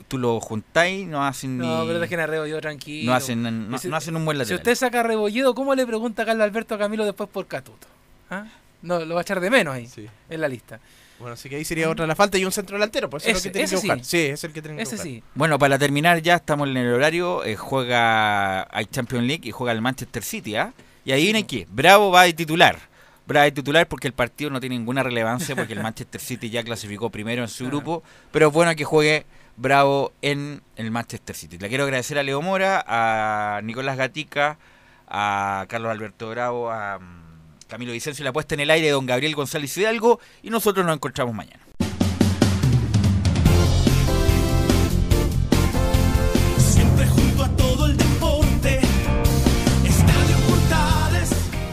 Tú 0.08 0.18
lo 0.18 0.40
juntáis, 0.40 1.06
no 1.06 1.24
hacen 1.24 1.58
ni... 1.58 1.66
No, 1.66 1.84
pero 1.86 1.98
dejen 2.00 2.20
a 2.20 2.26
Rebolledo 2.26 2.60
tranquilo. 2.60 3.10
No 3.10 3.16
hacen, 3.16 3.42
no, 3.70 3.76
Y 3.76 3.78
si- 3.78 3.88
no 3.88 3.96
hacen 3.96 4.16
un 4.16 4.24
buen 4.24 4.36
Si 4.36 4.38
lateral. 4.40 4.58
usted 4.60 4.74
saca 4.74 5.00
a 5.00 5.02
Rebolledo, 5.02 5.54
¿cómo 5.54 5.74
le 5.74 5.86
pregunta 5.86 6.22
a 6.22 6.26
Carlos 6.26 6.44
Alberto 6.44 6.74
a 6.74 6.78
Camilo 6.78 7.04
después 7.04 7.28
por 7.30 7.46
Catuto? 7.46 7.86
¿Ah? 8.30 8.46
No, 8.80 8.98
lo 9.04 9.14
va 9.14 9.20
a 9.20 9.22
echar 9.22 9.40
de 9.40 9.50
menos 9.50 9.74
ahí, 9.74 9.88
en 10.30 10.40
la 10.40 10.48
lista. 10.48 10.80
Bueno, 11.18 11.34
así 11.34 11.48
que 11.48 11.56
ahí 11.56 11.64
sería 11.64 11.88
otra 11.88 12.06
la 12.06 12.16
falta 12.16 12.36
y 12.36 12.44
un 12.44 12.50
centro 12.50 12.76
delantero, 12.76 13.08
por 13.08 13.20
eso 13.20 13.28
es 13.28 13.34
lo 13.34 13.38
Ese- 13.38 13.48
que 13.48 13.52
tienen 13.52 13.70
que 13.70 13.76
sí. 13.76 13.86
buscar. 13.86 14.04
Sí, 14.04 14.18
es 14.18 14.42
el 14.44 14.52
que 14.52 14.60
tienen 14.60 14.78
que 14.78 14.84
buscar. 14.84 15.00
sí. 15.06 15.22
Bueno, 15.34 15.58
para 15.58 15.78
terminar 15.78 16.20
ya 16.20 16.34
estamos 16.36 16.66
en 16.68 16.76
el 16.78 16.92
horario. 16.92 17.44
eh, 17.44 17.54
juega 17.56 18.62
hay 18.76 18.86
Champions 18.86 19.26
League 19.26 19.48
y 19.48 19.50
juega 19.52 19.72
el 19.72 19.80
Manchester 19.82 20.22
City, 20.24 20.56
¿ah? 20.56 20.72
Y 21.04 21.12
ahí 21.12 21.24
viene 21.24 21.46
que 21.46 21.66
Bravo 21.70 22.10
va 22.10 22.24
de 22.24 22.32
titular. 22.32 22.78
Bravo 23.26 23.44
de 23.44 23.52
titular 23.52 23.86
porque 23.88 24.08
el 24.08 24.14
partido 24.14 24.50
no 24.50 24.60
tiene 24.60 24.76
ninguna 24.76 25.02
relevancia 25.02 25.54
porque 25.54 25.72
el 25.74 25.80
Manchester 25.82 26.20
City 26.20 26.50
ya 26.50 26.62
clasificó 26.62 27.10
primero 27.10 27.42
en 27.42 27.48
su 27.48 27.66
grupo. 27.66 28.02
Pero 28.30 28.48
es 28.48 28.52
bueno 28.52 28.74
que 28.74 28.84
juegue 28.84 29.26
Bravo 29.56 30.12
en 30.22 30.62
el 30.76 30.90
Manchester 30.90 31.36
City. 31.36 31.58
Le 31.58 31.68
quiero 31.68 31.84
agradecer 31.84 32.18
a 32.18 32.22
Leo 32.22 32.40
Mora, 32.42 32.84
a 32.86 33.60
Nicolás 33.62 33.96
Gatica, 33.96 34.58
a 35.06 35.66
Carlos 35.68 35.90
Alberto 35.90 36.30
Bravo, 36.30 36.70
a 36.70 36.98
mm, 36.98 37.68
Camilo 37.68 37.92
Vicencio, 37.92 38.24
la 38.24 38.32
puesta 38.32 38.54
en 38.54 38.60
el 38.60 38.70
aire 38.70 38.86
de 38.86 38.92
don 38.92 39.06
Gabriel 39.06 39.34
González 39.34 39.76
Hidalgo 39.76 40.20
y 40.42 40.50
nosotros 40.50 40.84
nos 40.86 40.96
encontramos 40.96 41.34
mañana. 41.34 41.61